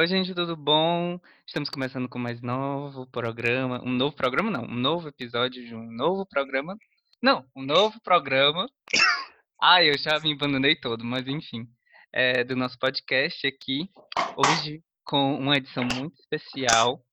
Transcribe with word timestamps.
Oi, 0.00 0.06
gente, 0.06 0.34
tudo 0.34 0.56
bom? 0.56 1.20
Estamos 1.46 1.68
começando 1.68 2.08
com 2.08 2.18
mais 2.18 2.40
novo 2.40 3.06
programa. 3.08 3.82
Um 3.84 3.92
novo 3.92 4.16
programa, 4.16 4.50
não, 4.50 4.62
um 4.62 4.74
novo 4.74 5.08
episódio 5.08 5.62
de 5.62 5.74
um 5.74 5.90
novo 5.92 6.24
programa. 6.24 6.74
Não, 7.22 7.44
um 7.54 7.62
novo 7.62 8.00
programa. 8.00 8.66
Ai, 9.62 9.90
eu 9.90 9.98
já 9.98 10.18
me 10.20 10.32
abandonei 10.32 10.74
todo, 10.74 11.04
mas 11.04 11.28
enfim. 11.28 11.68
É, 12.10 12.42
do 12.42 12.56
nosso 12.56 12.78
podcast 12.78 13.46
aqui. 13.46 13.90
Hoje, 14.38 14.82
com 15.04 15.34
uma 15.34 15.58
edição 15.58 15.84
muito 15.94 16.18
especial, 16.18 17.04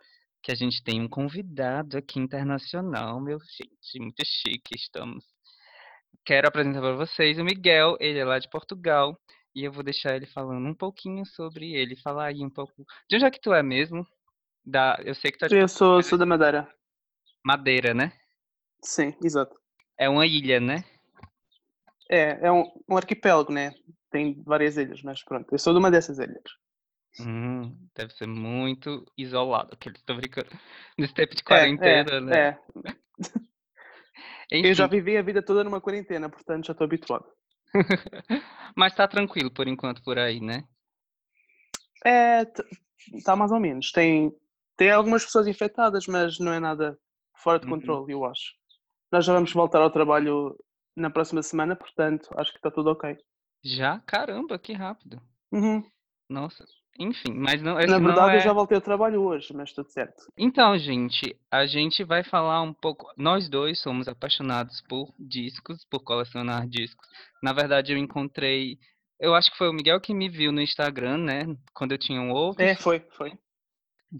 que 0.41 0.53
a 0.53 0.55
gente 0.55 0.81
tem 0.81 1.01
um 1.01 1.09
convidado 1.09 1.97
aqui 1.97 2.19
internacional, 2.19 3.19
meu 3.19 3.37
gente, 3.39 3.99
muito 3.99 4.23
chique 4.25 4.77
estamos. 4.77 5.25
Quero 6.25 6.47
apresentar 6.47 6.79
para 6.79 6.95
vocês 6.95 7.37
o 7.37 7.43
Miguel, 7.43 7.97
ele 7.99 8.19
é 8.19 8.23
lá 8.23 8.39
de 8.39 8.49
Portugal. 8.49 9.19
E 9.57 9.63
eu 9.63 9.71
vou 9.71 9.81
deixar 9.81 10.15
ele 10.15 10.27
falando 10.27 10.67
um 10.67 10.75
pouquinho 10.75 11.25
sobre 11.25 11.73
ele. 11.73 11.95
Falar 11.95 12.25
aí 12.25 12.45
um 12.45 12.49
pouco. 12.49 12.85
De 13.09 13.15
onde 13.15 13.25
é 13.25 13.31
que 13.31 13.41
tu 13.41 13.51
é 13.51 13.63
mesmo? 13.63 14.05
Da... 14.63 15.01
Eu 15.03 15.15
sei 15.15 15.31
que 15.31 15.39
tu 15.39 15.45
é 15.45 15.47
de 15.47 15.55
Eu 15.55 15.67
sou, 15.67 15.95
Portugal, 15.95 16.03
sou 16.03 16.17
da 16.19 16.27
Madeira. 16.27 16.69
Madeira, 17.43 17.91
né? 17.91 18.13
Sim, 18.83 19.15
exato. 19.23 19.59
É 19.97 20.07
uma 20.07 20.27
ilha, 20.27 20.59
né? 20.59 20.83
É, 22.07 22.45
é 22.45 22.51
um, 22.51 22.65
um 22.87 22.97
arquipélago, 22.97 23.51
né? 23.51 23.73
Tem 24.11 24.39
várias 24.43 24.77
ilhas, 24.77 25.01
mas 25.01 25.23
pronto. 25.23 25.51
Eu 25.51 25.57
sou 25.57 25.73
de 25.73 25.79
uma 25.79 25.89
dessas 25.89 26.19
ilhas. 26.19 26.43
Hum, 27.19 27.75
deve 27.95 28.13
ser 28.13 28.27
muito 28.27 29.03
isolado, 29.17 29.73
aquele 29.73 29.97
tô 30.05 30.13
brincando. 30.13 30.49
Nesse 30.99 31.15
tempo 31.15 31.33
de 31.33 31.41
É, 31.41 31.43
quarentena, 31.45 32.13
é, 32.13 32.21
né? 32.21 32.37
é. 32.39 32.59
Eu 34.51 34.73
já 34.75 34.85
vivi 34.85 35.17
a 35.17 35.21
vida 35.23 35.41
toda 35.41 35.63
numa 35.63 35.81
quarentena, 35.81 36.29
portanto 36.29 36.67
já 36.67 36.73
estou 36.73 36.85
habituado. 36.85 37.25
mas 38.75 38.93
tá 38.95 39.07
tranquilo 39.07 39.51
por 39.51 39.67
enquanto 39.67 40.03
por 40.03 40.17
aí, 40.17 40.39
né? 40.41 40.63
É, 42.05 42.45
está 43.13 43.35
mais 43.35 43.51
ou 43.51 43.59
menos. 43.59 43.91
Tem, 43.91 44.31
tem 44.75 44.91
algumas 44.91 45.25
pessoas 45.25 45.47
infectadas, 45.47 46.07
mas 46.07 46.39
não 46.39 46.53
é 46.53 46.59
nada 46.59 46.97
fora 47.35 47.59
de 47.59 47.65
Uhum. 47.65 47.71
controle, 47.71 48.13
eu 48.13 48.25
acho. 48.25 48.53
Nós 49.11 49.25
já 49.25 49.33
vamos 49.33 49.53
voltar 49.53 49.81
ao 49.81 49.91
trabalho 49.91 50.55
na 50.95 51.09
próxima 51.09 51.43
semana, 51.43 51.75
portanto 51.75 52.29
acho 52.37 52.51
que 52.51 52.57
está 52.59 52.71
tudo 52.71 52.91
ok. 52.91 53.17
Já? 53.63 53.99
Caramba, 54.01 54.57
que 54.57 54.73
rápido. 54.73 55.21
Uhum. 55.51 55.83
Nossa. 56.29 56.65
Enfim, 56.99 57.33
mas 57.35 57.61
não, 57.61 57.79
esse 57.79 57.87
Na 57.87 57.99
verdade, 57.99 58.33
eu 58.33 58.39
é. 58.39 58.43
já 58.43 58.53
voltei 58.53 58.75
ao 58.75 58.81
trabalho 58.81 59.21
hoje, 59.21 59.53
mas 59.53 59.71
tudo 59.71 59.89
certo. 59.89 60.31
Então, 60.35 60.77
gente, 60.77 61.37
a 61.51 61.65
gente 61.67 62.03
vai 62.03 62.23
falar 62.23 62.61
um 62.61 62.73
pouco. 62.73 63.05
Nós 63.15 63.47
dois 63.47 63.79
somos 63.79 64.07
apaixonados 64.07 64.81
por 64.81 65.13
discos, 65.19 65.85
por 65.85 66.03
colecionar 66.03 66.67
discos. 66.67 67.07
Na 67.41 67.53
verdade, 67.53 67.93
eu 67.93 67.97
encontrei. 67.97 68.79
Eu 69.19 69.35
acho 69.35 69.51
que 69.51 69.57
foi 69.57 69.69
o 69.69 69.73
Miguel 69.73 70.01
que 70.01 70.13
me 70.13 70.27
viu 70.27 70.51
no 70.51 70.61
Instagram, 70.61 71.17
né? 71.17 71.57
Quando 71.73 71.91
eu 71.91 71.97
tinha 71.99 72.19
um 72.19 72.31
outro, 72.31 72.63
É, 72.63 72.75
foi, 72.75 72.99
foi. 73.11 73.33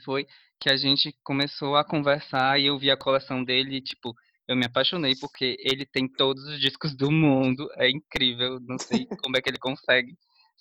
foi 0.03 0.27
que 0.59 0.69
a 0.69 0.77
gente 0.77 1.15
começou 1.23 1.75
a 1.75 1.83
conversar 1.83 2.59
e 2.59 2.67
eu 2.67 2.77
vi 2.77 2.91
a 2.91 2.97
coleção 2.97 3.43
dele 3.43 3.77
e, 3.77 3.81
tipo, 3.81 4.15
eu 4.47 4.55
me 4.55 4.65
apaixonei 4.65 5.15
porque 5.19 5.57
ele 5.59 5.85
tem 5.85 6.07
todos 6.07 6.43
os 6.45 6.59
discos 6.59 6.95
do 6.95 7.11
mundo. 7.11 7.67
É 7.75 7.89
incrível, 7.89 8.59
não 8.61 8.77
sei 8.77 9.05
como 9.21 9.35
é 9.35 9.41
que 9.41 9.49
ele 9.49 9.59
consegue. 9.59 10.15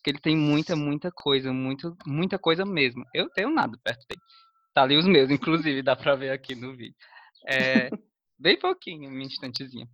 Porque 0.07 0.11
ele 0.13 0.21
tem 0.21 0.37
muita, 0.37 0.77
muita 0.77 1.11
coisa, 1.11 1.53
muito, 1.53 1.97
muita 2.07 2.39
coisa 2.39 2.65
mesmo. 2.65 3.05
Eu 3.13 3.29
tenho 3.29 3.51
nada 3.51 3.77
perto 3.83 4.07
dele. 4.07 4.21
Tá 4.73 4.83
ali 4.85 4.97
os 4.97 5.05
meus, 5.05 5.29
inclusive, 5.33 5.83
dá 5.83 5.97
pra 5.97 6.15
ver 6.15 6.31
aqui 6.31 6.55
no 6.55 6.77
vídeo. 6.77 6.95
É, 7.45 7.91
bem 8.39 8.57
pouquinho, 8.57 9.11
um 9.11 9.19
instantezinho. 9.21 9.89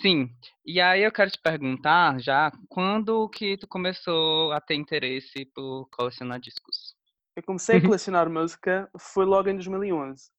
Sim, 0.00 0.30
e 0.64 0.80
aí 0.80 1.02
eu 1.02 1.12
quero 1.12 1.30
te 1.30 1.38
perguntar 1.38 2.18
já, 2.18 2.50
quando 2.66 3.28
que 3.28 3.58
tu 3.58 3.68
começou 3.68 4.52
a 4.52 4.60
ter 4.60 4.74
interesse 4.74 5.44
por 5.54 5.86
colecionar 5.90 6.40
discos? 6.40 6.94
Eu 7.36 7.42
comecei 7.42 7.76
a 7.76 7.80
colecionar 7.84 8.30
música 8.30 8.90
foi 8.98 9.26
logo 9.26 9.50
em 9.50 9.54
2011. 9.54 10.30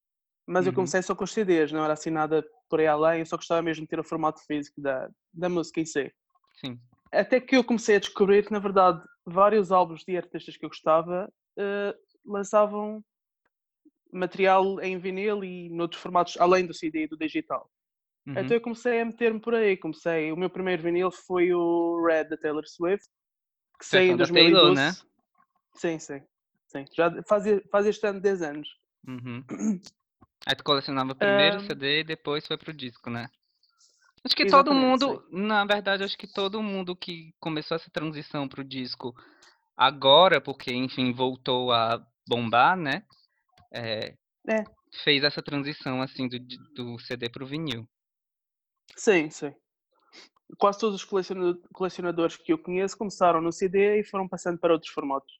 Mas 0.47 0.65
eu 0.65 0.71
Uhum. 0.71 0.77
comecei 0.77 1.03
só 1.03 1.13
com 1.13 1.23
os 1.23 1.31
CDs, 1.31 1.71
não 1.71 1.83
era 1.83 1.93
assim 1.93 2.09
nada 2.09 2.43
por 2.67 2.79
aí 2.79 2.87
além, 2.87 3.19
eu 3.19 3.27
só 3.27 3.37
gostava 3.37 3.61
mesmo 3.61 3.83
de 3.83 3.89
ter 3.89 3.99
o 3.99 4.03
formato 4.03 4.43
físico 4.47 4.81
da, 4.81 5.07
da 5.31 5.49
música 5.49 5.79
em 5.79 5.85
si. 5.85 6.11
Sim. 6.59 6.79
Até 7.13 7.39
que 7.39 7.55
eu 7.55 7.63
comecei 7.63 7.95
a 7.95 7.99
descobrir 7.99 8.43
que, 8.43 8.51
na 8.51 8.59
verdade, 8.59 9.01
vários 9.25 9.71
álbuns 9.71 10.03
de 10.03 10.17
artistas 10.17 10.57
que 10.57 10.65
eu 10.65 10.69
gostava 10.69 11.31
eh, 11.57 11.95
lançavam 12.25 13.03
material 14.11 14.81
em 14.81 14.97
vinil 14.97 15.43
e 15.43 15.69
noutros 15.69 16.01
formatos 16.01 16.37
além 16.39 16.65
do 16.65 16.73
CD 16.73 17.03
e 17.03 17.07
do 17.07 17.17
digital. 17.17 17.69
Uhum. 18.25 18.33
Então 18.37 18.57
eu 18.57 18.61
comecei 18.61 19.01
a 19.01 19.05
meter-me 19.05 19.39
por 19.39 19.53
aí. 19.53 19.77
Comecei, 19.77 20.31
o 20.31 20.37
meu 20.37 20.49
primeiro 20.49 20.81
vinil 20.81 21.11
foi 21.11 21.53
o 21.53 22.03
Red 22.05 22.25
da 22.25 22.37
Taylor 22.37 22.67
Swift, 22.67 23.07
que 23.79 23.85
é 23.85 23.89
saiu 23.89 24.13
em 24.13 24.17
da 24.17 24.25
Taylor, 24.25 24.73
2012. 24.73 24.75
né? 24.75 24.91
Sim, 25.75 25.99
sim. 25.99 26.21
sim. 26.67 26.85
Já 26.95 27.23
faz, 27.27 27.43
faz 27.71 27.85
este 27.85 28.05
ano 28.07 28.19
10 28.19 28.41
anos. 28.41 28.69
Uhum. 29.07 29.43
Aí 30.45 30.55
tu 30.55 30.63
colecionava 30.63 31.15
primeiro 31.15 31.57
o 31.57 31.59
Ahm, 31.59 31.67
CD 31.67 31.99
e 31.99 32.03
depois 32.03 32.45
foi 32.45 32.57
pro 32.57 32.73
disco, 32.73 33.09
né? 33.09 33.29
Acho 34.25 34.35
que 34.35 34.45
todo 34.45 34.73
exatamente, 34.73 34.73
mundo, 34.73 35.21
sim. 35.21 35.21
na 35.31 35.65
verdade, 35.65 36.03
acho 36.03 36.17
que 36.17 36.27
todo 36.27 36.61
mundo 36.63 36.95
que 36.95 37.33
começou 37.39 37.75
essa 37.75 37.89
transição 37.91 38.47
pro 38.47 38.63
disco 38.63 39.13
agora, 39.77 40.41
porque, 40.41 40.73
enfim, 40.73 41.13
voltou 41.13 41.71
a 41.71 42.05
bombar, 42.27 42.77
né? 42.77 43.03
É, 43.73 44.15
É, 44.47 44.63
fez 45.03 45.23
essa 45.23 45.41
transição, 45.43 46.01
assim, 46.01 46.27
do, 46.29 46.39
do 46.75 46.99
CD 46.99 47.29
pro 47.29 47.47
vinil. 47.47 47.87
sim, 48.97 49.29
sim. 49.29 49.53
Quase 50.57 50.79
todos 50.79 50.95
os 50.95 51.03
coleciona- 51.03 51.57
colecionadores 51.73 52.37
que 52.37 52.51
eu 52.53 52.57
conheço 52.57 52.97
começaram 52.97 53.41
no 53.41 53.51
CD 53.51 53.99
e 53.99 54.03
foram 54.03 54.27
passando 54.27 54.57
para 54.59 54.73
outros 54.73 54.91
formatos. 54.91 55.33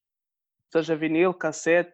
Seja 0.72 0.96
vinil, 0.98 1.34
cassete, 1.34 1.94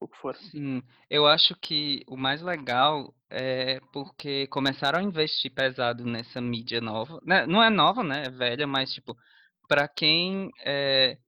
o 0.00 0.08
que 0.08 0.18
for. 0.18 0.36
Sim, 0.50 0.82
eu 1.10 1.26
acho 1.26 1.56
que 1.56 2.04
o 2.06 2.16
mais 2.16 2.42
legal 2.42 3.14
é 3.30 3.80
porque 3.92 4.46
começaram 4.48 4.98
a 4.98 5.02
investir 5.02 5.52
pesado 5.52 6.04
nessa 6.04 6.40
mídia 6.40 6.80
nova. 6.80 7.20
né, 7.24 7.46
Não 7.46 7.62
é 7.62 7.70
nova, 7.70 8.02
né? 8.02 8.24
É 8.26 8.30
velha, 8.30 8.66
mas, 8.66 8.92
tipo, 8.92 9.16
pra 9.68 9.88
quem 9.88 10.50
é, 10.64 11.18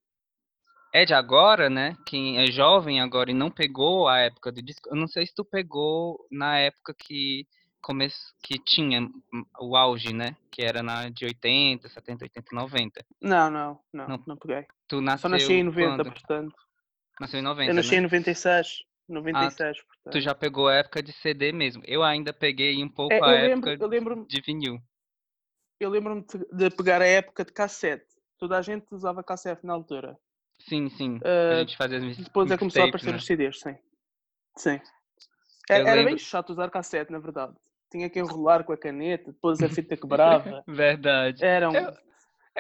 é 0.93 1.05
de 1.05 1.15
agora, 1.15 1.69
né? 1.69 1.97
Quem 2.07 2.39
é 2.39 2.47
jovem 2.51 3.01
agora 3.01 3.31
e 3.31 3.35
não 3.35 3.51
pegou 3.51 4.09
a 4.09 4.19
época 4.19 4.53
do 4.53 4.63
disco, 4.63 4.89
eu 4.89 4.97
não 4.97 5.09
sei 5.09 5.27
se 5.27 5.35
tu 5.35 5.45
pegou 5.45 6.27
na 6.31 6.59
época 6.59 6.95
que 6.95 7.47
come... 7.83 8.09
que 8.43 8.59
tinha 8.59 9.09
o 9.61 9.77
auge, 9.77 10.13
né? 10.13 10.37
Que 10.51 10.63
era 10.63 10.83
na 10.83 11.09
de 11.09 11.25
80, 11.25 11.89
70, 11.89 12.25
80, 12.25 12.55
90. 12.55 13.05
Não, 13.21 13.51
não, 13.51 13.81
não, 13.93 14.09
Não, 14.09 14.23
não 14.27 14.37
peguei. 14.37 14.67
tu 14.87 14.97
Só 15.19 15.29
nasci 15.29 15.53
em 15.53 15.65
nasceu 15.65 15.65
90, 15.65 15.97
quando? 15.97 16.13
portanto. 16.13 16.55
Nasceu 17.21 17.39
em 17.41 17.43
Eu 17.43 17.49
90, 17.49 17.73
nasci 17.75 17.91
né? 17.93 17.97
em 17.99 18.03
96, 18.03 18.83
Ah, 19.33 19.51
tu 19.51 19.65
96, 19.69 19.83
tu 20.11 20.21
portanto. 20.21 20.21
já 20.21 20.35
pegou 20.35 20.69
a 20.69 20.75
época 20.77 21.03
de 21.03 21.13
CD 21.13 21.53
mesmo. 21.53 21.83
Eu 21.87 22.03
ainda 22.03 22.33
peguei 22.33 22.83
um 22.85 22.89
pouco 22.91 23.15
É, 23.15 23.23
a 23.25 23.33
eu 23.33 23.39
lembro, 23.39 23.71
época 23.71 23.79
eu 23.81 23.89
lembro-me, 23.89 24.27
de 24.29 24.41
vinil. 24.43 24.79
eu 25.81 25.91
lembro-me 25.91 26.25
de 26.53 26.71
pegar 26.71 27.03
a 27.03 27.07
época 27.07 27.45
de 27.45 27.53
cassete. 27.53 28.07
Toda 28.39 28.57
a 28.57 28.63
gente 28.63 28.87
usava 28.95 29.25
cassete 29.25 29.67
na 29.67 29.73
altura. 29.73 30.17
Sim, 30.69 30.89
sim. 30.91 31.21
A 31.49 31.55
Ah, 31.55 31.57
gente 31.57 31.77
fazia 31.77 31.99
as 31.99 32.05
depois 32.17 32.51
é 32.51 32.57
começou 32.57 32.83
a 32.83 32.87
aparecer 32.87 33.15
né? 33.15 33.19
os 33.19 33.25
CDs, 33.27 33.61
sim. 33.61 33.77
Sim. 34.57 34.81
Eu 35.73 35.87
É- 35.87 35.91
Era 35.91 36.03
bem 36.03 36.17
lembro. 36.17 36.19
chato 36.19 36.51
usar 36.51 36.71
cassete, 36.71 37.13
na 37.13 37.19
verdade. 37.19 37.55
Tinha 37.91 38.11
que 38.11 38.19
enrolar 38.19 38.65
com 38.65 38.73
a 38.73 38.77
caneta, 38.79 39.33
depois 39.33 39.63
a 39.63 39.69
fita 39.69 39.97
quebrava. 39.97 40.65
Verdade. 40.67 41.43
Era 41.43 41.71
Eu, 41.73 41.83
um. 41.83 41.95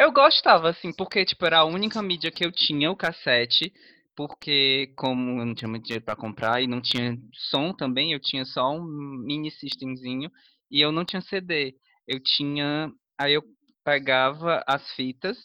eu 0.06 0.12
gostava, 0.12 0.70
assim, 0.70 0.92
porque, 0.92 1.24
tipo, 1.24 1.44
era 1.46 1.58
a 1.60 1.64
única 1.64 2.02
mídia 2.02 2.30
que 2.30 2.44
eu 2.44 2.52
tinha, 2.52 2.90
o 2.90 2.96
cassete, 2.96 3.72
porque 4.18 4.92
como 4.96 5.40
eu 5.40 5.46
não 5.46 5.54
tinha 5.54 5.68
muito 5.68 5.84
dinheiro 5.84 6.04
pra 6.04 6.16
comprar 6.16 6.60
e 6.60 6.66
não 6.66 6.80
tinha 6.80 7.16
som 7.32 7.72
também, 7.72 8.12
eu 8.12 8.18
tinha 8.18 8.44
só 8.44 8.72
um 8.72 8.82
mini 8.84 9.48
systemzinho 9.48 10.28
e 10.68 10.80
eu 10.80 10.90
não 10.90 11.04
tinha 11.04 11.22
CD. 11.22 11.76
Eu 12.04 12.20
tinha, 12.20 12.90
aí 13.16 13.34
eu 13.34 13.44
pegava 13.84 14.64
as 14.66 14.90
fitas 14.96 15.38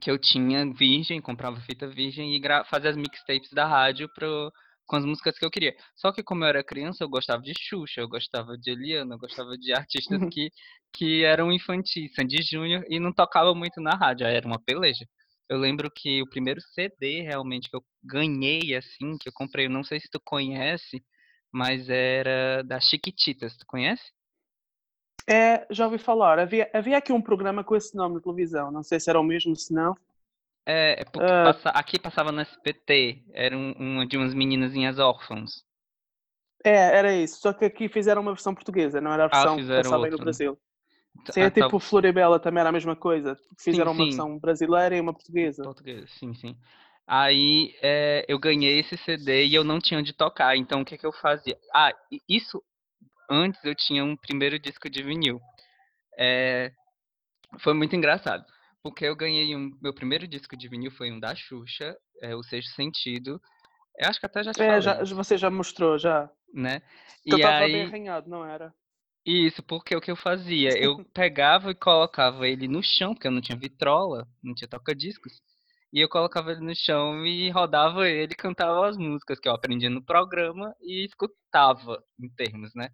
que 0.00 0.10
eu 0.10 0.18
tinha 0.18 0.64
virgem, 0.72 1.20
comprava 1.20 1.60
fita 1.60 1.86
virgem 1.86 2.34
e 2.34 2.40
fazia 2.70 2.88
as 2.88 2.96
mixtapes 2.96 3.50
da 3.50 3.66
rádio 3.66 4.08
pro, 4.14 4.50
com 4.86 4.96
as 4.96 5.04
músicas 5.04 5.38
que 5.38 5.44
eu 5.44 5.50
queria. 5.50 5.74
Só 5.94 6.10
que 6.10 6.22
como 6.22 6.42
eu 6.42 6.48
era 6.48 6.64
criança, 6.64 7.04
eu 7.04 7.08
gostava 7.10 7.42
de 7.42 7.52
Xuxa, 7.54 8.00
eu 8.00 8.08
gostava 8.08 8.56
de 8.56 8.70
Eliana, 8.70 9.14
eu 9.14 9.18
gostava 9.18 9.58
de 9.58 9.74
artistas 9.74 10.18
que, 10.32 10.50
que 10.90 11.22
eram 11.22 11.52
infantis, 11.52 12.14
Sandy 12.14 12.40
Júnior, 12.42 12.82
e 12.88 12.98
não 12.98 13.12
tocava 13.12 13.54
muito 13.54 13.78
na 13.82 13.94
rádio, 13.94 14.26
aí 14.26 14.34
era 14.34 14.46
uma 14.46 14.58
peleja. 14.58 15.04
Eu 15.48 15.58
lembro 15.58 15.90
que 15.90 16.22
o 16.22 16.28
primeiro 16.28 16.60
CD 16.60 17.22
realmente 17.22 17.68
que 17.70 17.76
eu 17.76 17.84
ganhei, 18.02 18.74
assim, 18.74 19.16
que 19.18 19.28
eu 19.28 19.32
comprei, 19.32 19.66
eu 19.66 19.70
não 19.70 19.84
sei 19.84 20.00
se 20.00 20.08
tu 20.10 20.20
conhece, 20.20 21.04
mas 21.52 21.88
era 21.88 22.62
da 22.64 22.80
Chiquititas, 22.80 23.56
tu 23.56 23.66
conhece? 23.66 24.04
É, 25.28 25.66
já 25.70 25.86
ouvi 25.86 25.98
falar. 25.98 26.38
Havia, 26.38 26.70
havia 26.72 26.98
aqui 26.98 27.12
um 27.12 27.20
programa 27.22 27.64
com 27.64 27.74
esse 27.76 27.94
nome 27.96 28.16
na 28.16 28.20
televisão. 28.20 28.70
Não 28.70 28.82
sei 28.82 29.00
se 29.00 29.08
era 29.10 29.20
o 29.20 29.24
mesmo, 29.24 29.56
se 29.56 29.72
não. 29.72 29.94
É, 30.66 31.00
é 31.02 31.04
porque 31.04 31.32
Ah, 31.32 31.42
passa, 31.42 31.70
aqui 31.70 31.98
passava 31.98 32.32
no 32.32 32.40
SBT, 32.40 33.22
era 33.32 33.56
um, 33.56 33.72
uma 33.72 34.06
de 34.06 34.16
umas 34.16 34.34
meninazinhas 34.34 34.98
órfãos. 34.98 35.64
é, 36.64 36.70
era 36.98 37.14
isso. 37.14 37.40
Só 37.40 37.52
que 37.52 37.64
aqui 37.64 37.88
fizeram 37.88 38.22
uma 38.22 38.32
versão 38.32 38.54
portuguesa, 38.54 39.00
não 39.00 39.12
era 39.12 39.24
a 39.24 39.28
Ah, 39.30 39.46
versão 39.46 39.60
que 39.60 39.66
fizeram 39.66 39.74
passava 39.74 40.06
aí 40.06 40.10
no 40.10 40.18
outra. 40.18 40.18
Brasil. 40.18 40.58
Sim, 41.30 41.40
é 41.42 41.46
Ah, 41.46 41.50
tal... 41.50 41.70
tipo 41.70 41.78
Floribela 41.80 42.38
também 42.40 42.60
era 42.60 42.68
a 42.70 42.72
mesma 42.72 42.96
coisa. 42.96 43.38
Sim, 43.70 43.86
Fizeram 43.86 43.92
uma 43.92 44.04
sim, 44.06 44.06
versão 44.06 44.38
brasileira 44.38 44.96
e 44.96 45.00
uma 45.00 45.12
portuguesa. 45.12 45.62
português, 45.62 46.10
sim, 46.18 46.34
sim. 46.34 46.56
Aí 47.06 47.74
é, 47.82 48.24
eu 48.28 48.38
ganhei 48.38 48.80
esse 48.80 48.96
CD 48.96 49.46
e 49.46 49.54
eu 49.54 49.64
não 49.64 49.78
tinha 49.78 50.00
onde 50.00 50.12
tocar. 50.12 50.56
Então 50.56 50.80
o 50.80 50.84
que, 50.84 50.96
que 50.98 51.06
eu 51.06 51.12
fazia? 51.12 51.58
Ah, 51.74 51.92
isso 52.28 52.62
antes 53.30 53.62
eu 53.64 53.74
tinha 53.74 54.04
um 54.04 54.16
primeiro 54.16 54.58
disco 54.58 54.90
de 54.90 55.02
vinil. 55.02 55.40
É, 56.18 56.72
foi 57.60 57.74
muito 57.74 57.96
engraçado. 57.96 58.44
Porque 58.82 59.04
eu 59.06 59.16
ganhei 59.16 59.56
um. 59.56 59.70
Meu 59.82 59.94
primeiro 59.94 60.28
disco 60.28 60.56
de 60.56 60.68
vinil 60.68 60.90
foi 60.92 61.10
um 61.12 61.20
da 61.20 61.34
Xuxa, 61.34 61.96
é, 62.22 62.34
O 62.36 62.42
Sexto 62.42 62.74
Sentido. 62.74 63.40
Eu 63.98 64.08
acho 64.08 64.20
que 64.20 64.26
até 64.26 64.42
já 64.44 64.52
te 64.52 64.62
É, 64.62 64.80
já, 64.80 65.04
você 65.04 65.36
já 65.36 65.50
mostrou, 65.50 65.98
já. 65.98 66.30
Né? 66.54 66.80
Que 67.28 67.34
eu 67.34 67.36
E 67.36 67.38
estava 67.38 67.68
bem 67.68 67.82
aí. 67.82 67.84
arranhado, 67.84 68.28
não 68.28 68.44
era? 68.44 68.74
Isso, 69.26 69.62
porque 69.62 69.96
o 69.96 70.00
que 70.00 70.10
eu 70.10 70.16
fazia? 70.16 70.76
Eu 70.78 71.02
pegava 71.14 71.70
e 71.70 71.74
colocava 71.74 72.46
ele 72.46 72.68
no 72.68 72.82
chão, 72.82 73.14
porque 73.14 73.26
eu 73.26 73.30
não 73.32 73.40
tinha 73.40 73.56
vitrola, 73.58 74.26
não 74.42 74.54
tinha 74.54 74.68
toca-discos. 74.68 75.40
E 75.92 76.00
eu 76.00 76.08
colocava 76.08 76.52
ele 76.52 76.60
no 76.60 76.74
chão 76.74 77.24
e 77.24 77.48
rodava 77.50 78.08
ele 78.08 78.34
cantava 78.34 78.86
as 78.88 78.96
músicas 78.96 79.38
que 79.40 79.48
eu 79.48 79.52
aprendia 79.54 79.88
no 79.88 80.04
programa 80.04 80.74
e 80.82 81.04
escutava, 81.06 82.02
em 82.20 82.28
termos, 82.30 82.74
né? 82.74 82.88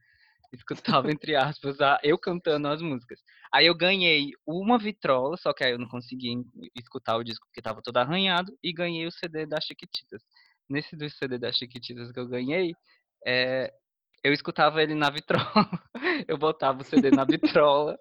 Escutava, 0.52 1.10
entre 1.12 1.36
aspas, 1.36 1.80
a- 1.80 2.00
eu 2.04 2.18
cantando 2.18 2.68
as 2.68 2.82
músicas. 2.82 3.20
Aí 3.54 3.66
eu 3.66 3.74
ganhei 3.76 4.32
uma 4.46 4.78
vitrola, 4.78 5.36
só 5.38 5.52
que 5.54 5.64
aí 5.64 5.72
eu 5.72 5.78
não 5.78 5.88
conseguia 5.88 6.32
em- 6.32 6.44
escutar 6.76 7.16
o 7.16 7.24
disco 7.24 7.46
porque 7.46 7.60
estava 7.60 7.82
todo 7.82 7.98
arranhado, 7.98 8.56
e 8.62 8.72
ganhei 8.72 9.06
o 9.06 9.12
CD 9.12 9.46
da 9.46 9.60
Chiquititas. 9.60 10.22
Nesse 10.68 10.96
do 10.96 11.08
CD 11.10 11.38
da 11.38 11.52
Chiquititas 11.52 12.12
que 12.12 12.20
eu 12.20 12.28
ganhei, 12.28 12.74
é, 13.26 13.72
eu 14.22 14.32
escutava 14.32 14.82
ele 14.82 14.94
na 14.94 15.10
vitrola. 15.10 15.44
Eu 16.28 16.38
botava 16.38 16.80
o 16.80 16.84
CD 16.84 17.10
na 17.10 17.24
vitrola, 17.24 17.98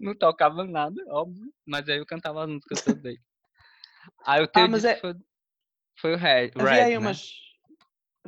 não 0.00 0.14
tocava 0.14 0.64
nada, 0.64 0.94
óbvio, 1.08 1.52
mas 1.66 1.88
aí 1.88 1.98
eu 1.98 2.06
cantava 2.06 2.44
as 2.44 2.48
músicas 2.50 2.82
todas 2.82 3.02
dele. 3.02 3.20
Aí 4.26 4.42
o 4.42 4.46
teu 4.48 4.64
Ah, 4.64 4.68
mas 4.68 4.84
é. 4.84 4.96
foi, 4.96 5.14
foi 5.98 6.14
o 6.14 6.16
Red, 6.16 6.50
Havia 6.56 6.84
aí 6.84 6.92
né? 6.92 6.98
umas. 6.98 7.28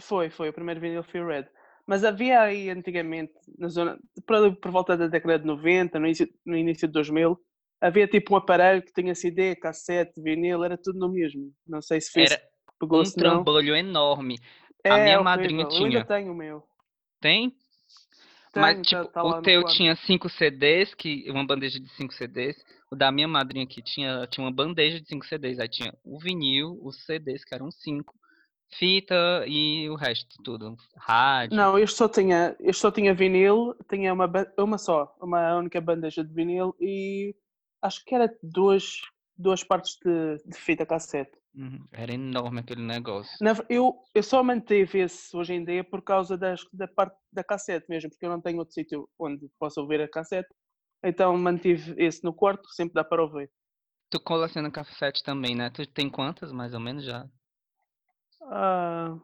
Foi, 0.00 0.30
foi. 0.30 0.48
O 0.48 0.52
primeiro 0.52 0.80
vinil 0.80 1.02
foi 1.02 1.20
o 1.20 1.26
Red. 1.26 1.46
Mas 1.86 2.04
havia 2.04 2.40
aí 2.40 2.68
antigamente, 2.70 3.32
na 3.58 3.68
zona. 3.68 3.98
Por, 4.26 4.56
por 4.56 4.70
volta 4.70 4.96
da 4.96 5.06
década 5.06 5.38
de 5.38 5.46
90, 5.46 5.98
no 5.98 6.06
início, 6.06 6.28
no 6.44 6.56
início 6.56 6.88
de 6.88 6.92
2000, 6.92 7.38
havia 7.80 8.08
tipo 8.08 8.34
um 8.34 8.36
aparelho 8.36 8.82
que 8.82 8.92
tinha 8.92 9.14
CD, 9.14 9.54
cassete, 9.56 10.20
vinil, 10.20 10.64
era 10.64 10.76
tudo 10.76 10.98
no 10.98 11.12
mesmo. 11.12 11.52
Não 11.66 11.80
sei 11.80 12.00
se 12.00 12.10
fez, 12.10 12.32
Era 12.32 12.42
pegou 12.78 13.02
um 13.02 13.10
trambolho 13.10 13.76
enorme. 13.76 14.38
A 14.84 14.88
É 14.88 14.98
minha 14.98 15.20
horrível. 15.20 15.24
madrinha 15.24 15.64
Eu 15.64 15.84
ainda 15.84 15.88
tinha. 15.90 16.04
tenho 16.04 16.32
o 16.32 16.36
meu. 16.36 16.64
Tem? 17.26 17.50
Tenho, 18.52 18.66
Mas, 18.66 18.76
tá, 18.76 18.82
tipo, 18.82 19.12
tá 19.12 19.24
o 19.24 19.42
teu 19.42 19.62
quarto. 19.62 19.76
tinha 19.76 19.96
cinco 19.96 20.28
CDs, 20.28 20.94
que, 20.94 21.28
uma 21.28 21.44
bandeja 21.44 21.80
de 21.80 21.88
cinco 21.96 22.14
CDs. 22.14 22.56
O 22.88 22.94
da 22.94 23.10
minha 23.10 23.26
madrinha 23.26 23.64
aqui 23.64 23.82
tinha, 23.82 24.28
tinha 24.28 24.46
uma 24.46 24.52
bandeja 24.52 25.00
de 25.00 25.08
cinco 25.08 25.26
CDs. 25.26 25.58
Aí 25.58 25.68
tinha 25.68 25.92
o 26.04 26.20
vinil, 26.20 26.78
os 26.82 27.04
CDs, 27.04 27.44
que 27.44 27.52
eram 27.52 27.68
cinco, 27.72 28.14
fita 28.78 29.44
e 29.48 29.90
o 29.90 29.96
resto, 29.96 30.40
tudo. 30.44 30.76
Rádio. 30.96 31.56
Não, 31.56 31.76
este 31.76 31.96
só 31.96 32.08
tinha, 32.08 32.54
este 32.60 32.80
só 32.80 32.92
tinha 32.92 33.12
vinil, 33.12 33.74
tinha 33.90 34.14
uma, 34.14 34.30
uma 34.56 34.78
só, 34.78 35.12
uma 35.20 35.56
única 35.56 35.80
bandeja 35.80 36.22
de 36.22 36.32
vinil 36.32 36.76
e 36.80 37.34
acho 37.82 38.04
que 38.04 38.14
era 38.14 38.32
duas, 38.40 39.00
duas 39.36 39.64
partes 39.64 39.98
de, 40.04 40.36
de 40.46 40.56
fita 40.56 40.86
cassete. 40.86 41.32
Uhum, 41.56 41.88
Era 41.90 42.12
enorme 42.12 42.60
aquele 42.60 42.82
negócio. 42.82 43.36
Na 43.40 43.54
eu, 43.70 43.94
eu 44.14 44.22
só 44.22 44.42
mantive 44.42 44.98
esse 45.00 45.34
hoje 45.34 45.54
em 45.54 45.64
dia 45.64 45.82
por 45.82 46.02
causa 46.02 46.36
das, 46.36 46.60
da 46.72 46.86
parte 46.86 47.16
da 47.32 47.42
cassete 47.42 47.86
mesmo, 47.88 48.10
porque 48.10 48.26
eu 48.26 48.30
não 48.30 48.40
tenho 48.40 48.58
outro 48.58 48.74
sítio 48.74 49.08
onde 49.18 49.48
possa 49.58 49.80
ouvir 49.80 50.00
a 50.02 50.08
cassete. 50.08 50.48
Então 51.02 51.36
mantive 51.38 51.94
esse 51.96 52.22
no 52.22 52.34
quarto, 52.34 52.68
sempre 52.74 52.94
dá 52.94 53.02
para 53.04 53.22
ouvir. 53.22 53.50
Tu 54.10 54.20
coleciona 54.20 54.70
cassete 54.70 55.22
também, 55.22 55.54
né? 55.56 55.70
Tu 55.70 55.86
tem 55.86 56.10
quantas, 56.10 56.52
mais 56.52 56.74
ou 56.74 56.80
menos, 56.80 57.04
já? 57.04 57.26
Ah, 58.42 59.16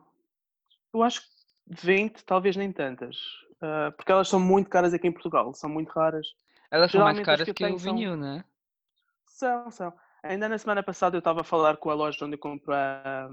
eu 0.92 1.02
acho 1.02 1.20
que 1.20 1.26
20, 1.84 2.24
talvez 2.24 2.56
nem 2.56 2.72
tantas, 2.72 3.16
Ah, 3.60 3.92
porque 3.96 4.10
elas 4.10 4.28
são 4.28 4.40
muito 4.40 4.68
caras 4.68 4.92
aqui 4.92 5.06
em 5.06 5.12
Portugal, 5.12 5.52
são 5.54 5.70
muito 5.70 5.90
raras. 5.90 6.26
Elas 6.70 6.90
são 6.90 7.02
mais 7.04 7.20
caras 7.20 7.40
que 7.44 7.52
que 7.54 7.62
o 7.62 7.66
tenho 7.66 7.78
são- 7.78 7.94
vinil, 7.94 8.16
né? 8.16 8.44
São, 9.26 9.70
são. 9.70 9.92
Ainda 10.22 10.48
na 10.48 10.58
semana 10.58 10.82
passada 10.82 11.16
eu 11.16 11.20
estava 11.20 11.40
a 11.40 11.44
falar 11.44 11.76
com 11.76 11.90
a 11.90 11.94
loja 11.94 12.24
onde 12.24 12.34
eu 12.34 12.38
compro 12.38 12.72
a, 12.72 13.28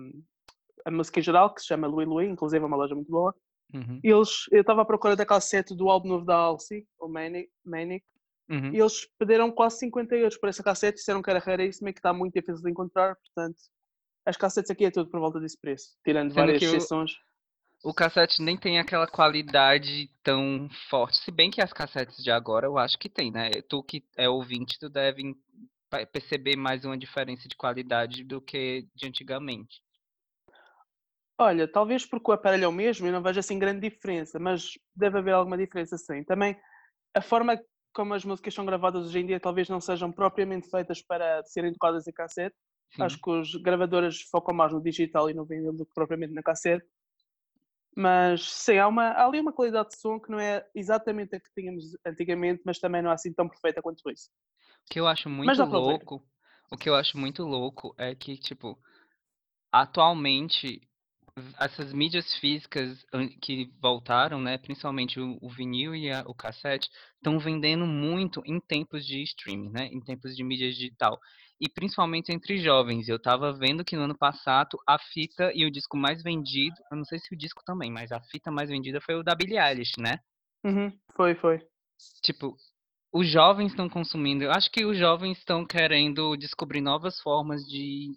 a 0.86 0.92
música 0.92 1.20
em 1.20 1.24
geral, 1.24 1.54
que 1.54 1.62
se 1.62 1.68
chama 1.68 1.88
Louis 1.88 2.08
Louis, 2.08 2.30
inclusive 2.30 2.64
é 2.64 2.68
uma 2.68 2.78
loja 2.78 2.96
muito 2.96 3.12
boa. 3.12 3.34
Uhum, 3.74 4.00
E 4.04 4.10
eles, 4.10 4.46
eu 4.52 4.62
estava 4.62 4.82
à 4.82 4.86
procura 4.86 5.16
da 5.16 5.26
cassete 5.26 5.76
do 5.76 5.90
álbum 5.90 6.08
novo 6.10 6.26
da 6.26 6.36
Alcy, 6.36 6.88
o 7.00 7.08
Manic, 7.08 7.50
Manic, 7.64 8.04
uhum. 8.50 8.74
e 8.74 8.80
eles 8.80 9.08
pediram 9.20 9.52
quase 9.52 9.78
50 9.78 10.16
euros 10.16 10.38
por 10.38 10.50
essa 10.50 10.64
cassete, 10.64 10.98
disseram 10.98 11.22
que 11.22 11.30
era 11.30 11.38
raríssima 11.40 11.92
e 11.92 11.94
que 11.94 12.00
está 12.00 12.12
muito 12.12 12.34
difícil 12.34 12.64
de 12.64 12.72
encontrar, 12.72 13.16
portanto, 13.16 13.58
as 14.26 14.36
cassetes 14.36 14.72
aqui 14.72 14.86
é 14.86 14.92
tudo 14.92 15.10
por 15.12 15.20
volta 15.20 15.40
desse 15.40 15.60
preço, 15.60 15.96
tirando 16.04 16.30
Sendo 16.30 16.40
várias 16.40 16.60
que 16.60 16.68
o- 16.68 16.76
exceções. 16.76 17.12
O 17.84 17.94
cassete 17.94 18.42
nem 18.42 18.58
tem 18.58 18.78
aquela 18.78 19.08
qualidade 19.08 20.10
tão 20.22 20.68
forte. 20.90 21.18
Se 21.20 21.32
bem 21.32 21.50
que 21.50 21.62
as 21.62 21.72
cassetes 21.72 22.22
de 22.22 22.30
agora 22.30 22.66
eu 22.66 22.78
acho 22.78 22.98
que 23.00 23.08
tem, 23.08 23.32
né? 23.32 23.52
Tu 23.70 23.82
que 23.84 24.04
é 24.18 24.28
ouvinte, 24.28 24.78
tu 24.78 24.90
deve 24.90 25.34
perceber 26.12 26.56
mais 26.56 26.86
uma 26.86 26.98
diferença 26.98 27.48
de 27.48 27.56
qualidade 27.56 28.24
do 28.24 28.42
que 28.42 28.88
de 28.96 29.08
antigamente. 29.08 29.82
Olha, 31.38 31.72
talvez 31.72 32.06
porque 32.06 32.30
o 32.32 32.34
aparelho 32.34 32.66
é 32.66 32.68
o 32.68 32.72
mesmo, 32.72 33.08
eu 33.08 33.14
não 33.14 33.24
vejo 33.24 33.40
assim 33.40 33.58
grande 33.58 33.90
diferença, 33.90 34.38
mas 34.38 34.72
deve 34.94 35.20
haver 35.20 35.34
alguma 35.34 35.58
diferença 35.58 35.98
sim. 35.98 36.24
Também 36.24 36.60
a 37.16 37.22
forma 37.22 37.58
como 37.94 38.14
as 38.14 38.26
músicas 38.26 38.54
são 38.54 38.66
gravadas 38.66 39.08
hoje 39.08 39.20
em 39.20 39.26
dia 39.26 39.40
talvez 39.40 39.70
não 39.70 39.82
sejam 39.82 40.12
propriamente 40.12 40.70
feitas 40.70 41.02
para 41.02 41.44
serem 41.46 41.74
tocadas 41.74 42.08
em 42.08 42.14
cassete. 42.14 42.56
Sim. 42.96 43.04
Acho 43.04 43.20
que 43.22 43.30
os 43.30 43.56
gravadores 43.56 44.22
focam 44.30 44.54
mais 44.54 44.74
no 44.74 44.82
digital 44.82 45.30
e 45.30 45.34
no 45.34 45.46
vinil 45.46 45.74
do 45.74 45.86
que 45.86 45.94
propriamente 45.94 46.34
na 46.34 46.44
cassete. 46.44 46.86
Mas 47.96 48.42
sim, 48.44 48.78
há, 48.78 48.88
uma, 48.88 49.10
há 49.10 49.26
ali 49.26 49.40
uma 49.40 49.52
qualidade 49.54 49.90
de 49.90 49.98
som 50.00 50.20
que 50.20 50.30
não 50.30 50.40
é 50.40 50.66
exatamente 50.76 51.36
a 51.36 51.40
que 51.40 51.50
tínhamos 51.54 51.86
antigamente, 52.06 52.62
mas 52.66 52.80
também 52.80 53.02
não 53.02 53.12
é 53.12 53.14
assim 53.14 53.34
tão 53.34 53.48
perfeita 53.48 53.82
quanto 53.82 54.10
isso. 54.10 54.30
O 54.86 54.90
que 54.92 55.00
eu 55.00 55.08
acho 55.08 55.30
muito 55.30 55.58
dá 55.58 55.64
ouvir. 55.66 55.78
louco, 55.78 56.24
o 56.72 56.78
que 56.78 56.90
eu 56.90 56.96
acho 56.96 57.18
muito 57.18 57.44
louco 57.44 57.94
é 57.98 58.16
que, 58.16 58.38
tipo, 58.38 58.78
atualmente 59.72 60.81
essas 61.60 61.94
mídias 61.94 62.34
físicas 62.36 63.06
an- 63.14 63.30
que 63.42 63.72
voltaram, 63.81 64.42
né, 64.42 64.58
principalmente 64.58 65.20
o, 65.20 65.38
o 65.42 65.50
vinil 65.50 65.95
e 65.95 66.12
a- 66.12 66.24
o 66.28 66.33
cassete, 66.33 66.90
estão 67.16 67.40
vendendo 67.40 67.86
muito 67.86 68.42
em 68.45 68.59
tempos 68.59 69.06
de 69.06 69.21
streaming, 69.24 69.69
né, 69.69 69.86
em 69.88 70.02
tempos 70.02 70.36
de 70.36 70.44
mídia 70.44 70.69
digital. 70.69 71.18
E 71.62 71.69
principalmente 71.69 72.31
entre 72.31 72.57
jovens. 72.57 73.07
Eu 73.07 73.19
tava 73.21 73.52
vendo 73.54 73.83
que 73.86 73.95
no 73.95 74.04
ano 74.04 74.18
passado 74.18 74.78
a 74.88 74.98
fita 74.98 75.52
e 75.54 75.66
o 75.66 75.71
disco 75.71 75.98
mais 75.98 76.24
vendido, 76.24 76.76
eu 76.92 76.98
não 76.98 77.06
sei 77.06 77.19
se 77.19 77.33
o 77.33 77.38
disco 77.38 77.62
também, 77.66 77.92
mas 77.92 78.12
a 78.12 78.19
fita 78.21 78.50
mais 78.52 78.69
vendida 78.69 79.00
foi 79.02 79.16
o 79.16 79.24
da 79.24 79.36
Billie 79.36 79.59
Eilish, 79.59 79.94
né? 80.00 80.19
Uhum, 80.64 80.92
foi, 81.16 81.36
foi. 81.36 81.66
Tipo, 82.24 82.56
os 83.11 83.28
jovens 83.30 83.71
estão 83.71 83.89
consumindo. 83.89 84.44
Eu 84.44 84.51
acho 84.51 84.69
que 84.71 84.85
os 84.85 84.97
jovens 84.97 85.37
estão 85.37 85.66
querendo 85.66 86.35
descobrir 86.35 86.81
novas 86.81 87.19
formas 87.19 87.61
de 87.63 88.11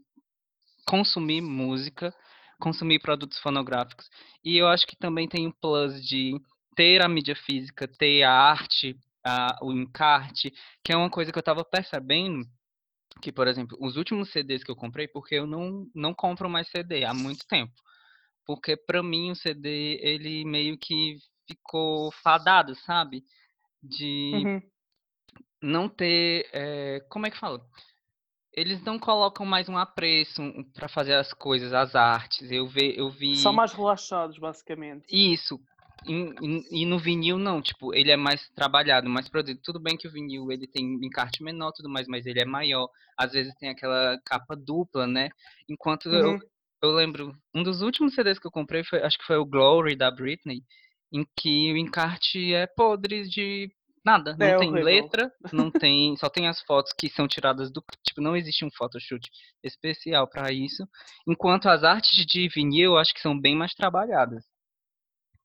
consumir 0.86 1.40
música, 1.40 2.14
consumir 2.60 3.00
produtos 3.00 3.38
fonográficos. 3.38 4.08
E 4.44 4.56
eu 4.56 4.68
acho 4.68 4.86
que 4.86 4.96
também 4.96 5.28
tem 5.28 5.46
um 5.46 5.52
plus 5.52 6.02
de 6.04 6.32
ter 6.76 7.02
a 7.02 7.08
mídia 7.08 7.34
física, 7.34 7.88
ter 7.88 8.22
a 8.22 8.32
arte, 8.32 8.96
a- 9.24 9.58
o 9.62 9.72
encarte, 9.72 10.52
que 10.84 10.92
é 10.92 10.96
uma 10.96 11.10
coisa 11.10 11.32
que 11.32 11.38
eu 11.38 11.40
estava 11.42 11.64
percebendo 11.64 12.44
que, 13.20 13.30
por 13.30 13.46
exemplo, 13.46 13.76
os 13.80 13.96
últimos 13.96 14.30
CDs 14.30 14.64
que 14.64 14.70
eu 14.70 14.76
comprei, 14.76 15.06
porque 15.06 15.34
eu 15.34 15.46
não, 15.46 15.86
não 15.94 16.14
compro 16.14 16.48
mais 16.48 16.68
CD 16.68 17.04
há 17.04 17.12
muito 17.12 17.46
tempo. 17.46 17.72
Porque 18.46 18.76
para 18.76 19.02
mim 19.02 19.30
o 19.30 19.36
CD, 19.36 19.98
ele 20.02 20.44
meio 20.44 20.76
que 20.78 21.16
ficou 21.46 22.10
fadado, 22.22 22.74
sabe? 22.74 23.22
De 23.82 24.32
Uhum. 24.46 24.71
Não 25.62 25.88
ter. 25.88 26.48
eh, 26.52 27.00
como 27.08 27.26
é 27.26 27.30
que 27.30 27.38
fala? 27.38 27.60
Eles 28.54 28.82
não 28.82 28.98
colocam 28.98 29.46
mais 29.46 29.68
um 29.68 29.78
apreço 29.78 30.42
para 30.74 30.88
fazer 30.88 31.14
as 31.14 31.32
coisas, 31.32 31.72
as 31.72 31.94
artes. 31.94 32.50
Eu, 32.50 32.66
ve, 32.68 32.94
eu 32.98 33.08
vi. 33.10 33.36
São 33.36 33.52
mais 33.52 33.72
relaxados, 33.72 34.36
basicamente. 34.38 35.06
Isso. 35.10 35.58
E, 36.04 36.82
e- 36.82 36.84
no 36.86 36.98
vinil 36.98 37.38
não, 37.38 37.62
tipo, 37.62 37.94
ele 37.94 38.10
é 38.10 38.16
mais 38.16 38.46
trabalhado, 38.50 39.08
mais 39.08 39.28
produzido. 39.28 39.60
Tudo 39.62 39.80
bem 39.80 39.96
que 39.96 40.06
o 40.08 40.10
vinil 40.12 40.50
ele 40.50 40.66
tem 40.66 40.84
um 40.84 41.04
encarte 41.04 41.42
menor, 41.42 41.72
tudo 41.72 41.88
mais, 41.88 42.06
mas 42.08 42.26
ele 42.26 42.40
é 42.40 42.44
maior. 42.44 42.88
Às 43.16 43.32
vezes 43.32 43.54
tem 43.54 43.68
aquela 43.70 44.20
capa 44.26 44.54
dupla, 44.56 45.06
né? 45.06 45.30
Enquanto 45.68 46.10
eu, 46.10 46.32
Uhum. 46.32 46.40
eu 46.82 46.90
lembro, 46.92 47.32
um 47.54 47.62
dos 47.62 47.80
últimos 47.82 48.14
CDs 48.14 48.38
que 48.38 48.46
eu 48.46 48.50
comprei 48.50 48.82
foi, 48.84 49.00
acho 49.02 49.16
que 49.16 49.24
foi 49.24 49.36
o 49.36 49.46
Glory 49.46 49.94
da 49.96 50.10
Britney, 50.10 50.62
em 51.12 51.24
que 51.38 51.72
o 51.72 51.76
encarte 51.76 52.52
é 52.52 52.66
podre 52.66 53.22
de 53.28 53.70
nada, 54.04 54.36
não 54.36 54.46
É 54.48 54.56
tem 54.56 54.70
horrível. 54.70 54.84
letra, 54.84 55.32
não 55.52 55.70
tem, 55.72 56.16
só 56.16 56.28
tem 56.30 56.48
as 56.48 56.60
fotos 56.62 56.92
que 56.92 57.08
são 57.10 57.28
tiradas 57.28 57.70
do, 57.70 57.82
tipo, 58.06 58.20
não 58.20 58.36
existe 58.36 58.64
um 58.64 58.70
photoshoot 58.70 59.28
especial 59.62 60.28
para 60.28 60.52
isso. 60.52 60.86
Enquanto 61.26 61.68
as 61.68 61.84
artes 61.84 62.24
de 62.26 62.48
vinil, 62.48 62.92
eu 62.92 62.98
acho 62.98 63.14
que 63.14 63.20
são 63.20 63.38
bem 63.38 63.56
mais 63.56 63.74
trabalhadas. 63.74 64.44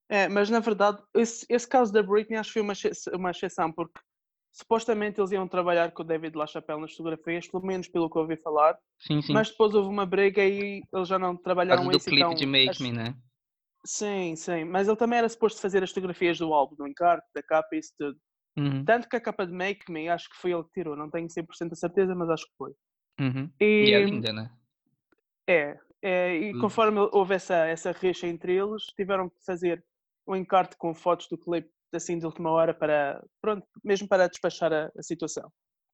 É, 0.10 0.28
mas 0.30 0.50
na 0.50 0.60
verdade, 0.60 1.02
esse, 1.14 1.46
esse 1.50 1.68
caso 1.68 1.92
da 1.92 2.02
Britney 2.02 2.38
acho 2.38 2.50
que 2.50 2.54
foi 2.54 2.62
uma, 2.62 2.74
uma 3.14 3.32
exceção, 3.32 3.72
porque 3.72 4.00
supostamente 4.54 5.20
eles 5.20 5.32
iam 5.32 5.48
trabalhar 5.48 5.92
com 5.92 6.02
o 6.04 6.06
David 6.06 6.36
LaChapelle 6.38 6.82
nas 6.82 6.92
fotografias, 6.94 7.48
pelo 7.48 7.66
menos 7.66 7.88
pelo 7.90 8.10
que 8.10 8.18
eu 8.18 8.22
ouvi 8.22 8.38
falar, 8.38 8.78
Sim, 9.00 9.22
sim. 9.22 9.34
mas 9.34 9.50
depois 9.50 9.74
houve 9.74 9.90
uma 9.90 10.06
briga 10.06 10.46
e 10.46 10.82
eles 10.94 11.08
já 11.08 11.20
não 11.20 11.36
trabalharam 11.36 11.84
causa 11.84 11.98
do 11.98 12.00
clipe 12.06 12.20
então 12.22 12.36
de 12.36 12.46
Make 12.46 12.70
as- 12.70 12.80
Me, 12.82 12.92
né? 12.92 13.16
Sim, 13.86 14.36
sim, 14.36 14.66
mas 14.66 14.88
ele 14.88 14.98
também 14.98 15.20
era 15.20 15.30
suposto 15.30 15.62
fazer 15.62 15.82
as 15.84 15.90
fotografias 15.90 16.38
do 16.38 16.54
álbum, 16.54 16.76
do 16.76 16.88
encarte, 16.88 17.26
da 17.34 17.42
capa 17.42 17.70
e 17.76 17.80
isso 17.80 17.94
tudo. 17.98 18.20
Uhum, 18.58 18.84
Tanto 18.86 19.08
que 19.10 19.16
a 19.18 19.22
capa 19.22 19.46
de 19.46 19.54
Make 19.54 19.92
Me, 19.92 20.10
acho 20.10 20.30
que 20.30 20.38
foi 20.38 20.52
ele 20.54 20.64
que 20.66 20.72
tirou, 20.74 20.96
não 20.96 21.10
tenho 21.12 21.30
100% 21.30 21.74
a 21.74 21.76
certeza, 21.76 22.16
mas 22.16 22.30
acho 22.30 22.46
que 22.46 22.58
foi. 22.58 22.74
uhum. 23.20 23.52
E 23.82 23.94
é 23.94 24.00
E 24.00 24.06
linda, 24.06 24.34
né? 24.34 24.52
é, 25.48 25.78
é, 26.02 26.36
e 26.36 26.54
Hum. 26.54 26.60
conforme 26.60 27.00
houve 27.12 27.36
essa, 27.36 27.56
essa 27.66 27.92
rixa 27.92 28.28
entre 28.28 28.56
eles, 28.56 28.84
tiveram 28.96 29.30
que 29.30 29.44
fazer 29.46 29.84
um 30.28 30.36
encarte 30.36 30.76
com 30.78 30.94
fotos 30.94 31.28
do 31.30 31.38
clipe 31.38 31.70
assim 31.94 32.20
de 32.20 32.26
última 32.26 32.52
hora 32.52 32.74
para, 32.74 33.24
pronto, 33.42 33.66
mesmo 33.84 34.08
para 34.08 34.28
despachar 34.28 34.74
a, 34.74 34.92
a 34.98 35.04
situação. 35.04 35.50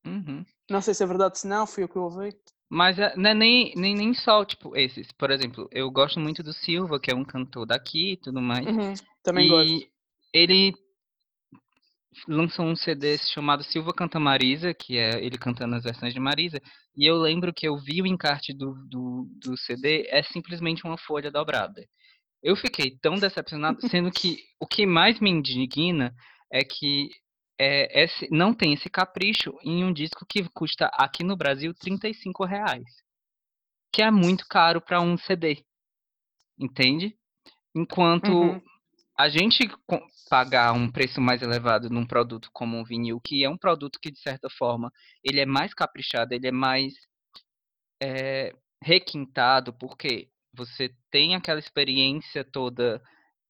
Uhum. 0.06 0.46
Não 0.70 0.82
sei 0.82 0.94
se 0.94 1.02
é 1.04 1.08
verdade, 1.08 1.40
se 1.40 1.48
não, 1.48 1.66
foi 1.66 1.86
o 1.86 1.88
que 1.90 1.96
eu 1.96 2.04
ouvi. 2.04 2.38
Mas 2.70 2.98
é, 2.98 3.16
não 3.16 3.30
é 3.30 3.34
nem, 3.34 3.74
nem, 3.76 3.96
nem 3.96 4.14
só, 4.14 4.44
tipo, 4.44 4.76
esses. 4.76 5.12
Por 5.12 5.30
exemplo, 5.32 5.68
eu 5.72 5.90
gosto 5.92 6.20
muito 6.20 6.42
do 6.42 6.54
Silva, 6.54 7.00
que 7.00 7.12
é 7.12 7.16
um 7.16 7.24
cantor 7.24 7.66
daqui 7.66 8.14
e 8.14 8.18
tudo 8.18 8.42
mais. 8.42 8.66
Uhum, 8.68 8.94
também 9.24 9.48
e 9.48 9.48
gosto. 9.48 9.88
ele 10.34 10.74
lançou 12.28 12.66
um 12.66 12.76
CD 12.76 13.18
chamado 13.18 13.64
Silva 13.64 13.94
Canta 13.94 14.20
Marisa, 14.20 14.74
que 14.74 14.98
é 14.98 15.24
ele 15.24 15.38
cantando 15.38 15.76
as 15.76 15.84
versões 15.84 16.14
de 16.14 16.20
Marisa. 16.20 16.62
E 16.96 17.06
eu 17.06 17.16
lembro 17.16 17.54
que 17.54 17.68
eu 17.68 17.78
vi 17.78 18.02
o 18.02 18.08
encarte 18.08 18.54
do, 18.54 18.74
do, 18.88 19.28
do 19.40 19.58
CD, 19.58 20.08
é 20.10 20.22
simplesmente 20.24 20.84
uma 20.84 20.98
folha 20.98 21.32
dobrada. 21.32 21.86
Eu 22.42 22.56
fiquei 22.56 22.98
tão 23.02 23.16
decepcionado, 23.16 23.80
sendo 23.90 24.12
que 24.12 24.40
o 24.60 24.68
que 24.68 24.86
mais 24.86 25.20
me 25.20 25.30
indigna 25.30 26.14
é 26.52 26.64
que 26.64 27.10
é, 27.60 28.04
esse, 28.04 28.28
não 28.32 28.54
tem 28.54 28.74
esse 28.74 28.90
capricho 28.90 29.58
em 29.64 29.84
um 29.84 29.94
disco 29.94 30.26
que 30.28 30.48
custa 30.50 30.88
aqui 30.94 31.24
no 31.24 31.38
Brasil 31.38 31.74
35 31.74 32.46
reais. 32.46 32.84
Que 33.92 34.02
é 34.02 34.12
muito 34.12 34.46
caro 34.48 34.82
para 34.82 35.00
um 35.02 35.18
CD. 35.18 35.64
Entende? 36.60 37.16
Enquanto 37.76 38.32
Uhum, 38.32 38.62
a 39.18 39.30
gente 39.30 39.70
pagar 40.30 40.74
um 40.74 40.92
preço 40.92 41.22
mais 41.22 41.42
elevado 41.42 41.90
num 41.90 42.06
produto 42.06 42.50
como 42.52 42.78
um 42.78 42.84
vinil, 42.84 43.20
que 43.24 43.44
é 43.44 43.50
um 43.50 43.58
produto 43.58 44.00
que, 44.02 44.12
de 44.12 44.20
certa 44.20 44.50
forma, 44.50 44.92
ele 45.24 45.40
é 45.40 45.46
mais 45.46 45.74
caprichado, 45.74 46.34
ele 46.34 46.48
é 46.48 46.52
mais 46.52 46.94
é, 48.02 48.54
requintado, 48.82 49.74
porque 49.74 50.30
você 50.56 50.94
tem 51.12 51.36
aquela 51.36 51.60
experiência 51.60 52.44
toda 52.44 53.02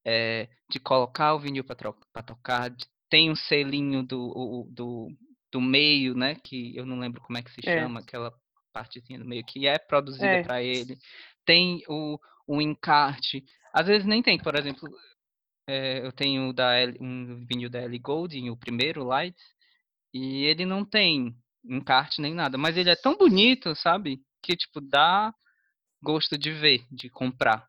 é, 0.05 0.49
de 0.69 0.79
colocar 0.79 1.33
o 1.33 1.39
vinil 1.39 1.63
para 1.63 2.23
tocar, 2.23 2.69
de- 2.69 2.85
tem 3.09 3.29
um 3.31 3.35
selinho 3.35 4.03
do, 4.03 4.19
o- 4.21 4.67
do, 4.71 5.07
do 5.51 5.61
meio, 5.61 6.13
né? 6.15 6.35
Que 6.43 6.75
eu 6.75 6.85
não 6.85 6.99
lembro 6.99 7.21
como 7.21 7.37
é 7.37 7.41
que 7.43 7.51
se 7.51 7.61
É. 7.69 7.79
chama, 7.79 7.99
aquela 7.99 8.33
partezinha 8.73 9.19
do 9.19 9.25
meio, 9.25 9.45
que 9.45 9.67
é 9.67 9.77
produzida 9.77 10.25
É. 10.25 10.43
para 10.43 10.61
ele. 10.63 10.97
Tem 11.45 11.83
o, 11.87 12.17
o 12.47 12.61
encarte. 12.61 13.43
Às 13.73 13.87
vezes 13.87 14.05
nem 14.05 14.21
tem, 14.21 14.37
por 14.37 14.55
exemplo, 14.55 14.89
é, 15.67 16.05
eu 16.05 16.11
tenho 16.11 16.53
da 16.53 16.73
L- 16.75 16.97
um 16.99 17.45
vinil 17.45 17.69
da 17.69 17.81
Ellie 17.81 17.99
Goulding, 17.99 18.49
o 18.49 18.57
primeiro, 18.57 19.03
Lights, 19.03 19.43
e 20.13 20.45
ele 20.45 20.65
não 20.65 20.85
tem 20.85 21.35
encarte 21.65 22.21
nem 22.21 22.33
nada, 22.33 22.57
mas 22.57 22.77
ele 22.77 22.89
é 22.89 22.95
tão 22.95 23.15
bonito, 23.17 23.75
sabe? 23.75 24.21
Que, 24.41 24.55
tipo, 24.55 24.81
dá 24.81 25.33
gosto 26.01 26.37
de 26.37 26.51
ver, 26.51 26.85
de 26.91 27.09
comprar, 27.09 27.67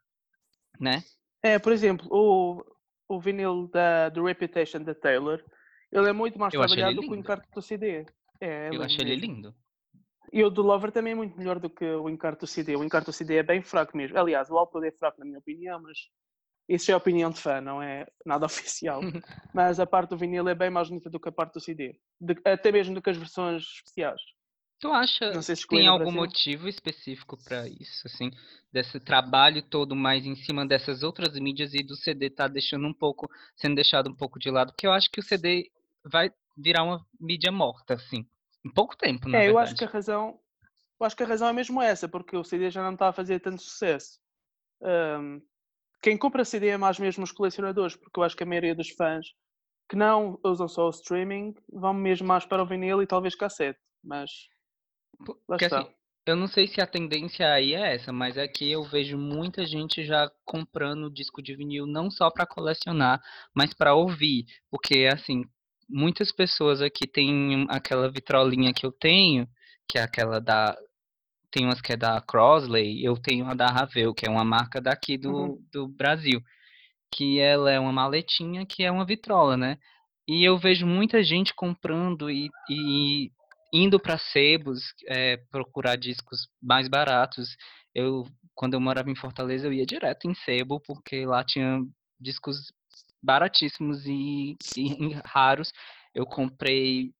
né? 0.80 1.02
É, 1.42 1.58
por 1.58 1.72
exemplo, 1.72 2.08
o, 2.10 2.64
o 3.08 3.20
vinil 3.20 3.68
da, 3.68 4.08
do 4.08 4.24
Reputation 4.24 4.82
da 4.82 4.94
Taylor, 4.94 5.42
ele 5.92 6.08
é 6.08 6.12
muito 6.12 6.38
mais 6.38 6.52
Eu 6.52 6.60
trabalhado 6.60 6.96
do 6.96 7.02
que 7.02 7.10
o 7.10 7.14
encarte 7.14 7.46
do 7.54 7.62
CD. 7.62 8.04
É, 8.40 8.46
é 8.46 8.66
Eu 8.68 8.72
lindo 8.72 8.84
achei 8.84 9.04
ele 9.04 9.26
lindo. 9.26 9.54
E 10.32 10.42
o 10.42 10.50
do 10.50 10.62
Lover 10.62 10.90
também 10.90 11.12
é 11.12 11.16
muito 11.16 11.38
melhor 11.38 11.60
do 11.60 11.70
que 11.70 11.84
o 11.84 12.08
encarte 12.08 12.40
do 12.40 12.46
CD. 12.46 12.74
O 12.74 12.82
encarte 12.82 13.06
do 13.06 13.12
CD 13.12 13.36
é 13.36 13.42
bem 13.42 13.62
fraco 13.62 13.96
mesmo. 13.96 14.18
Aliás, 14.18 14.50
o 14.50 14.58
álbum 14.58 14.82
é 14.82 14.90
fraco 14.90 15.20
na 15.20 15.24
minha 15.24 15.38
opinião, 15.38 15.80
mas 15.80 15.96
isso 16.68 16.90
é 16.90 16.96
opinião 16.96 17.30
de 17.30 17.40
fã, 17.40 17.60
não 17.60 17.82
é 17.82 18.06
nada 18.24 18.46
oficial. 18.46 19.00
mas 19.52 19.78
a 19.78 19.86
parte 19.86 20.10
do 20.10 20.16
vinil 20.16 20.48
é 20.48 20.54
bem 20.54 20.70
mais 20.70 20.88
bonita 20.88 21.10
do 21.10 21.20
que 21.20 21.28
a 21.28 21.32
parte 21.32 21.54
do 21.54 21.60
CD. 21.60 21.98
De- 22.20 22.40
até 22.44 22.72
mesmo 22.72 22.94
do 22.94 23.02
que 23.02 23.10
as 23.10 23.16
versões 23.16 23.62
especiais. 23.62 24.20
Tu 24.80 24.90
acha 24.92 25.30
que 25.40 25.68
tem 25.68 25.86
algum 25.86 26.12
motivo 26.12 26.68
específico 26.68 27.38
para 27.42 27.66
isso, 27.68 28.06
assim, 28.06 28.30
desse 28.72 29.00
trabalho 29.00 29.62
todo 29.62 29.96
mais 29.96 30.26
em 30.26 30.34
cima 30.36 30.66
dessas 30.66 31.02
outras 31.02 31.38
mídias 31.38 31.72
e 31.72 31.82
do 31.82 31.96
CD 31.96 32.28
tá 32.28 32.48
deixando 32.48 32.86
um 32.86 32.92
pouco, 32.92 33.26
sendo 33.56 33.76
deixado 33.76 34.10
um 34.10 34.14
pouco 34.14 34.38
de 34.38 34.50
lado? 34.50 34.72
Porque 34.72 34.86
eu 34.86 34.92
acho 34.92 35.10
que 35.10 35.20
o 35.20 35.22
CD 35.22 35.70
vai 36.04 36.30
virar 36.56 36.82
uma 36.82 37.06
mídia 37.18 37.50
morta, 37.50 37.94
assim, 37.94 38.26
em 38.64 38.70
pouco 38.70 38.96
tempo, 38.96 39.26
na 39.28 39.38
é, 39.38 39.48
eu 39.48 39.56
verdade. 39.56 39.70
acho 39.70 39.76
que 39.76 39.84
a 39.84 39.88
razão, 39.88 40.38
eu 41.00 41.06
acho 41.06 41.16
que 41.16 41.22
a 41.22 41.26
razão 41.26 41.48
é 41.48 41.52
mesmo 41.52 41.80
essa, 41.80 42.08
porque 42.08 42.36
o 42.36 42.44
CD 42.44 42.70
já 42.70 42.82
não 42.82 42.92
está 42.92 43.08
a 43.08 43.12
fazer 43.12 43.40
tanto 43.40 43.62
sucesso. 43.62 44.20
Ahm, 44.82 45.40
quem 46.04 46.18
compra 46.18 46.44
CD 46.44 46.68
é 46.68 46.76
mais 46.76 46.98
mesmo 46.98 47.24
os 47.24 47.32
colecionadores, 47.32 47.96
porque 47.96 48.20
eu 48.20 48.22
acho 48.22 48.36
que 48.36 48.42
a 48.42 48.46
maioria 48.46 48.74
dos 48.74 48.90
fãs 48.90 49.26
que 49.88 49.96
não 49.96 50.38
usam 50.44 50.68
só 50.68 50.86
o 50.86 50.90
streaming 50.90 51.54
vão 51.72 51.94
mesmo 51.94 52.28
mais 52.28 52.44
para 52.44 52.62
o 52.62 52.66
vinil 52.66 53.02
e 53.02 53.06
talvez 53.06 53.34
cassete, 53.34 53.78
mas 54.02 54.30
lá 55.48 55.56
Porque 55.56 55.64
está. 55.64 55.80
assim, 55.80 55.90
eu 56.26 56.36
não 56.36 56.46
sei 56.46 56.68
se 56.68 56.78
a 56.78 56.86
tendência 56.86 57.50
aí 57.50 57.72
é 57.72 57.94
essa, 57.94 58.12
mas 58.12 58.36
é 58.36 58.46
que 58.46 58.70
eu 58.70 58.84
vejo 58.84 59.16
muita 59.16 59.64
gente 59.64 60.04
já 60.04 60.30
comprando 60.44 61.10
disco 61.10 61.42
de 61.42 61.56
vinil 61.56 61.86
não 61.86 62.10
só 62.10 62.30
para 62.30 62.44
colecionar, 62.46 63.22
mas 63.54 63.72
para 63.72 63.94
ouvir, 63.94 64.44
porque 64.70 65.08
assim, 65.10 65.42
muitas 65.88 66.30
pessoas 66.30 66.82
aqui 66.82 67.06
têm 67.06 67.64
aquela 67.70 68.10
vitrolinha 68.10 68.74
que 68.74 68.84
eu 68.84 68.92
tenho, 68.92 69.48
que 69.88 69.96
é 69.96 70.02
aquela 70.02 70.38
da 70.38 70.76
tem 71.54 71.64
umas 71.64 71.80
que 71.80 71.92
é 71.92 71.96
da 71.96 72.20
Crosley, 72.20 73.04
eu 73.04 73.16
tenho 73.16 73.46
a 73.46 73.54
da 73.54 73.68
Ravel, 73.68 74.12
que 74.12 74.26
é 74.26 74.28
uma 74.30 74.44
marca 74.44 74.80
daqui 74.80 75.16
do, 75.16 75.30
Uhum. 75.30 75.64
do 75.72 75.86
Brasil, 75.86 76.42
que 77.14 77.38
ela 77.38 77.70
é 77.70 77.78
uma 77.78 77.92
maletinha 77.92 78.66
que 78.66 78.82
é 78.82 78.90
uma 78.90 79.06
vitrola, 79.06 79.56
né? 79.56 79.78
E 80.26 80.42
eu 80.42 80.58
vejo 80.58 80.84
muita 80.84 81.22
gente 81.22 81.54
comprando 81.54 82.28
e, 82.28 82.48
e 82.68 83.30
indo 83.72 84.00
para 84.00 84.18
sebos 84.18 84.82
é, 85.06 85.36
procurar 85.48 85.94
discos 85.94 86.48
mais 86.60 86.88
baratos. 86.88 87.56
Eu, 87.94 88.26
quando 88.52 88.74
eu 88.74 88.80
morava 88.80 89.08
em 89.08 89.14
Fortaleza, 89.14 89.68
eu 89.68 89.72
ia 89.72 89.86
direto 89.86 90.28
em 90.28 90.34
sebo, 90.34 90.80
porque 90.80 91.24
lá 91.24 91.44
tinha 91.44 91.78
discos 92.18 92.72
baratíssimos 93.22 94.04
e, 94.06 94.56
e 94.76 95.12
raros. 95.24 95.72
Eu 96.12 96.26
comprei 96.26 97.12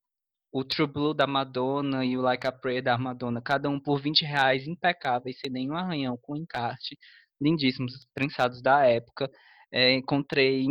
o 0.55 0.65
True 0.65 0.87
Blue 0.87 1.15
da 1.15 1.27
Madonna 1.27 2.05
e 2.05 2.17
o 2.17 2.23
Like 2.23 2.47
a 2.47 2.53
Prayer 2.53 2.81
da 2.81 2.97
Madonna, 2.97 3.43
cada 3.43 3.69
um 3.69 3.81
por 3.81 4.01
20 4.01 4.25
reais, 4.25 4.69
impecáveis, 4.69 5.37
sem 5.41 5.51
nenhum 5.51 5.75
arranhão, 5.77 6.17
com 6.17 6.37
encarte, 6.37 6.97
lindíssimos, 7.41 8.07
prensados 8.15 8.63
da 8.63 8.85
época. 8.87 9.29
É, 9.73 9.93
encontrei 9.93 10.67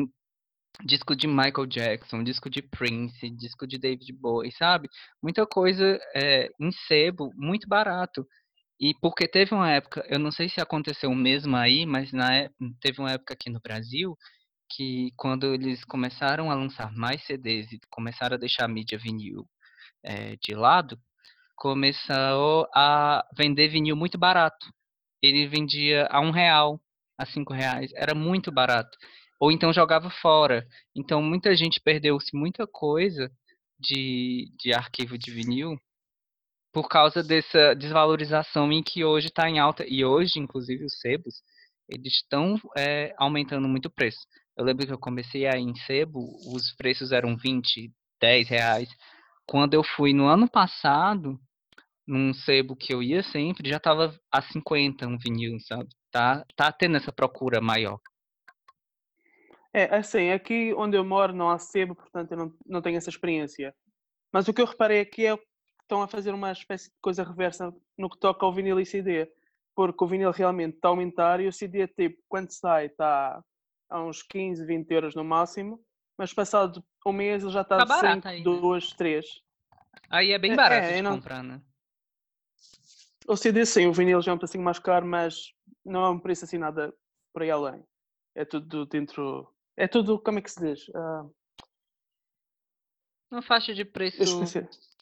disco 0.85 1.15
de 1.15 1.27
Michael 1.27 1.65
Jackson, 1.67 2.23
disco 2.23 2.49
de 2.49 2.61
Prince, 2.61 3.29
disco 3.31 3.67
de 3.67 3.77
David 3.77 4.13
Bowie, 4.13 4.53
sabe? 4.53 4.89
Muita 5.21 5.45
coisa 5.45 5.99
é, 6.15 6.49
em 6.59 6.71
sebo, 6.87 7.31
muito 7.35 7.67
barato. 7.67 8.25
E 8.79 8.93
porque 9.01 9.27
teve 9.27 9.53
uma 9.53 9.71
época, 9.71 10.05
eu 10.09 10.19
não 10.19 10.31
sei 10.31 10.49
se 10.49 10.61
aconteceu 10.61 11.09
o 11.11 11.15
mesmo 11.15 11.55
aí, 11.57 11.85
mas 11.85 12.11
na, 12.13 12.35
é- 12.35 12.49
teve 12.81 12.99
uma 13.01 13.11
época 13.11 13.33
aqui 13.33 13.49
no 13.49 13.59
Brasil 13.61 14.17
que 14.69 15.11
quando 15.17 15.53
eles 15.53 15.83
começaram 15.85 16.51
a 16.51 16.55
lançar 16.55 16.91
mais 16.93 17.23
CDs 17.25 17.71
e 17.73 17.79
começaram 17.89 18.35
a 18.35 18.39
deixar 18.39 18.65
a 18.65 18.69
mídia 18.69 18.97
vinil 18.97 19.47
é, 20.03 20.35
de 20.37 20.53
lado, 20.55 20.99
começou 21.55 22.67
a 22.75 23.25
vender 23.37 23.69
vinil 23.69 23.95
muito 23.95 24.17
barato. 24.17 24.67
Ele 25.21 25.47
vendia 25.47 26.07
a 26.11 26.19
um 26.19 26.31
real, 26.31 26.79
a 27.17 27.25
cinco 27.25 27.53
reais, 27.53 27.91
era 27.95 28.13
muito 28.13 28.51
barato. 28.51 28.97
Ou 29.39 29.51
então 29.51 29.73
jogava 29.73 30.09
fora. 30.09 30.67
Então 30.95 31.21
muita 31.21 31.55
gente 31.55 31.79
perdeu-se 31.81 32.35
muita 32.35 32.67
coisa 32.67 33.31
de, 33.79 34.51
de 34.59 34.73
arquivo 34.73 35.17
de 35.17 35.31
vinil 35.31 35.77
por 36.73 36.89
causa 36.89 37.23
dessa 37.23 37.75
desvalorização 37.75 38.71
em 38.71 38.81
que 38.81 39.05
hoje 39.05 39.27
está 39.27 39.47
em 39.47 39.59
alta. 39.59 39.85
E 39.87 40.03
hoje, 40.03 40.39
inclusive, 40.39 40.83
os 40.85 40.99
sebos, 40.99 41.35
eles 41.87 42.13
estão 42.15 42.59
é, 42.75 43.13
aumentando 43.17 43.67
muito 43.67 43.85
o 43.85 43.91
preço. 43.91 44.19
Eu 44.57 44.65
lembro 44.65 44.85
que 44.85 44.91
eu 44.91 44.97
comecei 44.97 45.45
a 45.45 45.57
em 45.57 45.75
sebo, 45.75 46.19
os 46.53 46.73
preços 46.75 47.11
eram 47.11 47.37
20, 47.37 47.91
10 48.19 48.49
reais. 48.49 48.89
Quando 49.53 49.75
eu 49.75 49.83
fui 49.83 50.15
no 50.15 50.25
ano 50.25 50.49
passado, 50.49 51.39
num 52.07 52.33
sebo 52.33 52.75
que 52.75 52.91
eu 52.91 53.03
ia 53.03 53.21
sempre, 53.21 53.69
já 53.69 53.77
estava 53.77 54.19
a 54.31 54.41
50 54.41 55.05
um 55.05 55.15
vinil, 55.15 55.59
sabe? 55.59 55.89
Tá, 56.09 56.43
tá 56.55 56.71
tendo 56.71 56.97
essa 56.97 57.11
procura 57.11 57.61
maior. 57.61 57.99
É, 59.71 59.95
assim, 59.95 60.31
aqui 60.31 60.73
onde 60.73 60.97
eu 60.97 61.05
moro 61.05 61.33
não 61.33 61.51
há 61.51 61.59
sebo, 61.59 61.93
portanto 61.93 62.31
eu 62.31 62.37
não, 62.39 62.53
não 62.65 62.81
tenho 62.81 62.97
essa 62.97 63.11
experiência. 63.11 63.75
Mas 64.31 64.47
o 64.47 64.53
que 64.55 64.59
eu 64.59 64.65
reparei 64.65 65.01
aqui 65.01 65.27
é 65.27 65.37
que 65.37 65.43
estão 65.83 66.01
a 66.01 66.07
fazer 66.07 66.33
uma 66.33 66.51
espécie 66.51 66.89
de 66.89 66.95
coisa 66.99 67.23
reversa 67.23 67.71
no 67.95 68.09
que 68.09 68.17
toca 68.17 68.43
ao 68.43 68.51
vinil 68.55 68.79
e 68.79 68.85
CD. 68.87 69.31
Porque 69.75 70.03
o 70.03 70.07
vinil 70.07 70.31
realmente 70.31 70.77
está 70.77 70.87
a 70.87 70.89
aumentar 70.89 71.39
e 71.39 71.47
o 71.47 71.53
CD, 71.53 71.87
tipo, 71.89 72.19
quando 72.27 72.49
sai, 72.49 72.87
está 72.87 73.39
a 73.87 74.03
uns 74.03 74.23
15, 74.23 74.65
20 74.65 74.89
euros 74.89 75.13
no 75.13 75.23
máximo. 75.23 75.79
mas 76.17 76.33
passado 76.33 76.83
um 77.05 77.13
mês 77.13 77.43
ele 77.43 77.51
já 77.51 77.61
está 77.61 77.77
Tá 77.77 77.83
de 77.83 77.89
barato 77.89 78.15
5, 78.15 78.27
aí, 78.27 78.37
né? 78.39 78.43
2, 78.43 78.93
3. 78.93 79.25
Aí 80.09 80.31
é 80.31 80.39
bem 80.39 80.51
É, 80.51 80.55
barato 80.55 80.87
é, 80.87 81.01
não- 81.01 81.15
comprar, 81.15 81.43
né? 81.43 81.61
O 83.27 83.35
CD 83.37 83.65
sim, 83.65 83.87
o 83.87 83.93
vinil 83.93 84.21
já 84.21 84.31
é 84.31 84.35
um 84.35 84.37
precinho 84.37 84.63
mais 84.63 84.79
caro, 84.79 85.05
mas 85.05 85.53
não 85.85 86.03
é 86.03 86.09
um 86.09 86.19
preço 86.19 86.43
assim 86.45 86.57
nada 86.57 86.93
por 87.33 87.41
aí 87.41 87.49
além. 87.51 87.83
É 88.35 88.43
tudo 88.43 88.85
dentro. 88.85 89.47
É 89.77 89.87
tudo, 89.87 90.19
como 90.19 90.39
é 90.39 90.41
que 90.41 90.51
se 90.51 90.59
diz? 90.59 90.89
Ah, 90.93 91.25
Uma 93.31 93.41
faixa 93.41 93.73
de 93.73 93.85
preço 93.85 94.21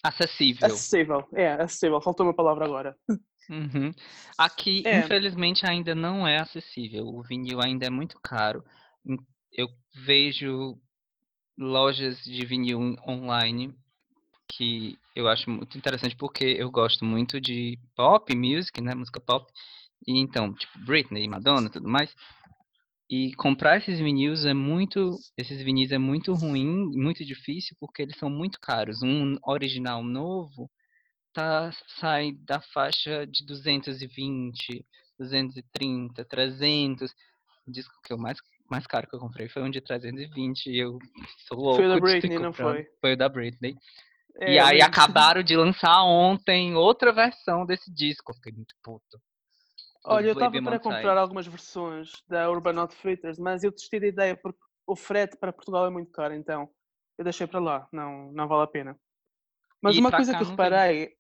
acessível. 0.04 0.68
Acessível. 0.68 1.28
É, 1.34 1.54
acessível. 1.54 2.00
Faltou 2.02 2.26
uma 2.26 2.34
palavra 2.34 2.66
agora. 2.66 2.96
Uhum. 3.50 3.92
Aqui, 4.38 4.84
É. 4.86 5.00
infelizmente, 5.00 5.66
ainda 5.66 5.96
não 5.96 6.28
é 6.28 6.40
acessível. 6.40 7.08
O 7.08 7.22
vinil 7.24 7.60
ainda 7.60 7.86
é 7.88 7.90
muito 7.90 8.20
caro. 8.22 8.64
Eu 9.52 9.68
vejo 10.06 10.80
lojas 11.58 12.24
de 12.24 12.46
vinil 12.46 12.80
on- 12.80 12.96
online 13.08 13.74
que 14.48 14.98
eu 15.16 15.28
acho 15.28 15.50
muito 15.50 15.78
interessante 15.78 16.16
porque 16.16 16.44
eu 16.44 16.70
gosto 16.70 17.06
muito 17.06 17.40
de 17.40 17.80
pop 17.96 18.36
music, 18.36 18.82
né, 18.82 18.94
música 18.94 19.20
pop. 19.20 19.52
E 20.08 20.20
então, 20.20 20.54
tipo 20.54 20.80
Britney, 20.80 21.28
Madonna, 21.28 21.70
tudo 21.70 21.88
mais. 21.88 22.14
E 23.10 23.34
comprar 23.36 23.78
esses 23.78 24.00
vinis 24.00 24.46
é 24.46 24.54
muito, 24.54 25.18
esses 25.38 25.62
vinis 25.62 25.92
é 25.92 25.98
muito 25.98 26.34
ruim, 26.34 26.90
muito 26.96 27.26
difícil 27.26 27.76
porque 27.80 28.02
eles 28.02 28.18
são 28.18 28.30
muito 28.30 28.60
caros. 28.60 29.04
Um 29.04 29.36
original 29.44 30.04
novo 30.04 30.70
tá 31.34 31.72
sai 32.00 32.34
da 32.34 32.62
faixa 32.62 33.26
de 33.28 33.46
220, 33.46 34.86
230, 35.20 36.26
300. 36.26 37.12
O 37.68 37.72
disco 37.72 37.94
que 38.04 38.14
eu 38.14 38.18
mais 38.18 38.40
mais 38.72 38.88
caro 38.88 39.08
que 39.08 39.16
eu 39.16 39.20
comprei 39.20 39.50
foi 39.50 39.62
um 39.62 39.70
de 39.70 39.82
320 39.82 40.68
e 40.68 40.80
eu 40.80 40.98
sou 41.48 41.58
louco 41.60 41.76
Foi 41.76 41.86
o 41.86 41.90
da 41.90 42.00
Britney, 42.00 42.40
não 42.40 42.54
foi? 42.54 42.88
Foi 43.02 43.14
o 43.14 43.18
da 43.18 43.28
Britney. 43.30 43.76
É, 44.40 44.54
e 44.54 44.60
aí 44.60 44.82
acabaram 44.82 45.44
de 45.44 45.56
lançar 45.58 46.04
ontem 46.04 46.74
outra 46.74 47.12
versão 47.12 47.66
desse 47.66 47.94
disco. 47.94 48.32
Eu 48.32 48.36
fiquei 48.36 48.54
muito 48.54 48.74
puto. 48.82 49.22
Olha, 50.06 50.28
eu 50.28 50.34
estava 50.34 50.60
para 50.62 50.80
comprar 50.80 51.18
algumas 51.18 51.46
versões 51.46 52.24
da 52.28 52.50
Urban 52.50 52.80
Outfitters, 52.80 53.38
mas 53.38 53.64
eu 53.64 53.72
desisti 53.72 54.00
da 54.00 54.08
ideia 54.08 54.36
porque 54.36 54.60
o 54.88 54.96
frete 54.96 55.38
para 55.38 55.54
Portugal 55.54 55.86
é 55.86 55.90
muito 55.90 56.12
caro, 56.12 56.34
então 56.34 56.68
eu 57.18 57.24
deixei 57.24 57.46
para 57.46 57.60
lá, 57.60 57.88
não, 57.92 58.32
não 58.32 58.48
vale 58.48 58.64
a 58.64 58.68
pena. 58.68 59.00
Mas 59.82 59.96
E 59.96 60.00
uma 60.00 60.12
coisa 60.12 60.34
que 60.36 60.42
eu 60.42 60.50
reparei. 60.50 61.14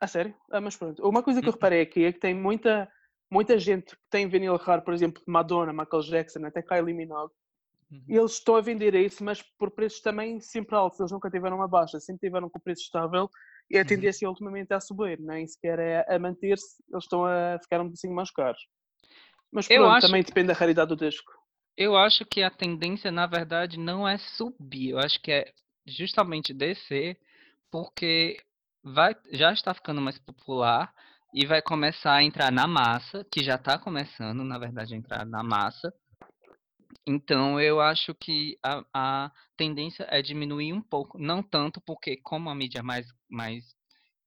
A 0.00 0.06
sério? 0.08 0.34
Ah, 0.50 0.60
mas 0.60 0.76
pronto. 0.76 1.06
Uma 1.08 1.22
coisa 1.22 1.40
que 1.40 1.48
eu 1.48 1.52
Uhum. 1.52 1.56
reparei 1.56 1.82
aqui 1.82 2.04
é 2.04 2.12
que 2.12 2.18
tem 2.18 2.34
muita, 2.34 2.90
muita 3.32 3.58
gente 3.58 3.96
que 3.96 4.02
tem 4.10 4.28
vinil 4.28 4.56
raro, 4.56 4.82
por 4.82 4.92
exemplo, 4.92 5.22
Madonna, 5.26 5.72
Michael 5.72 6.02
Jackson, 6.02 6.44
até 6.44 6.60
Kylie 6.62 6.92
Minogue, 6.94 7.32
Uhum. 7.90 8.04
eles 8.08 8.32
estão 8.32 8.56
a 8.56 8.60
vender 8.60 8.94
isso, 8.94 9.22
mas 9.22 9.42
por 9.58 9.70
preços 9.70 10.00
também 10.00 10.40
sempre 10.40 10.74
altos. 10.74 10.98
Eles 10.98 11.12
nunca 11.12 11.30
tiveram 11.30 11.56
uma 11.56 11.68
baixa, 11.68 12.00
sempre 12.00 12.26
tiveram 12.26 12.48
com 12.48 12.58
preço 12.58 12.82
estável 12.82 13.28
e 13.70 13.76
a 13.76 13.80
Uhum. 13.82 13.86
tendência 13.86 14.28
ultimamente 14.28 14.72
é 14.72 14.76
a 14.76 14.80
subir, 14.80 15.18
nem 15.20 15.46
sequer 15.46 15.78
é 15.78 16.14
a 16.14 16.18
manter-se, 16.18 16.82
eles 16.90 17.04
estão 17.04 17.24
a 17.24 17.58
ficar 17.60 17.80
um 17.80 17.88
bocadinho 17.88 18.14
mais 18.14 18.30
caros. 18.30 18.60
Mas 19.50 19.68
pronto, 19.68 19.90
acho 19.90 20.06
também 20.06 20.22
depende 20.22 20.48
da 20.48 20.54
raridade 20.54 20.88
do 20.88 20.96
disco. 20.96 21.32
Eu 21.76 21.96
acho 21.96 22.24
que 22.24 22.42
a 22.42 22.50
tendência, 22.50 23.10
na 23.10 23.26
verdade, 23.26 23.78
não 23.78 24.08
é 24.08 24.18
subir. 24.18 24.90
Eu 24.90 24.98
acho 24.98 25.20
que 25.20 25.32
é 25.32 25.52
justamente 25.86 26.54
descer, 26.54 27.18
porque 27.70 28.38
vai, 28.82 29.14
já 29.30 29.52
está 29.52 29.72
ficando 29.74 30.00
mais 30.00 30.18
popular 30.18 30.92
e 31.32 31.46
vai 31.46 31.62
começar 31.62 32.14
a 32.14 32.22
entrar 32.22 32.52
na 32.52 32.66
massa, 32.66 33.24
que 33.32 33.42
já 33.42 33.54
está 33.54 33.78
começando, 33.78 34.44
na 34.44 34.58
verdade, 34.58 34.94
a 34.94 34.96
entrar 34.96 35.24
na 35.24 35.42
massa. 35.42 35.92
Então, 37.06 37.58
eu 37.60 37.80
acho 37.80 38.14
que 38.14 38.58
a, 38.62 38.84
a 38.94 39.32
tendência 39.56 40.06
é 40.10 40.20
diminuir 40.20 40.72
um 40.72 40.82
pouco. 40.82 41.18
Não 41.18 41.42
tanto 41.42 41.80
porque, 41.80 42.18
como 42.18 42.50
a 42.50 42.54
mídia 42.54 42.80
é 42.80 42.82
mais, 42.82 43.06
mais 43.30 43.64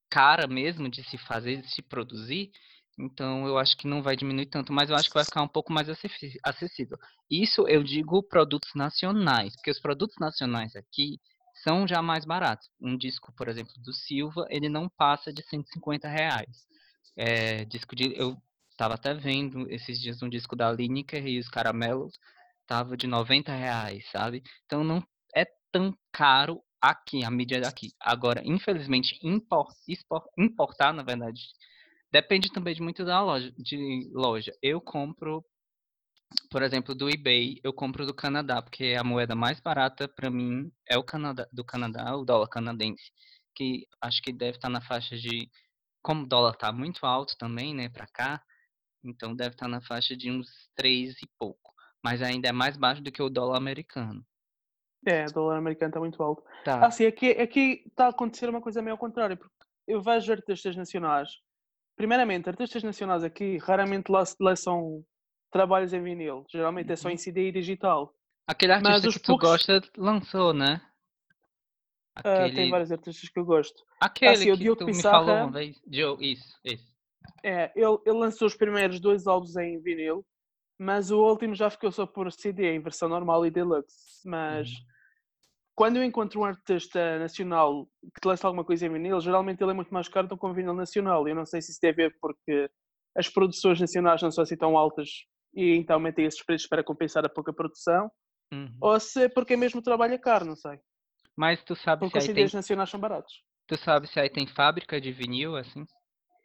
cara 0.09 0.47
mesmo 0.47 0.89
de 0.89 1.03
se 1.03 1.17
fazer, 1.17 1.61
de 1.61 1.71
se 1.71 1.81
produzir, 1.81 2.51
então 2.97 3.45
eu 3.45 3.57
acho 3.57 3.75
que 3.77 3.87
não 3.87 4.01
vai 4.01 4.15
diminuir 4.15 4.45
tanto, 4.45 4.71
mas 4.71 4.89
eu 4.89 4.95
acho 4.95 5.09
que 5.09 5.15
vai 5.15 5.25
ficar 5.25 5.41
um 5.41 5.47
pouco 5.47 5.73
mais 5.73 5.87
acessível. 5.89 6.97
Isso 7.29 7.67
eu 7.67 7.83
digo 7.83 8.23
produtos 8.23 8.69
nacionais, 8.73 9.53
porque 9.55 9.71
os 9.71 9.79
produtos 9.79 10.15
nacionais 10.19 10.75
aqui 10.75 11.19
são 11.63 11.87
já 11.87 12.01
mais 12.01 12.25
baratos. 12.25 12.69
Um 12.81 12.97
disco, 12.97 13.33
por 13.35 13.47
exemplo, 13.47 13.73
do 13.83 13.93
Silva, 13.93 14.45
ele 14.49 14.69
não 14.69 14.89
passa 14.89 15.33
de 15.33 15.43
150 15.43 16.07
reais. 16.07 16.65
É, 17.15 17.65
disco 17.65 17.95
de, 17.95 18.13
eu 18.17 18.37
estava 18.71 18.95
até 18.95 19.13
vendo 19.13 19.69
esses 19.71 19.99
dias 19.99 20.21
um 20.21 20.29
disco 20.29 20.55
da 20.55 20.71
Lineker 20.71 21.25
e 21.25 21.39
os 21.39 21.49
Caramelos, 21.49 22.13
tava 22.67 22.97
de 22.97 23.07
90 23.07 23.53
reais, 23.53 24.03
sabe? 24.11 24.43
Então 24.65 24.83
não 24.83 25.03
é 25.35 25.45
tão 25.71 25.95
caro 26.11 26.61
aqui, 26.81 27.23
a 27.23 27.31
mídia 27.31 27.61
daqui. 27.61 27.91
Agora, 27.99 28.41
infelizmente, 28.45 29.17
impor, 29.23 29.67
expor- 29.87 30.27
importar, 30.37 30.93
na 30.93 31.03
verdade, 31.03 31.41
depende 32.11 32.51
também 32.51 32.75
de 32.75 32.81
muito 32.81 33.05
da 33.05 33.21
loja, 33.21 33.51
de 33.57 34.09
loja. 34.13 34.53
Eu 34.61 34.81
compro, 34.81 35.43
por 36.49 36.61
exemplo, 36.61 36.95
do 36.95 37.09
eBay, 37.09 37.59
eu 37.63 37.73
compro 37.73 38.05
do 38.05 38.13
Canadá, 38.13 38.61
porque 38.61 38.95
a 38.99 39.03
moeda 39.03 39.35
mais 39.35 39.59
barata 39.59 40.07
para 40.07 40.29
mim 40.29 40.71
é 40.87 40.97
o 40.97 41.03
Canadá, 41.03 41.47
do 41.51 41.63
Canadá, 41.63 42.15
o 42.15 42.25
dólar 42.25 42.47
canadense, 42.47 43.11
que 43.55 43.87
acho 44.01 44.21
que 44.21 44.31
deve 44.33 44.57
estar 44.57 44.69
na 44.69 44.81
faixa 44.81 45.15
de, 45.17 45.49
como 46.05 46.21
o 46.23 46.27
dólar 46.27 46.55
tá 46.55 46.71
muito 46.71 47.03
alto 47.03 47.35
também, 47.35 47.73
né, 47.73 47.89
para 47.89 48.05
cá, 48.05 48.39
então 49.03 49.35
deve 49.35 49.55
estar 49.55 49.67
na 49.67 49.81
faixa 49.81 50.15
de 50.15 50.29
uns 50.29 50.47
3 50.75 51.19
e 51.19 51.27
pouco, 51.39 51.73
mas 52.03 52.21
ainda 52.21 52.47
é 52.47 52.51
mais 52.51 52.77
baixo 52.77 53.01
do 53.01 53.11
que 53.11 53.23
o 53.23 53.29
dólar 53.29 53.57
americano. 53.57 54.23
É, 55.03 55.25
o 55.25 55.33
dólar 55.33 55.57
americano 55.57 55.89
está 55.89 55.99
muito 55.99 56.21
alto. 56.21 56.43
Tá. 56.63 56.85
Ah, 56.85 56.91
sim, 56.91 57.07
aqui, 57.07 57.31
aqui 57.31 57.83
está 57.87 58.05
a 58.05 58.09
acontecer 58.09 58.47
uma 58.47 58.61
coisa 58.61 58.83
meio 58.83 58.93
ao 58.93 58.99
contrário, 58.99 59.35
porque 59.35 59.51
eu 59.87 59.99
vejo 59.99 60.31
artistas 60.31 60.75
nacionais. 60.75 61.29
Primeiramente, 61.95 62.49
artistas 62.49 62.83
nacionais 62.83 63.23
aqui 63.23 63.57
raramente 63.57 64.11
lá 64.11 64.23
lançam 64.39 65.03
trabalhos 65.51 65.91
em 65.93 66.03
vinil. 66.03 66.45
Geralmente 66.51 66.91
é 66.91 66.95
só 66.95 67.09
em 67.09 67.17
CD 67.17 67.49
e 67.49 67.51
digital. 67.51 68.13
Aquele 68.47 68.73
artista 68.73 69.07
Mas 69.07 69.13
que 69.13 69.19
tu 69.19 69.27
poucos- 69.27 69.49
gosta 69.49 69.81
lançou, 69.97 70.53
né? 70.53 70.81
Ah, 72.17 72.45
Aquele, 72.45 72.55
tem 72.55 72.69
vários 72.69 72.91
artistas 72.91 73.29
que 73.29 73.39
eu 73.39 73.45
gosto. 73.45 73.75
aquele 73.99 74.35
sim, 74.37 74.51
o 74.51 74.57
que 74.57 74.63
Diogo 74.63 74.79
tu 74.79 74.87
me 74.87 74.93
Pissarra- 74.93 75.25
falou 75.25 75.35
uma 75.37 75.51
vez. 75.51 75.81
Diogo, 75.85 76.23
isso, 76.23 76.57
isso. 76.63 76.95
É, 77.43 77.71
ele, 77.75 77.97
ele 78.05 78.17
lançou 78.17 78.47
os 78.47 78.55
primeiros 78.55 78.99
dois 78.99 79.27
álbuns 79.27 79.55
em 79.57 79.79
vinil, 79.81 80.25
mas 80.79 81.11
o 81.11 81.19
último 81.21 81.53
já 81.53 81.69
ficou 81.69 81.91
só 81.91 82.05
por 82.05 82.31
CD, 82.31 82.73
em 82.73 82.79
versão 82.81 83.07
normal 83.09 83.45
e 83.45 83.51
deluxe. 83.51 83.95
Mas 84.25 84.69
Uhum. 84.69 84.75
quando 85.75 85.97
eu 85.97 86.03
encontro 86.03 86.39
um 86.39 86.45
artista 86.45 87.19
nacional 87.19 87.85
que 88.19 88.27
lança 88.27 88.47
alguma 88.47 88.63
coisa 88.65 88.85
em 88.87 88.91
vinil, 88.91 89.19
geralmente 89.21 89.61
ele 89.61 89.71
é 89.71 89.75
muito 89.75 89.93
mais 89.93 90.07
caro 90.07 90.27
do 90.27 90.37
que 90.37 90.45
um 90.45 90.53
vinil 90.53 90.73
nacional. 90.73 91.27
Eu 91.27 91.35
não 91.35 91.45
sei 91.45 91.61
se 91.61 91.71
isso 91.71 91.79
tem 91.79 91.91
a 91.91 91.93
ver 91.93 92.15
porque 92.21 92.69
as 93.15 93.29
produções 93.29 93.79
nacionais 93.79 94.21
não 94.21 94.31
são 94.31 94.43
assim 94.43 94.57
tão 94.57 94.77
altas 94.77 95.09
e 95.53 95.75
então 95.75 95.99
metem 95.99 96.25
esses 96.25 96.43
preços 96.43 96.67
para 96.67 96.83
compensar 96.83 97.25
a 97.25 97.29
pouca 97.29 97.53
produção, 97.53 98.09
Uhum. 98.53 98.77
ou 98.79 98.99
se 98.99 99.23
é 99.23 99.29
porque 99.29 99.53
é 99.53 99.57
mesmo 99.57 99.81
trabalho 99.81 100.13
é 100.13 100.17
caro, 100.17 100.45
não 100.45 100.55
sei. 100.55 100.79
Mas 101.35 101.61
tu 101.63 101.75
sabe 101.75 102.01
Porque 102.01 102.21
se 102.21 102.29
aí 102.29 102.35
tem, 102.35 102.47
nacionais 102.53 102.89
são 102.89 102.99
baratos. 102.99 103.43
tu 103.67 103.77
sabe 103.77 104.07
se 104.07 104.19
aí 104.19 104.29
tem 104.29 104.47
fábrica 104.47 104.99
de 105.01 105.11
vinil, 105.11 105.55
assim? 105.55 105.85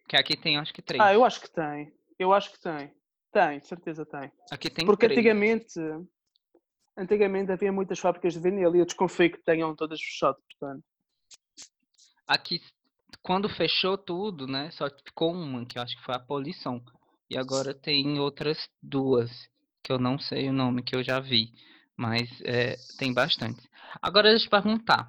Que 0.08 0.16
aqui 0.16 0.36
tem, 0.36 0.58
acho 0.58 0.74
que 0.74 0.82
três. 0.82 1.00
Ah, 1.00 1.14
eu 1.14 1.24
acho 1.24 1.40
que 1.40 1.50
tem. 1.50 1.92
Eu 2.18 2.32
acho 2.32 2.50
que 2.50 2.60
tem. 2.60 2.92
Tem, 3.32 3.60
certeza 3.60 4.04
tem. 4.04 4.32
Aqui 4.50 4.68
tem 4.68 4.84
Porque 4.84 5.06
três. 5.06 5.16
antigamente, 5.18 5.78
antigamente 6.96 7.52
havia 7.52 7.70
muitas 7.70 7.98
fábricas 7.98 8.34
de 8.34 8.40
vinil 8.40 8.74
e 8.74 8.80
eu 8.80 8.84
desconfio 8.84 9.30
que 9.30 9.38
tenham 9.38 9.74
todas 9.76 10.00
fechado, 10.00 10.36
portanto. 10.50 10.84
Aqui, 12.26 12.60
quando 13.22 13.48
fechou 13.48 13.96
tudo, 13.96 14.46
né? 14.48 14.70
Só 14.72 14.88
ficou 15.04 15.32
uma, 15.32 15.64
que 15.64 15.78
eu 15.78 15.82
acho 15.82 15.96
que 15.96 16.04
foi 16.04 16.14
a 16.14 16.20
Polição. 16.20 16.82
E 17.28 17.38
agora 17.38 17.72
tem 17.72 18.18
outras 18.18 18.58
duas, 18.82 19.30
que 19.84 19.92
eu 19.92 19.98
não 19.98 20.18
sei 20.18 20.48
o 20.48 20.52
nome, 20.52 20.82
que 20.82 20.96
eu 20.96 21.02
já 21.04 21.20
vi. 21.20 21.52
Mas 22.00 22.30
é, 22.46 22.76
tem 22.96 23.12
bastante. 23.12 23.60
Agora 24.00 24.30
deixa 24.30 24.46
eu 24.46 24.48
te 24.48 24.50
perguntar. 24.50 25.06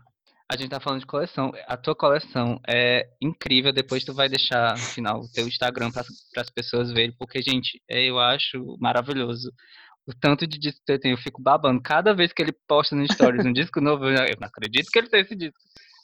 A 0.51 0.57
gente 0.57 0.71
tá 0.71 0.81
falando 0.81 0.99
de 0.99 1.05
coleção. 1.05 1.53
A 1.65 1.77
tua 1.77 1.95
coleção 1.95 2.59
é 2.67 3.07
incrível. 3.21 3.71
Depois 3.71 4.03
tu 4.03 4.13
vai 4.13 4.27
deixar 4.27 4.73
no 4.73 4.83
final 4.83 5.21
o 5.21 5.31
teu 5.31 5.47
Instagram 5.47 5.89
para 5.89 6.03
as 6.41 6.49
pessoas 6.49 6.91
verem. 6.91 7.15
Porque, 7.17 7.41
gente, 7.41 7.81
é, 7.89 8.03
eu 8.03 8.19
acho 8.19 8.75
maravilhoso. 8.77 9.53
O 10.05 10.13
tanto 10.13 10.45
de 10.45 10.59
disco 10.59 10.81
que 10.85 10.91
eu 10.91 10.99
tenho, 10.99 11.13
eu 11.13 11.21
fico 11.21 11.41
babando. 11.41 11.81
Cada 11.81 12.13
vez 12.13 12.33
que 12.33 12.41
ele 12.41 12.51
posta 12.67 12.93
no 12.93 13.09
Stories 13.09 13.45
um 13.45 13.53
disco 13.53 13.79
novo, 13.79 14.09
eu 14.09 14.35
não 14.37 14.47
acredito 14.49 14.91
que 14.91 14.99
ele 14.99 15.07
tem 15.07 15.21
esse 15.21 15.35
disco. 15.35 15.57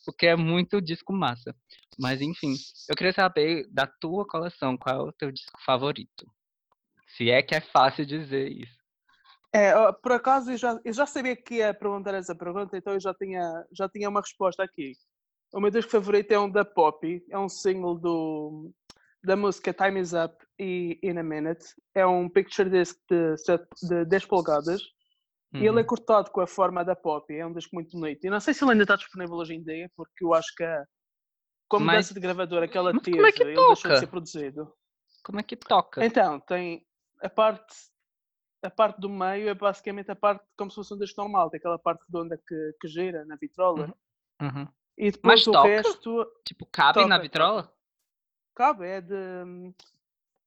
Porque 0.05 0.27
é 0.27 0.37
muito 0.37 0.79
disco 0.79 1.11
massa. 1.11 1.53
Mas 1.99 2.21
enfim, 2.21 2.53
eu 2.89 2.95
queria 2.95 3.11
saber 3.11 3.67
da 3.69 3.85
tua 3.85 4.25
coleção, 4.25 4.77
qual 4.77 4.95
é 4.95 5.09
o 5.09 5.11
teu 5.11 5.33
disco 5.33 5.59
favorito? 5.65 6.25
Se 7.17 7.29
é 7.29 7.41
que 7.41 7.55
é 7.55 7.59
fácil 7.59 8.05
dizer 8.05 8.49
isso. 8.49 8.76
É, 9.57 9.91
por 9.91 10.11
acaso 10.11 10.51
eu 10.51 10.57
já, 10.57 10.79
eu 10.85 10.93
já 10.93 11.07
sabia 11.07 11.35
que 11.35 11.55
ia 11.55 11.73
perguntar 11.73 12.13
essa 12.13 12.35
pergunta, 12.35 12.77
então 12.77 12.93
eu 12.93 12.99
já 12.99 13.11
tinha, 13.13 13.65
já 13.71 13.89
tinha 13.89 14.07
uma 14.07 14.21
resposta 14.21 14.63
aqui. 14.63 14.93
O 15.51 15.59
meu 15.59 15.71
disco 15.71 15.89
favorito 15.91 16.31
é 16.31 16.39
um 16.39 16.47
da 16.49 16.63
Poppy, 16.63 17.25
é 17.29 17.39
um 17.39 17.49
single 17.49 17.97
do, 17.97 18.71
da 19.23 19.35
música 19.35 19.73
Time 19.73 19.99
Is 19.99 20.13
Up 20.13 20.35
e 20.59 20.99
In 21.01 21.17
a 21.17 21.23
Minute. 21.23 21.65
É 21.95 22.05
um 22.05 22.29
picture 22.29 22.69
disc 22.69 22.99
de, 23.09 23.35
de 23.87 24.05
10 24.05 24.25
polegadas 24.25 24.81
E 25.53 25.65
ele 25.65 25.79
é 25.79 25.81
Uhum. 25.81 25.85
cortado 25.87 26.29
com 26.29 26.41
a 26.41 26.45
forma 26.45 26.85
da 26.85 26.95
Poppy, 26.95 27.35
é 27.35 27.45
um 27.45 27.53
disco 27.53 27.73
muito 27.73 27.97
bonito. 27.97 28.23
E 28.25 28.29
não 28.29 28.39
sei 28.39 28.53
se 28.53 28.63
ele 28.63 28.73
ainda 28.73 28.83
está 28.83 28.95
disponível 28.95 29.35
hoje 29.37 29.55
em 29.55 29.63
dia, 29.63 29.89
porque 29.95 30.23
eu 30.23 30.35
acho 30.35 30.53
que 30.55 30.63
a, 30.63 30.85
com 31.67 31.77
a 31.77 31.79
mudança 31.79 32.13
de 32.13 32.19
gravadora 32.19 32.67
que 32.67 32.77
ela 32.77 32.93
teve, 32.99 33.19
é 33.27 33.31
que 33.31 33.41
ele 33.41 33.55
deixou 33.55 33.91
de 33.91 33.99
ser 33.99 34.07
produzido. 34.07 34.71
Como 35.23 35.39
é 35.39 35.43
que 35.43 35.55
toca? 35.55 36.05
Então, 36.05 36.39
tem 36.41 36.85
a 37.23 37.29
parte, 37.29 37.73
a 38.61 38.69
parte 38.69 38.99
do 38.99 39.09
meio 39.09 39.49
é 39.49 39.53
basicamente 39.53 40.11
a 40.11 40.15
parte 40.15 40.43
como 40.57 40.69
se 40.71 40.75
fosse 40.75 40.93
um 40.93 40.97
disco 40.97 41.21
normal, 41.21 41.49
tem 41.49 41.59
aquela 41.59 41.77
parte 41.79 42.03
redonda 42.05 42.37
que, 42.37 42.75
que 42.81 42.87
gira 42.87 43.23
na 43.25 43.35
vitrola. 43.35 43.93
Uhum. 44.39 44.47
Uhum. 44.47 44.67
E 44.97 45.11
depois 45.11 45.45
o 45.47 45.51
toca? 45.51 45.67
resto 45.67 46.25
Tipo, 46.45 46.65
cabe 46.65 47.05
na 47.05 47.15
Toca, 47.15 47.21
vitrola? 47.21 47.73
cabe, 48.55 48.85
é 48.87 49.01
de. 49.01 49.15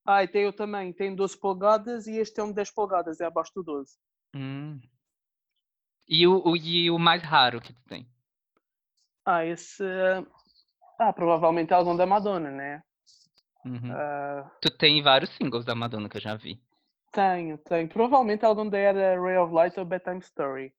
Ah, 0.05 0.23
e 0.23 0.27
tem 0.27 0.47
o 0.47 0.53
também, 0.53 0.91
tem 0.91 1.15
12 1.15 1.37
polegadas 1.37 2.07
e 2.07 2.17
este 2.17 2.39
é 2.39 2.43
um 2.43 2.49
de 2.49 2.55
10 2.55 2.71
polegadas, 2.71 3.21
é 3.21 3.25
abaixo 3.25 3.53
do 3.55 3.63
12. 3.63 3.97
Hum. 4.35 4.79
E 6.07 6.27
o, 6.27 6.41
o, 6.45 6.57
e 6.57 6.89
o 6.91 6.99
mais 6.99 7.21
raro 7.23 7.61
que 7.61 7.71
tu 7.71 7.81
tem? 7.87 8.05
Ah, 9.25 9.45
esse. 9.45 9.83
Ah, 10.99 11.13
provavelmente 11.13 11.71
é 11.71 11.75
algum 11.75 11.95
da 11.95 12.05
Madonna, 12.05 12.51
né? 12.51 12.83
Uhum. 13.63 13.91
Ah, 13.91 14.51
Tu 14.61 14.69
tem 14.77 15.01
vários 15.01 15.29
singles 15.37 15.63
da 15.63 15.75
Madonna 15.75 16.09
que 16.09 16.17
eu 16.17 16.21
já 16.21 16.35
vi. 16.35 16.59
Tenho, 17.11 17.57
tenho. 17.57 17.87
Provavelmente 17.87 18.45
algum 18.45 18.67
da 18.67 18.77
era 18.77 19.21
Ray 19.21 19.37
of 19.37 19.53
Light 19.53 19.79
ou 19.79 19.85
Bedtime 19.85 20.19
Story. 20.19 20.73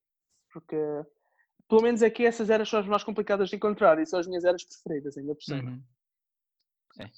Porque, 0.51 0.77
pelo 1.67 1.81
menos 1.81 2.03
aqui, 2.03 2.25
essas 2.25 2.49
eras 2.49 2.69
são 2.69 2.79
as 2.79 2.87
mais 2.87 3.03
complicadas 3.03 3.49
de 3.49 3.55
encontrar 3.55 3.99
e 3.99 4.05
são 4.05 4.19
as 4.19 4.27
minhas 4.27 4.43
eras 4.43 4.63
preferidas, 4.63 5.17
ainda 5.17 5.33
por 5.33 5.43
cima. 5.43 5.71
Uhum. 5.71 5.83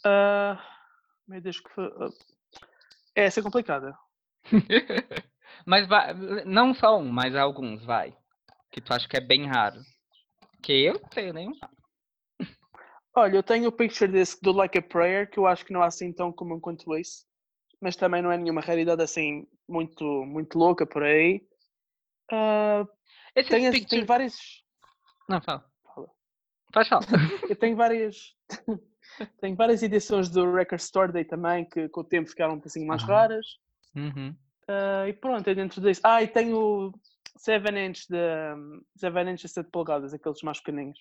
Ah, 0.06 0.62
meu 1.28 1.42
Deus, 1.42 1.60
que 1.60 1.70
ah, 1.78 2.10
É, 3.16 3.26
essa 3.26 3.40
é 3.40 3.44
complicada. 3.44 3.98
mas 5.66 5.88
vai, 5.88 6.14
não 6.46 6.74
só 6.74 7.00
um, 7.00 7.10
mas 7.10 7.36
alguns, 7.36 7.84
vai. 7.84 8.16
Que 8.72 8.82
tu 8.82 8.94
acha 8.94 9.08
que 9.08 9.18
é 9.18 9.22
bem 9.22 9.46
raro. 9.48 9.82
Que 10.62 10.86
eu 10.86 10.94
não 10.94 11.10
tenho 11.10 11.34
nenhum. 11.34 11.54
Olha, 13.18 13.38
eu 13.38 13.44
tenho 13.44 13.70
o 13.70 13.72
picture 13.72 14.12
disc 14.12 14.42
do 14.42 14.52
Like 14.52 14.78
a 14.78 14.82
Prayer, 14.82 15.30
que 15.30 15.40
eu 15.40 15.48
acho 15.48 15.66
que 15.66 15.72
não 15.72 15.82
é 15.82 15.88
assim 15.88 16.12
tão 16.12 16.34
comum 16.34 16.60
quanto 16.60 16.94
esse, 16.96 17.26
mas 17.82 17.96
também 17.96 18.22
não 18.22 18.32
é 18.32 18.38
nenhuma 18.38 18.62
raridade 18.62 19.02
assim 19.02 19.48
muito, 19.68 20.04
muito 20.26 20.58
louca 20.58 20.86
por 20.86 21.04
aí. 21.04 21.42
Tenho, 22.30 23.72
picture- 23.72 23.86
tenho 23.88 24.06
várias. 24.06 24.36
Não, 25.30 25.42
fala. 25.42 25.66
Fala. 25.94 26.08
Pode 26.74 26.90
falar. 26.90 27.06
Eu 27.50 27.56
tenho 27.56 27.76
várias. 27.76 28.36
tenho 29.42 29.56
várias 29.56 29.84
edições 29.84 30.30
do 30.30 30.52
Record 30.54 30.80
Store 30.82 31.12
Day 31.12 31.26
também, 31.26 31.66
que 31.66 31.88
com 31.90 32.02
o 32.02 32.04
tempo 32.04 32.30
ficaram 32.30 32.56
um 32.56 32.60
pouquinho 32.60 32.88
mais 32.88 33.04
Ah. 33.04 33.08
raras. 33.08 33.46
Uhum. 33.96 34.36
Ah, 34.68 35.08
e 35.08 35.14
pronto, 35.14 35.48
é 35.50 35.56
dentro 35.56 35.82
disso. 35.82 36.02
Ah, 36.04 36.24
e 36.24 36.28
tenho 36.28 36.92
7 37.38 37.70
inch 37.78 38.08
de 38.10 38.18
7 38.98 39.30
inch 39.30 39.42
de 39.44 39.48
7 39.50 39.70
polegadas, 39.70 40.14
aqueles 40.14 40.42
mais 40.42 40.60
pequeninhos. 40.60 41.00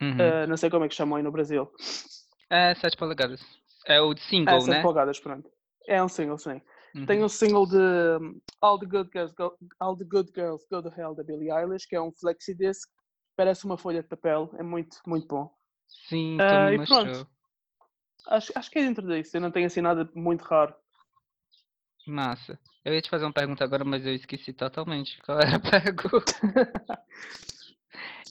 Uhum. 0.00 0.16
Ah, 0.20 0.46
não 0.46 0.56
sei 0.56 0.70
como 0.70 0.84
é 0.84 0.88
que 0.88 0.94
chamam 0.94 1.16
aí 1.16 1.22
no 1.22 1.32
Brasil. 1.32 1.70
É, 2.50 2.74
7 2.74 2.96
polegadas. 2.96 3.40
É 3.86 4.00
o 4.00 4.14
de 4.14 4.20
single, 4.22 4.60
7 4.60 4.70
né? 4.76 4.82
polegadas, 4.82 5.18
pronto. 5.18 5.50
É 5.88 6.02
um 6.02 6.08
single, 6.08 6.38
sim. 6.38 6.60
Uhum. 6.94 7.06
Tem 7.06 7.24
um 7.24 7.28
single 7.28 7.66
de 7.66 7.76
um, 7.76 8.40
All 8.60 8.78
the 8.78 8.86
Good 8.86 9.10
Girls 9.12 9.34
Go, 9.34 9.56
All 9.80 9.96
the 9.96 10.04
Good 10.04 10.32
Girls 10.34 10.66
Go 10.70 10.82
to 10.82 10.92
Hell 10.94 11.14
da 11.14 11.22
Billie 11.22 11.50
Eilish, 11.50 11.86
que 11.88 11.96
é 11.96 12.00
um 12.00 12.12
flexi 12.12 12.54
disc, 12.54 12.88
parece 13.36 13.64
uma 13.64 13.78
folha 13.78 14.02
de 14.02 14.08
papel, 14.08 14.50
é 14.58 14.62
muito, 14.62 14.98
muito 15.06 15.26
bom. 15.26 15.50
Sim, 16.08 16.38
Ah, 16.40 16.68
me 16.68 16.74
e 16.74 16.78
mostrou. 16.78 17.04
pronto. 17.04 17.30
Acho, 18.28 18.52
acho 18.54 18.70
que 18.70 18.78
é 18.78 18.82
dentro 18.82 19.06
disso, 19.06 19.36
eu 19.36 19.40
não 19.40 19.50
tenho 19.50 19.66
assim 19.66 19.80
nada 19.80 20.08
muito 20.14 20.42
raro. 20.42 20.74
Massa. 22.06 22.58
Eu 22.84 22.94
ia 22.94 23.00
te 23.00 23.10
fazer 23.10 23.24
uma 23.24 23.32
pergunta 23.32 23.64
agora, 23.64 23.84
mas 23.84 24.04
eu 24.04 24.14
esqueci 24.14 24.52
totalmente 24.52 25.20
qual 25.22 25.40
era 25.40 25.56
a 25.56 25.60
pergunta. 25.82 26.32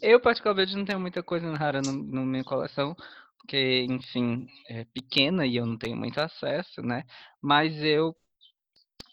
Eu, 0.01 0.19
particularmente, 0.19 0.75
não 0.75 0.83
tenho 0.83 0.99
muita 0.99 1.21
coisa 1.21 1.53
rara 1.55 1.79
no, 1.79 1.91
na 1.91 2.21
minha 2.21 2.43
coleção, 2.43 2.95
porque, 3.41 3.83
enfim, 3.89 4.47
é 4.69 4.85
pequena 4.85 5.45
e 5.45 5.55
eu 5.57 5.65
não 5.65 5.77
tenho 5.77 5.97
muito 5.97 6.19
acesso, 6.19 6.81
né? 6.81 7.03
Mas 7.41 7.75
eu 7.83 8.15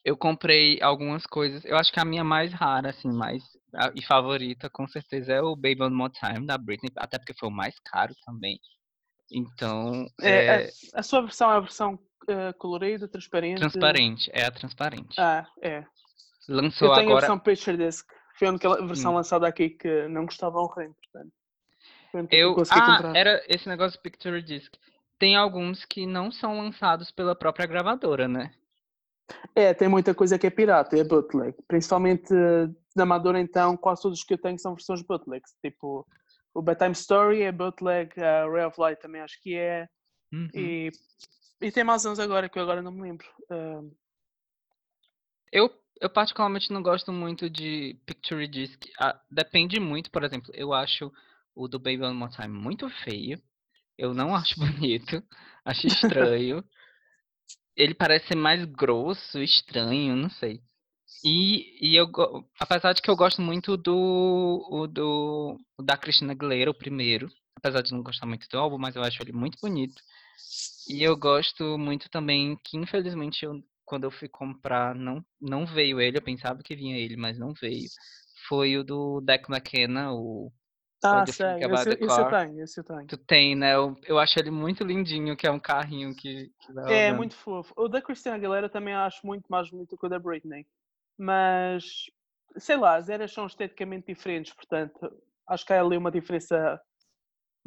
eu 0.05 0.17
comprei 0.17 0.81
algumas 0.83 1.27
coisas. 1.27 1.65
Eu 1.65 1.77
acho 1.77 1.93
que 1.93 2.01
a 2.01 2.05
minha 2.05 2.25
mais 2.25 2.53
rara, 2.53 2.91
assim, 2.91 3.11
mais 3.13 3.43
a- 3.75 3.93
e 3.95 4.03
favorita, 4.05 4.71
com 4.71 4.87
certeza, 4.89 5.33
é 5.33 5.43
o 5.43 5.55
Baby 5.57 5.83
One 5.83 5.95
More 5.95 6.13
Time 6.13 6.47
da 6.47 6.57
Britney, 6.59 6.91
até 6.97 7.19
porque 7.19 7.35
foi 7.39 7.49
o 7.49 7.53
mais 7.53 7.79
caro 7.81 8.15
também. 8.25 8.59
Então, 9.31 10.07
É, 10.21 10.67
é, 10.67 10.73
a, 10.95 11.01
a 11.01 11.03
sua 11.03 11.23
versão 11.23 11.51
é 11.53 11.57
a 11.57 11.61
versão 11.61 11.99
eh, 12.29 12.53
colorida, 12.55 13.09
transparente? 13.09 13.61
transparente, 13.61 14.31
é 14.33 14.45
a 14.47 14.51
transparente. 14.51 15.17
Ah, 15.17 15.47
é. 15.63 15.85
Lançou 16.49 16.89
eu 16.89 16.93
tenho 16.93 17.07
agora. 17.07 17.19
a 17.19 17.21
versão 17.21 17.39
Picture 17.39 17.77
Disc, 17.77 18.07
foi 18.39 18.49
a 18.49 18.51
única 18.51 18.87
versão 18.87 19.13
Hum. 19.13 19.17
lançada 19.17 19.47
aqui 19.49 19.71
que 19.71 20.09
não 20.09 20.25
gostava 20.27 20.59
horrendo, 20.59 20.97
Eu, 22.31 22.55
consegui 22.55 22.81
ah, 22.81 22.97
comprar. 22.97 23.17
era 23.17 23.45
esse 23.49 23.69
negócio 23.69 24.01
Picture 24.01 24.43
Disc. 24.43 24.73
Tem 25.19 25.37
alguns 25.37 25.85
que 25.85 26.07
não 26.07 26.31
são 26.31 26.57
lançados 26.57 27.11
pela 27.11 27.35
própria 27.35 27.67
gravadora, 27.67 28.29
né? 28.29 28.53
É, 29.55 29.75
tem 29.75 29.89
muita 29.89 30.15
coisa 30.15 30.39
que 30.39 30.47
é 30.47 30.51
pirata, 30.51 30.97
é 30.97 31.05
bootleg. 31.05 31.55
Principalmente 31.67 32.33
eh, 32.33 32.69
na 32.97 33.03
Amadora, 33.03 33.41
então, 33.41 33.77
quase 33.77 34.03
todos 34.03 34.21
os 34.21 34.25
que 34.25 34.35
eu 34.35 34.39
tenho 34.39 34.59
são 34.59 34.75
versões 34.75 35.03
bootlegs. 35.03 35.55
Tipo, 35.61 36.07
o 36.55 36.63
Bedtime 36.63 36.93
Story 36.93 37.43
é 37.43 37.53
bootleg, 37.53 38.19
a 38.21 38.49
Ray 38.49 38.65
of 38.65 38.81
Light 38.81 39.01
também 39.01 39.21
acho 39.21 39.41
que 39.43 39.55
é. 39.55 39.87
Uhum. 40.33 40.49
E, 40.55 40.91
e 41.61 41.73
tem 41.73 41.85
mais 41.85 42.05
uns 42.05 42.19
agora 42.19 42.49
que 42.49 42.59
eu 42.59 42.63
agora 42.63 42.81
não 42.81 42.93
me 42.93 43.03
lembro. 43.03 43.27
Ah, 43.51 43.83
Eu, 45.53 45.71
eu 46.01 46.09
particularmente 46.09 46.73
não 46.73 46.83
gosto 46.83 47.13
muito 47.13 47.51
de 47.51 47.97
Picture 48.07 48.47
Disc. 48.47 48.87
Ah, 48.99 49.21
depende 49.31 49.79
muito, 49.81 50.11
por 50.11 50.25
exemplo, 50.25 50.51
eu 50.55 50.73
acho 50.73 51.13
o 51.59 51.67
do 51.67 51.79
Baby 51.79 52.03
One 52.03 52.15
More 52.15 52.33
Time 52.33 52.49
muito 52.49 52.89
feio. 52.89 53.43
Eu 53.99 54.15
não 54.15 54.35
acho 54.35 54.59
bonito. 54.61 55.23
Acho 55.65 55.87
estranho. 55.87 56.65
Ele 57.77 57.95
parece 57.95 58.29
ser 58.29 58.37
mais 58.37 58.65
grosso, 58.65 59.43
estranho, 59.43 60.17
não 60.17 60.31
sei. 60.31 60.63
E, 61.23 61.91
e 61.91 61.97
eu, 61.97 62.11
apesar 62.59 62.95
de 62.95 63.03
que 63.03 63.11
eu 63.11 63.17
gosto 63.17 63.43
muito 63.43 63.77
do, 63.77 64.67
o 64.71 64.87
do 64.87 65.59
o 65.77 65.83
da 65.83 65.97
Christina 65.97 66.33
Aguilera, 66.33 66.71
o 66.71 66.75
primeiro. 66.75 67.29
Apesar 67.57 67.83
de 67.83 67.93
não 67.93 68.03
gostar 68.03 68.25
muito 68.25 68.49
do 68.49 68.57
álbum, 68.57 68.79
mas 68.79 68.97
eu 68.97 69.03
acho 69.03 69.21
ele 69.23 69.33
muito 69.33 69.59
bonito. 69.61 70.01
E 70.89 71.03
eu 71.03 71.17
gosto 71.17 71.77
muito 71.77 72.09
também 72.09 72.57
que, 72.65 72.79
infelizmente, 72.79 73.45
eu, 73.45 73.61
quando 73.85 74.05
eu 74.05 74.11
fui 74.11 74.29
comprar, 74.29 74.95
não, 74.95 75.23
não 75.41 75.67
veio 75.67 76.01
ele. 76.01 76.17
Eu 76.17 76.23
pensava 76.23 76.63
que 76.63 76.77
vinha 76.77 76.97
ele, 76.97 77.17
mas 77.17 77.39
não 77.39 77.53
veio. 77.53 77.89
Foi 78.49 78.79
o 78.79 78.85
do 78.85 79.21
Deck 79.21 79.51
McKenna, 79.51 80.13
o 80.13 80.51
ah, 81.03 81.27
sei, 81.27 81.63
about 81.65 81.89
esse, 81.89 81.91
esse 82.01 82.21
eu 82.21 82.27
tenho, 82.27 82.63
esse 82.63 82.81
eu 82.81 82.85
tenho. 82.85 83.09
Tu 83.09 83.17
tem, 83.17 83.57
né? 83.57 83.75
Eu, 83.75 83.97
eu 84.05 84.19
acho 84.19 84.39
ele 84.39 84.51
muito 84.51 84.85
lindinho, 84.85 85.37
que 85.37 85.47
é 85.47 85.51
um 85.51 85.61
carrinho 85.61 86.15
que, 86.15 86.53
que 86.61 86.73
É, 86.87 87.13
muito 87.13 87.35
fofo. 87.37 87.73
O 87.77 87.89
da 87.89 88.01
Christina 88.03 88.35
Aguilera 88.37 88.69
também 88.69 88.95
acho 88.95 89.27
muito 89.27 89.47
mais 89.49 89.71
bonito 89.71 89.97
que 89.97 90.07
o 90.07 90.09
da 90.09 90.19
Britney. 90.19 90.67
Mas, 91.19 91.85
sei 92.57 92.77
lá, 92.77 92.97
as 92.97 93.09
eras 93.09 93.33
são 93.33 93.47
esteticamente 93.47 94.07
diferentes, 94.07 94.53
portanto, 94.55 94.99
acho 95.47 95.65
que 95.67 95.73
há 95.73 95.81
ali 95.81 95.97
uma 95.97 96.11
diferença 96.11 96.81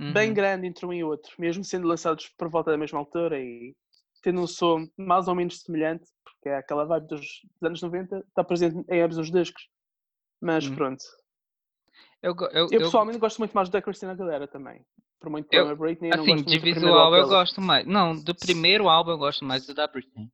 bem 0.08 0.34
Uhum. 0.34 0.36
grande 0.36 0.68
entre 0.68 0.86
um 0.86 0.94
e 0.94 1.04
outro, 1.04 1.34
mesmo 1.40 1.64
sendo 1.64 1.88
lançados 1.88 2.30
por 2.38 2.50
volta 2.50 2.72
da 2.72 2.78
mesma 2.78 3.00
altura 3.00 3.40
e 3.40 3.76
tendo 4.24 4.42
um 4.42 4.48
som 4.48 4.88
mais 4.98 5.28
ou 5.28 5.36
menos 5.36 5.62
semelhante, 5.62 6.06
porque 6.24 6.50
é 6.50 6.58
aquela 6.58 6.86
vibe 6.86 7.08
dos, 7.08 7.22
dos 7.22 7.64
anos 7.64 7.82
90, 7.82 8.20
está 8.20 8.44
presente 8.44 8.86
em 8.90 9.02
ambos 9.02 9.18
os 9.18 9.32
discos. 9.32 9.70
Mas 10.42 10.68
Hum. 10.68 10.76
pronto. 10.76 11.04
Eu, 12.22 12.36
eu, 12.40 12.48
Eu 12.52 12.70
eu- 12.72 12.80
pessoalmente 12.82 13.18
gosto 13.20 13.40
muito 13.40 13.54
mais 13.54 13.70
da 13.70 13.82
Christina 13.82 14.12
Aguilera 14.12 14.48
também. 14.48 14.86
Por 15.20 15.30
muito 15.30 15.48
Eu- 15.52 15.64
pela 15.64 15.76
Britney, 15.76 16.12
eu 16.12 16.18
não 16.18 16.24
assim, 16.24 16.32
gosto 16.36 16.50
de 16.50 16.60
visual 16.60 17.16
eu 17.16 17.28
gosto 17.28 17.62
mais. 17.62 17.86
Não, 17.86 18.16
do 18.16 18.34
primeiro 18.36 18.88
álbum 18.90 19.12
eu 19.12 19.18
gosto 19.18 19.44
mais 19.44 19.66
do 19.66 19.74
da 19.74 19.88
Britney. 19.88 20.30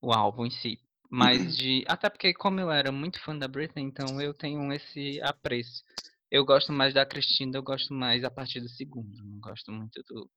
O 0.00 0.12
álbum 0.12 0.46
em 0.46 0.50
si. 0.50 0.80
Mas 1.10 1.38
de. 1.56 1.84
Até 1.88 2.08
porque, 2.08 2.32
como 2.34 2.60
eu 2.60 2.70
era 2.70 2.92
muito 2.92 3.20
fã 3.20 3.36
da 3.36 3.48
Britney, 3.48 3.84
então 3.84 4.20
eu 4.20 4.32
tenho 4.34 4.72
esse 4.72 5.20
apreço. 5.22 5.82
Eu 6.30 6.44
gosto 6.44 6.72
mais 6.72 6.92
da 6.94 7.06
Cristina, 7.06 7.56
eu 7.56 7.62
gosto 7.62 7.94
mais 7.94 8.24
a 8.24 8.30
partir 8.30 8.60
do 8.60 8.68
segundo. 8.68 9.16
Não 9.24 9.38
gosto 9.40 9.70
muito 9.72 10.02
do, 10.08 10.28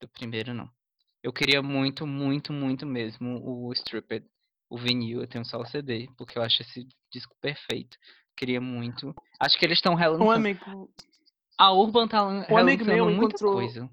do 0.00 0.08
primeiro, 0.08 0.54
não. 0.54 0.68
Eu 1.22 1.32
queria 1.32 1.62
muito, 1.62 2.06
muito, 2.06 2.52
muito 2.52 2.84
mesmo 2.86 3.40
o 3.42 3.72
Stripped, 3.72 4.26
o 4.68 4.76
vinil. 4.78 5.20
Eu 5.22 5.26
tenho 5.26 5.44
só 5.44 5.58
o 5.58 5.66
CD, 5.66 6.08
porque 6.16 6.38
eu 6.38 6.42
acho 6.42 6.62
esse 6.62 6.86
disco 7.12 7.34
perfeito. 7.40 7.96
Queria 8.36 8.60
muito. 8.60 9.14
Acho 9.40 9.58
que 9.58 9.64
eles 9.64 9.78
estão 9.78 9.92
Um 9.92 9.96
relançando. 9.96 10.30
amigo, 10.32 10.90
A 11.58 11.72
Urban 11.72 12.08
tá 12.08 12.24
Um 12.24 12.56
amigo 12.56 12.84
meu 12.84 13.04
muita 13.06 13.26
encontrou- 13.26 13.52
coisa. 13.52 13.90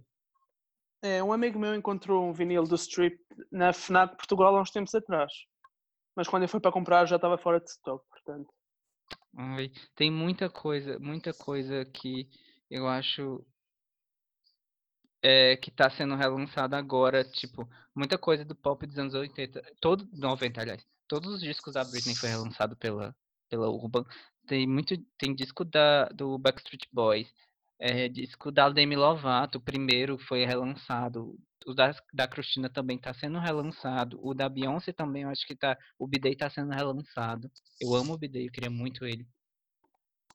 é, 1.03 1.23
um 1.23 1.31
amigo 1.31 1.59
meu 1.59 1.75
encontrou 1.75 2.27
um 2.27 2.33
vinil 2.33 2.63
do 2.63 2.75
Strip 2.75 3.17
na 3.51 3.71
FNAC 3.71 4.15
Portugal 4.17 4.55
há 4.55 4.61
uns 4.61 4.71
tempos 4.71 4.95
atrás. 4.95 5.31
Mas 6.15 6.27
quando 6.27 6.43
eu 6.43 6.49
fui 6.49 6.59
para 6.59 6.71
comprar 6.71 7.05
já 7.05 7.15
estava 7.17 7.37
fora 7.37 7.59
de 7.59 7.69
stock, 7.69 8.03
portanto. 8.09 8.51
Ai, 9.37 9.71
tem 9.95 10.11
muita 10.11 10.49
coisa, 10.49 10.99
muita 10.99 11.33
coisa 11.33 11.85
que 11.85 12.27
eu 12.69 12.87
acho 12.87 13.45
é, 15.23 15.55
que 15.55 15.69
tá 15.69 15.89
sendo 15.89 16.15
relançada 16.15 16.75
agora, 16.77 17.23
tipo, 17.23 17.69
muita 17.95 18.17
coisa 18.17 18.43
do 18.43 18.55
pop 18.55 18.85
dos 18.87 18.97
anos 18.97 19.13
80, 19.13 19.61
todo 19.79 20.07
90, 20.11 20.61
aliás, 20.61 20.83
todos 21.07 21.31
os 21.35 21.41
discos 21.41 21.75
da 21.75 21.83
Britney 21.83 22.15
foi 22.15 22.29
relançado 22.29 22.75
pela 22.75 23.15
pela 23.47 23.69
Urban. 23.69 24.05
Tem 24.51 24.67
muito, 24.67 24.97
tem 25.17 25.33
disco 25.33 25.63
da, 25.63 26.09
do 26.09 26.37
Backstreet 26.37 26.83
Boys, 26.91 27.33
é, 27.79 28.09
disco 28.09 28.51
da 28.51 28.67
Demi 28.69 28.97
Lovato, 28.97 29.59
o 29.59 29.61
primeiro 29.61 30.17
foi 30.17 30.43
relançado, 30.43 31.39
o 31.65 31.73
da, 31.73 31.95
da 32.13 32.27
Cristina 32.27 32.69
também 32.69 32.97
está 32.97 33.13
sendo 33.13 33.39
relançado, 33.39 34.19
o 34.21 34.33
da 34.33 34.49
Beyoncé 34.49 34.91
também, 34.91 35.23
eu 35.23 35.29
acho 35.29 35.47
que 35.47 35.55
tá, 35.55 35.77
o 35.97 36.05
Bidei 36.05 36.33
está 36.33 36.49
sendo 36.49 36.73
relançado. 36.73 37.49
Eu 37.79 37.95
amo 37.95 38.11
o 38.13 38.17
Bidei, 38.17 38.47
eu 38.47 38.51
queria 38.51 38.69
muito 38.69 39.05
ele. 39.05 39.25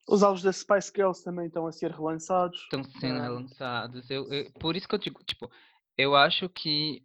Os 0.09 0.23
álbuns 0.23 0.43
da 0.43 0.51
Spice 0.51 0.91
Girls 0.97 1.23
também 1.23 1.49
estão 1.49 1.67
a 1.67 1.73
ser 1.73 1.91
relançados. 1.91 2.59
Estão 2.63 2.85
sendo 2.85 3.19
Ah. 3.19 3.23
relançados. 3.25 4.09
Eu, 4.09 4.33
eu- 4.33 4.51
por 4.53 4.77
isso 4.77 4.89
que 4.89 4.95
eu 4.95 4.99
digo, 4.99 5.23
tipo, 5.25 5.51
eu 5.99 6.17
acho 6.17 6.49
que. 6.49 7.03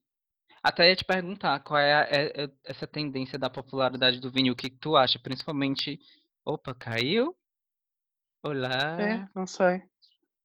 Até 0.64 0.88
ia 0.90 0.96
te 0.96 1.04
perguntar 1.04 1.60
qual 1.62 1.80
é, 1.80 1.94
a- 1.94 2.08
é- 2.10 2.44
é 2.44 2.50
essa 2.64 2.86
tendência 2.88 3.38
da 3.38 3.50
popularidade 3.50 4.22
do 4.22 4.32
vinil, 4.32 4.54
o 4.54 4.56
que 4.56 4.70
tu 4.70 4.96
acha? 4.96 5.20
Principalmente. 5.20 6.00
Opa, 6.46 6.76
caiu? 6.76 7.36
Olá. 8.44 8.78
É, 8.98 9.28
não 9.36 9.46
sei. 9.48 9.84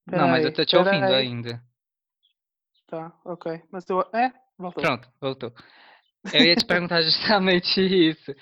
Não, 0.05 0.27
mas 0.27 0.45
eu 0.45 0.51
tô 0.53 0.65
te 0.65 0.77
ouvindo 0.77 1.13
peraí. 1.13 1.15
ainda. 1.15 1.63
Tá, 2.87 3.13
ok. 3.25 3.63
Mas 3.71 3.89
eu. 3.89 4.01
É, 4.13 4.33
voltou. 4.59 4.83
Pronto, 4.83 5.09
voltou. 5.21 5.53
Eu 6.33 6.45
ia 6.45 6.57
te 6.57 6.65
perguntar 6.67 7.03
justamente 7.05 7.81
isso. 7.81 8.35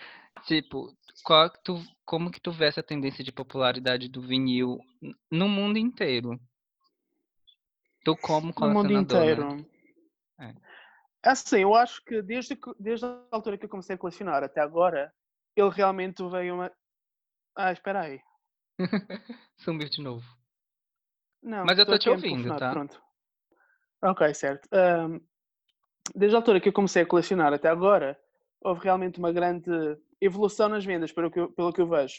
Tipo, 0.47 0.95
qual 1.25 1.51
que 1.51 1.61
tu, 1.65 1.83
como 2.05 2.31
que 2.31 2.41
tu 2.41 2.53
vê 2.53 2.67
essa 2.67 2.83
tendência 2.83 3.25
de 3.25 3.33
popularidade 3.33 4.09
do 4.09 4.23
vinil 4.23 4.79
n- 5.03 5.15
no 5.31 5.49
mundo 5.49 5.79
inteiro? 5.79 6.41
Tu 8.05 8.13
como 8.27 8.53
No 8.61 8.69
mundo 8.75 8.93
né? 8.93 9.01
inteiro. 9.03 9.49
É. 10.39 10.55
Assim, 11.23 11.61
eu 11.61 11.75
acho 11.75 12.05
que 12.05 12.21
desde, 12.23 12.55
que 12.55 12.71
desde 12.79 13.07
a 13.07 13.19
altura 13.31 13.57
que 13.57 13.65
eu 13.65 13.69
comecei 13.69 13.95
a 13.95 13.99
colecionar 13.99 14.45
até 14.45 14.61
agora, 14.61 15.13
ele 15.57 15.71
realmente 15.71 16.23
veio 16.29 16.55
uma. 16.55 16.71
Ah, 17.57 17.73
espera 17.73 18.03
aí. 18.03 18.21
Sumiu 19.57 19.89
de 19.89 20.03
novo. 20.03 20.25
Não, 21.43 21.65
Mas 21.65 21.79
eu 21.79 21.83
estou 21.83 21.99
te 21.99 22.09
ouvindo, 22.09 22.57
tá? 22.57 22.71
Pronto. 22.71 23.01
Ok, 24.03 24.35
certo. 24.35 24.69
Ahm, 24.73 25.21
desde 26.15 26.35
a 26.35 26.39
altura 26.39 26.61
que 26.61 26.69
eu 26.69 26.73
comecei 26.73 27.03
a 27.03 27.07
colecionar 27.07 27.53
até 27.53 27.69
agora, 27.69 28.19
houve 28.61 28.83
realmente 28.83 29.19
uma 29.19 29.33
grande 29.33 29.71
evolução 30.21 30.69
nas 30.69 30.85
vendas, 30.85 31.13
pelo 31.13 31.31
que 31.31 31.39
eu, 31.39 31.53
pelo 31.53 31.73
que 31.73 31.81
eu 31.81 31.89
vejo. 31.89 32.17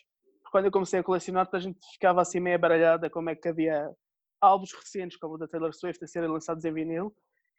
Quando 0.52 0.66
eu 0.66 0.72
comecei 0.72 1.00
a 1.00 1.04
colecionar, 1.04 1.50
a 1.52 1.60
gente 1.60 1.80
ficava 1.94 2.22
assim 2.22 2.40
meio 2.40 2.58
baralhada 2.60 3.10
como 3.10 3.30
é 3.30 3.36
que 3.36 3.48
havia 3.48 3.92
álbuns 4.40 4.72
recentes, 4.74 5.18
como 5.18 5.36
o 5.36 5.38
da 5.38 5.48
Taylor 5.48 5.74
Swift, 5.74 6.04
a 6.04 6.08
serem 6.08 6.30
lançados 6.30 6.64
em 6.64 6.74
vinil. 6.74 7.14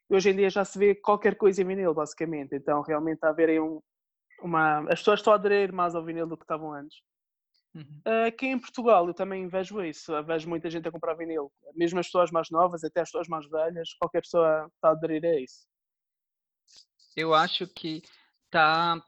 E 0.09 0.15
hoje 0.15 0.31
em 0.31 0.37
dia 0.37 0.49
já 0.49 0.65
se 0.65 0.79
vê 0.79 0.95
qualquer 0.95 1.37
coisa 1.37 1.61
em 1.61 1.67
vinil, 1.67 1.93
basicamente. 1.93 2.55
Então, 2.55 2.81
realmente, 2.83 3.17
está 3.17 3.27
a 3.27 3.31
haver 3.31 3.49
aí 3.51 3.61
um, 3.61 3.83
uma... 4.41 4.81
As 4.91 5.01
pessoas 5.01 5.19
estão 5.19 5.33
a 5.33 5.37
aderir 5.37 5.73
mais 5.73 5.95
ao 5.95 6.05
vinil 6.05 6.27
do 6.27 6.37
que 6.37 6.45
estavam 6.45 6.73
antes. 6.73 6.97
Uhum. 7.77 8.01
Aqui 8.27 8.47
em 8.47 8.59
Portugal 8.59 9.07
eu 9.07 9.13
também 9.13 9.47
vejo 9.49 9.85
isso, 9.85 10.11
eu 10.13 10.25
vejo 10.25 10.49
muita 10.49 10.71
gente 10.71 10.89
a 10.89 10.91
comprar 10.91 11.13
vinil, 11.13 11.53
mesmo 11.75 12.01
as 12.01 12.07
pessoas 12.07 12.31
mais 12.31 12.49
novas, 12.51 12.83
até 12.83 13.03
as 13.03 13.09
pessoas 13.11 13.29
mais 13.29 13.47
velhas, 13.51 13.93
qualquer 14.01 14.23
pessoa 14.23 14.71
está 14.75 14.89
a 14.89 14.93
aderir 14.93 15.23
a 15.25 15.39
isso. 15.39 15.67
Eu 17.15 17.35
acho 17.35 17.67
que 17.67 18.03
tá. 18.51 19.03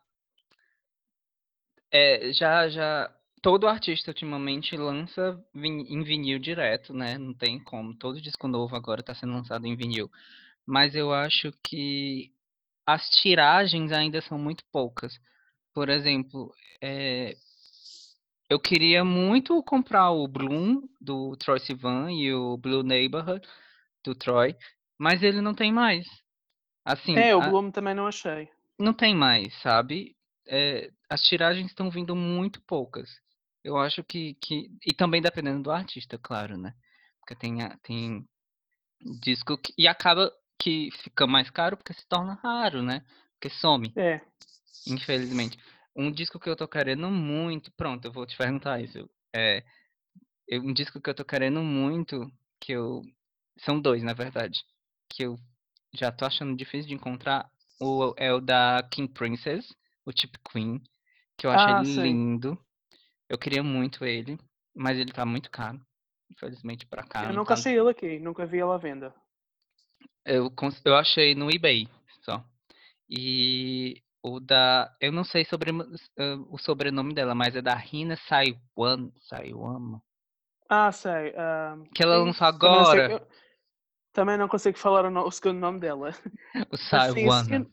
É, 1.90 2.30
já, 2.32 2.68
já. 2.68 3.14
Todo 3.40 3.68
artista 3.68 4.10
ultimamente 4.10 4.76
lança 4.76 5.42
vin- 5.54 5.86
em 5.88 6.02
vinil 6.02 6.38
direto, 6.38 6.92
né? 6.92 7.16
Não 7.16 7.32
tem 7.32 7.62
como. 7.62 7.96
Todo 7.96 8.20
disco 8.20 8.48
novo 8.48 8.76
agora 8.76 9.02
tá 9.02 9.14
sendo 9.14 9.32
lançado 9.32 9.66
em 9.66 9.76
vinil. 9.76 10.10
Mas 10.66 10.94
eu 10.94 11.12
acho 11.12 11.52
que 11.62 12.34
as 12.84 13.08
tiragens 13.08 13.92
ainda 13.92 14.20
são 14.20 14.38
muito 14.38 14.64
poucas. 14.72 15.18
Por 15.72 15.88
exemplo, 15.88 16.52
é, 16.82 17.36
eu 18.48 18.58
queria 18.58 19.04
muito 19.04 19.62
comprar 19.62 20.10
o 20.10 20.26
Bloom 20.26 20.82
do 21.00 21.36
Troy 21.36 21.60
Sivan 21.60 22.10
e 22.12 22.32
o 22.32 22.56
Blue 22.56 22.82
Neighborhood 22.82 23.46
do 24.04 24.14
Troy, 24.14 24.56
mas 24.98 25.22
ele 25.22 25.40
não 25.40 25.54
tem 25.54 25.72
mais. 25.72 26.06
Assim, 26.84 27.18
é, 27.18 27.36
o 27.36 27.42
a- 27.42 27.48
Bloom 27.50 27.70
também 27.70 27.94
não 27.94 28.06
achei. 28.06 28.48
não 28.78 28.94
tem 28.94 29.14
mais, 29.14 29.54
sabe? 29.60 30.16
É, 30.46 30.90
as 31.10 31.20
tiragens 31.22 31.66
estão 31.66 31.90
vindo 31.90 32.16
muito 32.16 32.60
poucas. 32.62 33.10
Eu 33.62 33.76
acho 33.76 34.02
que, 34.02 34.34
que. 34.34 34.70
E 34.86 34.94
também 34.94 35.20
dependendo 35.20 35.62
do 35.62 35.70
artista, 35.70 36.16
claro, 36.18 36.56
né? 36.56 36.74
Porque 37.20 37.34
tem, 37.34 37.58
tem 37.82 38.26
disco 39.20 39.58
que. 39.58 39.74
E 39.76 39.86
acaba 39.86 40.32
que 40.58 40.90
fica 41.02 41.26
mais 41.26 41.50
caro 41.50 41.76
porque 41.76 41.92
se 41.92 42.06
torna 42.08 42.34
raro, 42.42 42.82
né? 42.82 43.04
Porque 43.34 43.50
some, 43.50 43.92
É, 43.96 44.20
infelizmente. 44.86 45.58
Um 45.98 46.12
disco 46.12 46.38
que 46.38 46.48
eu 46.48 46.54
tô 46.54 46.68
querendo 46.68 47.10
muito. 47.10 47.72
Pronto, 47.72 48.04
eu 48.04 48.12
vou 48.12 48.24
te 48.24 48.36
perguntar 48.36 48.80
isso. 48.80 49.10
É, 49.34 49.64
eu- 50.46 50.62
um 50.62 50.72
disco 50.72 51.00
que 51.00 51.10
eu 51.10 51.14
tô 51.14 51.24
querendo 51.24 51.60
muito, 51.60 52.30
que 52.60 52.70
eu. 52.72 53.02
São 53.58 53.80
dois, 53.80 54.02
na 54.04 54.12
verdade. 54.12 54.60
Que 55.10 55.24
eu 55.24 55.36
já 55.92 56.12
tô 56.12 56.24
achando 56.24 56.56
difícil 56.56 56.86
de 56.88 56.94
encontrar. 56.94 57.50
O, 57.80 58.14
é 58.16 58.32
o 58.32 58.40
da 58.40 58.80
King 58.92 59.12
Princess, 59.12 59.74
o 60.06 60.12
Tip 60.12 60.34
Queen, 60.50 60.80
que 61.36 61.46
eu 61.46 61.50
acho 61.50 61.68
Ah, 61.68 61.84
sim. 61.84 62.02
lindo. 62.02 62.56
Eu 63.28 63.36
queria 63.36 63.62
muito 63.62 64.04
ele, 64.04 64.38
mas 64.74 64.98
ele 64.98 65.12
tá 65.12 65.26
muito 65.26 65.50
caro. 65.50 65.80
Infelizmente 66.30 66.86
pra 66.86 67.02
cá. 67.02 67.24
eu 67.24 67.32
nunca 67.32 67.54
tá- 67.54 67.60
achei 67.60 67.76
ele 67.78 67.90
aqui, 67.90 68.18
nunca 68.20 68.46
vi 68.46 68.58
ele 68.58 68.70
à 68.70 68.76
venda. 68.76 69.14
Eu, 70.24 70.52
eu 70.84 70.94
achei 70.94 71.34
no 71.34 71.50
eBay 71.50 71.88
só. 72.22 72.44
E 73.08 74.02
o 74.22 74.40
da. 74.40 74.94
Eu 75.00 75.12
não 75.12 75.24
sei 75.24 75.44
sobre, 75.44 75.70
o 76.50 76.58
sobrenome 76.58 77.14
dela, 77.14 77.34
mas 77.34 77.54
é 77.56 77.62
da 77.62 77.74
Rina 77.74 78.16
Saiwan. 78.28 79.10
Saiwama. 79.22 80.02
Ah, 80.68 80.92
sei. 80.92 81.34
ah, 81.36 81.76
Que 81.94 82.02
ela 82.02 82.18
lançou 82.18 82.52
também 82.52 82.70
não 82.76 82.80
agora. 82.84 83.12
eu 83.12 83.28
também 84.12 84.36
não 84.36 84.48
consigo 84.48 84.76
falar 84.78 85.04
o, 85.06 85.10
no- 85.10 85.24
o 85.26 85.30
segundo 85.30 85.58
nome 85.58 85.80
dela. 85.80 86.10
O 86.70 86.76
Assim, 86.92 87.20
esse- 87.26 87.48
Saiwana. 87.48 87.56
eu, 87.56 87.70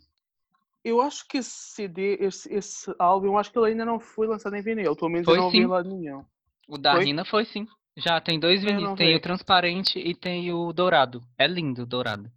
eu 0.84 1.02
acho 1.02 1.28
que 1.28 1.38
esse 1.40 1.50
CD, 1.50 2.18
esse, 2.22 2.54
esse 2.54 2.96
álbum, 3.00 3.28
eu 3.28 3.38
acho 3.38 3.52
que 3.52 3.58
ele 3.60 3.68
ainda 3.72 3.84
não 3.86 4.00
foi 4.00 4.28
lançado 4.28 4.56
em 4.56 4.62
vinil, 4.62 4.96
pelo 4.96 5.10
menos 5.10 5.26
Foi 5.26 5.38
eu 5.38 5.42
não 5.42 5.52
sim. 5.52 5.58
em 5.62 5.66
lado 5.68 5.90
nenhum. 5.90 6.24
O 6.68 6.78
da 6.78 6.94
Foi? 6.94 7.04
Rina 7.06 7.26
foi 7.26 7.46
sim. 7.46 7.68
Já 7.98 8.20
tem 8.20 8.40
dois 8.40 8.62
vinis. 8.62 8.94
Tem 8.96 9.10
vi. 9.12 9.16
o 9.16 9.22
transparente 9.22 9.98
e 10.00 10.14
tem 10.14 10.52
o 10.52 10.72
dourado. 10.74 11.22
É 11.38 11.48
lindo 11.48 11.84
o 11.84 11.86
dourado. 11.86 12.30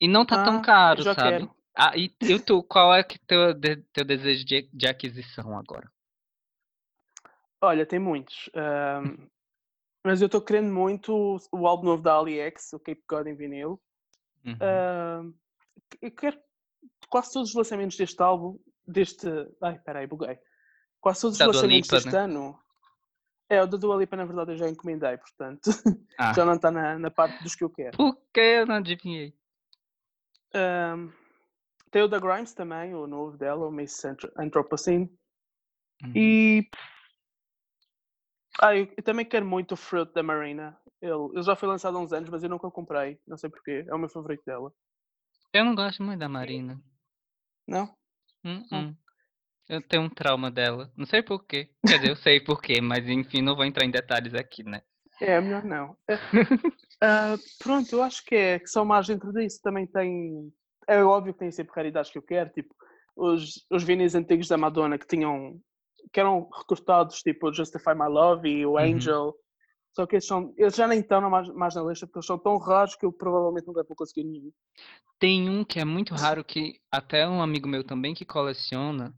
E 0.00 0.06
não 0.08 0.24
tá 0.24 0.42
tão 0.44 0.58
Ah, 0.58 0.62
caro, 0.62 1.02
já 1.02 1.14
sabe? 1.14 1.38
quero. 1.38 1.54
Ah, 1.82 1.96
e, 1.96 2.14
e 2.20 2.38
tu, 2.38 2.62
qual 2.62 2.94
é 2.94 3.02
que 3.02 3.18
teu, 3.20 3.54
de- 3.54 3.82
teu 3.90 4.04
desejo 4.04 4.44
de, 4.44 4.68
de 4.70 4.86
aquisição 4.86 5.56
agora? 5.56 5.90
Olha, 7.58 7.86
tem 7.86 7.98
muitos. 7.98 8.50
ahm, 8.54 9.16
mas 10.04 10.20
eu 10.20 10.26
estou 10.26 10.42
querendo 10.42 10.70
muito 10.70 11.38
o, 11.50 11.66
álbum 11.66 11.86
novo 11.86 12.02
da 12.02 12.12
AliEx, 12.12 12.74
o 12.74 12.78
Cape 12.78 13.02
God 13.08 13.28
em 13.28 13.34
vinil. 13.34 13.80
Uhum. 14.44 14.56
Ahm, 14.60 15.34
eu 16.02 16.10
quero 16.10 16.38
quase 17.08 17.32
todos 17.32 17.48
os 17.48 17.54
lançamentos 17.54 17.96
deste 17.96 18.22
álbum, 18.22 18.58
deste. 18.86 19.26
Ai, 19.62 19.78
peraí, 19.78 20.06
buguei. 20.06 20.38
Quase 21.00 21.22
todos 21.22 21.36
os 21.36 21.40
Da 21.40 21.46
lançamentos 21.46 21.88
Lipa, 21.88 22.04
deste 22.04 22.14
né? 22.14 22.24
ano. 22.24 22.60
É, 23.48 23.62
o 23.62 23.66
da 23.66 23.78
Dua 23.78 23.96
Lipa, 23.96 24.16
na 24.16 24.26
verdade, 24.26 24.52
eu 24.52 24.56
já 24.58 24.68
encomendei, 24.68 25.16
portanto, 25.16 25.70
Ah, 26.18 26.34
já 26.34 26.44
não 26.44 26.56
está 26.56 26.70
na, 26.70 26.98
na 26.98 27.10
parte 27.10 27.42
dos 27.42 27.54
que 27.54 27.64
eu 27.64 27.70
quero. 27.70 27.96
por 27.96 28.20
que 28.34 28.40
eu 28.40 28.66
não 28.66 28.74
adivinhei? 28.76 29.34
Ahm, 30.54 31.10
tem 31.90 32.02
o 32.02 32.08
da 32.08 32.18
Grimes 32.18 32.54
também, 32.54 32.94
o 32.94 33.06
novo 33.06 33.36
dela, 33.36 33.66
o 33.66 33.70
Miss 33.70 34.04
Anthropocene. 34.36 35.10
Uhum. 36.02 36.12
E. 36.14 36.70
Ah, 38.60 38.76
eu, 38.76 38.92
eu 38.96 39.02
também 39.02 39.24
quero 39.24 39.46
muito 39.46 39.72
o 39.72 39.76
Fruit 39.76 40.12
da 40.12 40.22
Marina. 40.22 40.78
Ele, 41.00 41.30
ele 41.32 41.42
já 41.42 41.56
foi 41.56 41.68
lançado 41.68 41.96
há 41.96 42.00
uns 42.00 42.12
anos, 42.12 42.28
mas 42.28 42.42
eu 42.42 42.50
nunca 42.50 42.66
o 42.66 42.72
comprei. 42.72 43.18
Não 43.26 43.36
sei 43.36 43.48
porquê. 43.48 43.84
É 43.88 43.94
o 43.94 43.98
meu 43.98 44.08
favorito 44.08 44.44
dela. 44.44 44.72
Eu 45.52 45.64
não 45.64 45.74
gosto 45.74 46.02
muito 46.02 46.20
da 46.20 46.28
Marina. 46.28 46.80
Não? 47.66 47.94
Hum, 48.44 48.66
Hum. 48.72 48.96
Eu 49.68 49.80
tenho 49.80 50.02
um 50.02 50.08
trauma 50.08 50.50
dela. 50.50 50.92
Não 50.96 51.06
sei 51.06 51.22
por 51.22 51.44
quê. 51.44 51.70
Quer 51.86 51.98
dizer, 51.98 52.10
eu 52.10 52.16
sei 52.16 52.40
por 52.40 52.60
quê, 52.60 52.80
mas 52.80 53.08
enfim, 53.08 53.40
não 53.40 53.54
vou 53.54 53.64
entrar 53.64 53.84
em 53.84 53.90
detalhes 53.90 54.34
aqui, 54.34 54.64
né? 54.64 54.82
É, 55.20 55.40
melhor 55.40 55.64
não. 55.64 55.96
É, 56.08 56.14
ah, 57.00 57.36
pronto, 57.58 57.92
eu 57.92 58.02
acho 58.02 58.24
que 58.24 58.34
é 58.34 58.58
que 58.58 58.66
só 58.66 58.84
mais 58.84 59.06
dentro 59.06 59.32
disso 59.32 59.60
também 59.62 59.86
tem. 59.86 60.52
É 60.92 61.02
óbvio 61.04 61.32
que 61.32 61.38
tem 61.40 61.52
sempre 61.52 61.72
raridades 61.74 62.10
que 62.10 62.18
eu 62.18 62.22
quero, 62.22 62.50
tipo 62.50 62.74
os, 63.16 63.64
os 63.70 63.82
vinis 63.84 64.14
antigos 64.14 64.48
da 64.48 64.56
Madonna 64.56 64.98
que 64.98 65.06
tinham. 65.06 65.60
que 66.12 66.18
eram 66.20 66.48
recortados, 66.50 67.22
tipo 67.22 67.48
o 67.48 67.52
Justify 67.54 67.94
My 67.94 68.08
Love 68.08 68.48
e 68.48 68.66
o 68.66 68.72
Uhum. 68.72 68.78
Angel. 68.78 69.34
Só 69.92 70.06
que 70.06 70.16
eles, 70.16 70.26
são, 70.26 70.54
eles 70.56 70.74
já 70.76 70.86
nem 70.86 71.00
estão 71.00 71.20
mais, 71.28 71.48
mais 71.50 71.74
na 71.74 71.82
lista 71.82 72.06
porque 72.06 72.18
eles 72.18 72.26
são 72.26 72.38
tão 72.38 72.56
raros 72.58 72.94
que 72.96 73.04
eu 73.04 73.12
provavelmente 73.12 73.66
nunca 73.66 73.82
vou 73.84 73.96
conseguir 73.96 74.24
nenhum. 74.24 74.52
Tem 75.18 75.48
um 75.50 75.64
que 75.64 75.78
é 75.78 75.84
muito 75.84 76.14
raro 76.14 76.42
que 76.44 76.80
até 76.90 77.28
um 77.28 77.42
amigo 77.42 77.68
meu 77.68 77.84
também 77.84 78.14
que 78.14 78.24
coleciona 78.24 79.12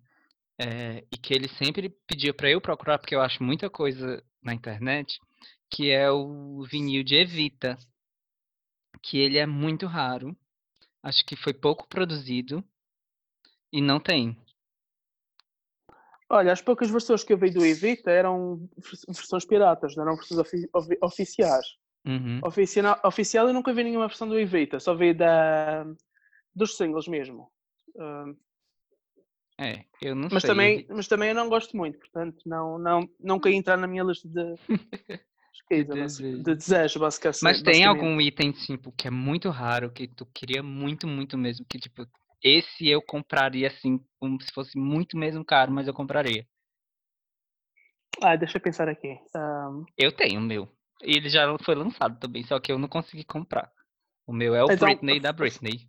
é, 0.59 1.05
e 1.13 1.17
que 1.17 1.33
ele 1.33 1.49
sempre 1.49 1.91
pedia 2.07 2.35
pra 2.35 2.51
eu 2.51 2.61
procurar 2.61 2.99
porque 2.99 3.15
eu 3.15 3.21
acho 3.21 3.43
muita 3.43 3.71
coisa 3.71 4.23
na 4.43 4.53
internet, 4.53 5.19
que 5.71 5.91
é 5.91 6.11
o 6.11 6.65
vinil 6.65 7.05
de 7.05 7.17
Evita, 7.17 7.79
que 9.03 9.19
ele 9.19 9.39
é 9.39 9.47
muito 9.47 9.87
raro. 9.87 10.37
Acho 11.03 11.25
que 11.27 11.35
foi 11.35 11.53
pouco 11.53 11.89
produzido 11.89 12.65
e 13.73 13.81
não 13.81 13.99
tem. 13.99 14.37
Olha, 16.29 16.53
as 16.53 16.63
poucas 16.63 16.91
versões 16.91 17.25
que 17.25 17.33
eu 17.33 17.39
vi 17.39 17.51
do 17.51 17.65
Evita 17.65 18.11
eram 18.11 18.69
versões 19.09 19.45
piratas, 19.45 19.97
não 19.97 20.05
eram 20.05 20.17
versões 20.17 20.41
ofi 20.73 20.99
oficiais. 21.03 21.67
Uhum. 22.07 22.41
Oficial, 22.45 23.01
oficial 23.05 23.49
eu 23.49 23.55
nunca 23.55 23.73
vi 23.73 23.85
nenhuma 23.85 24.09
versão 24.09 24.29
do 24.29 24.39
Evita, 24.39 24.81
só 24.81 24.95
vi 24.95 25.13
da, 25.13 25.85
dos 26.55 26.77
singles 26.77 27.07
mesmo. 27.07 27.51
Uh, 27.95 28.37
é, 29.59 29.85
eu 30.01 30.15
não 30.15 30.29
mas 30.33 30.43
sei. 30.43 30.51
Também, 30.51 30.87
mas 30.89 31.07
também 31.07 31.29
eu 31.29 31.35
não 31.35 31.49
gosto 31.49 31.77
muito, 31.77 31.99
portanto, 31.99 32.41
não, 32.47 32.79
não, 32.79 33.09
não 33.21 33.39
quer 33.39 33.53
entrar 33.53 33.77
na 33.77 33.87
minha 33.87 34.03
lista 34.03 34.29
de, 34.29 34.55
de, 35.71 35.85
desejo. 35.85 36.43
de 36.43 36.55
desejo, 36.55 37.01
basicamente. 37.01 37.43
Mas 37.43 37.63
tem 37.63 37.85
algum 37.85 38.21
item, 38.21 38.53
tipo, 38.53 38.93
que 38.93 39.09
é 39.09 39.11
muito 39.11 39.51
raro, 39.51 39.91
que 39.91 40.07
tu 40.09 40.27
queria 40.27 40.63
muito, 40.63 41.07
muito 41.07 41.39
mesmo, 41.39 41.65
que, 41.67 41.79
tipo, 41.79 42.07
esse 42.43 42.89
eu 42.89 43.01
compraria, 43.01 43.69
assim, 43.69 44.01
como 44.19 44.41
se 44.41 44.53
fosse 44.53 44.79
muito 44.79 45.17
mesmo 45.17 45.45
caro, 45.45 45.73
mas 45.73 45.87
eu 45.87 45.95
compraria. 45.95 46.47
Ah, 48.21 48.37
deixa 48.37 48.59
eu 48.59 48.61
pensar 48.61 48.89
aqui. 48.89 49.19
Um... 49.35 49.85
Eu 49.97 50.13
tenho 50.13 50.41
o 50.41 50.43
meu. 50.43 50.69
Ele 51.01 51.29
já 51.29 51.57
foi 51.59 51.75
lançado 51.75 52.19
também, 52.19 52.45
só 52.45 52.59
que 52.61 52.71
eu 52.71 52.79
não 52.79 52.89
consegui 52.89 53.25
comprar. 53.25 53.73
O 54.27 54.33
meu 54.33 54.55
é 54.55 54.63
o 54.63 54.71
então, 54.71 54.89
Britney 54.89 55.21
da 55.21 55.33
Britney. 55.33 55.89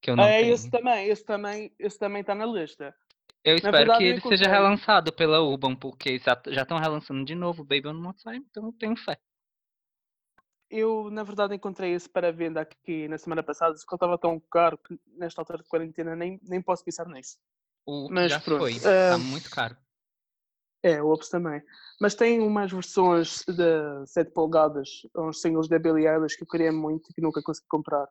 Que 0.00 0.10
eu 0.10 0.16
não 0.16 0.24
é, 0.24 0.40
tenho. 0.40 0.54
esse 0.54 0.70
também, 0.70 1.08
esse 1.08 1.24
também, 1.24 1.74
esse 1.78 1.98
também 1.98 2.22
tá 2.22 2.34
na 2.34 2.46
lista. 2.46 2.94
Eu 3.44 3.56
espero 3.56 3.76
verdade, 3.76 3.98
que 3.98 4.04
ele 4.04 4.20
seja 4.22 4.48
relançado 4.48 5.12
pela 5.12 5.42
Urban, 5.42 5.76
porque 5.76 6.18
já 6.18 6.62
estão 6.62 6.78
relançando 6.78 7.24
de 7.24 7.34
novo 7.34 7.62
o 7.62 7.64
Baby 7.64 7.88
on 7.88 8.02
One 8.02 8.14
Time, 8.14 8.46
então 8.50 8.64
eu 8.64 8.72
tenho 8.72 8.96
fé. 8.96 9.18
Eu, 10.70 11.10
na 11.10 11.22
verdade, 11.22 11.54
encontrei 11.54 11.92
esse 11.92 12.08
para 12.08 12.32
venda 12.32 12.62
aqui 12.62 13.06
na 13.06 13.18
semana 13.18 13.42
passada, 13.42 13.76
só 13.76 13.86
que 13.86 13.92
ele 13.92 13.96
estava 13.96 14.18
tão 14.18 14.40
caro 14.50 14.78
que 14.78 14.98
nesta 15.06 15.42
altura 15.42 15.58
de 15.58 15.68
quarentena 15.68 16.16
nem, 16.16 16.40
nem 16.42 16.62
posso 16.62 16.82
pensar 16.82 17.06
nisso. 17.06 17.36
O 17.86 18.08
Mas, 18.10 18.32
já 18.32 18.40
pronto, 18.40 18.60
foi, 18.60 18.72
está 18.72 19.16
uh, 19.16 19.20
muito 19.20 19.50
caro. 19.50 19.76
É, 20.82 21.02
o 21.02 21.12
Ops 21.12 21.28
também. 21.28 21.62
Mas 22.00 22.14
tem 22.14 22.40
umas 22.40 22.72
versões 22.72 23.44
de 23.46 24.06
7 24.06 24.32
polegadas, 24.32 24.88
uns 25.16 25.40
singles 25.40 25.68
da 25.68 25.78
Billie 25.78 26.08
Eilish 26.08 26.36
que 26.36 26.44
eu 26.44 26.48
queria 26.48 26.72
muito 26.72 27.10
e 27.10 27.14
que 27.14 27.20
nunca 27.20 27.42
consegui 27.42 27.68
comprar. 27.68 28.08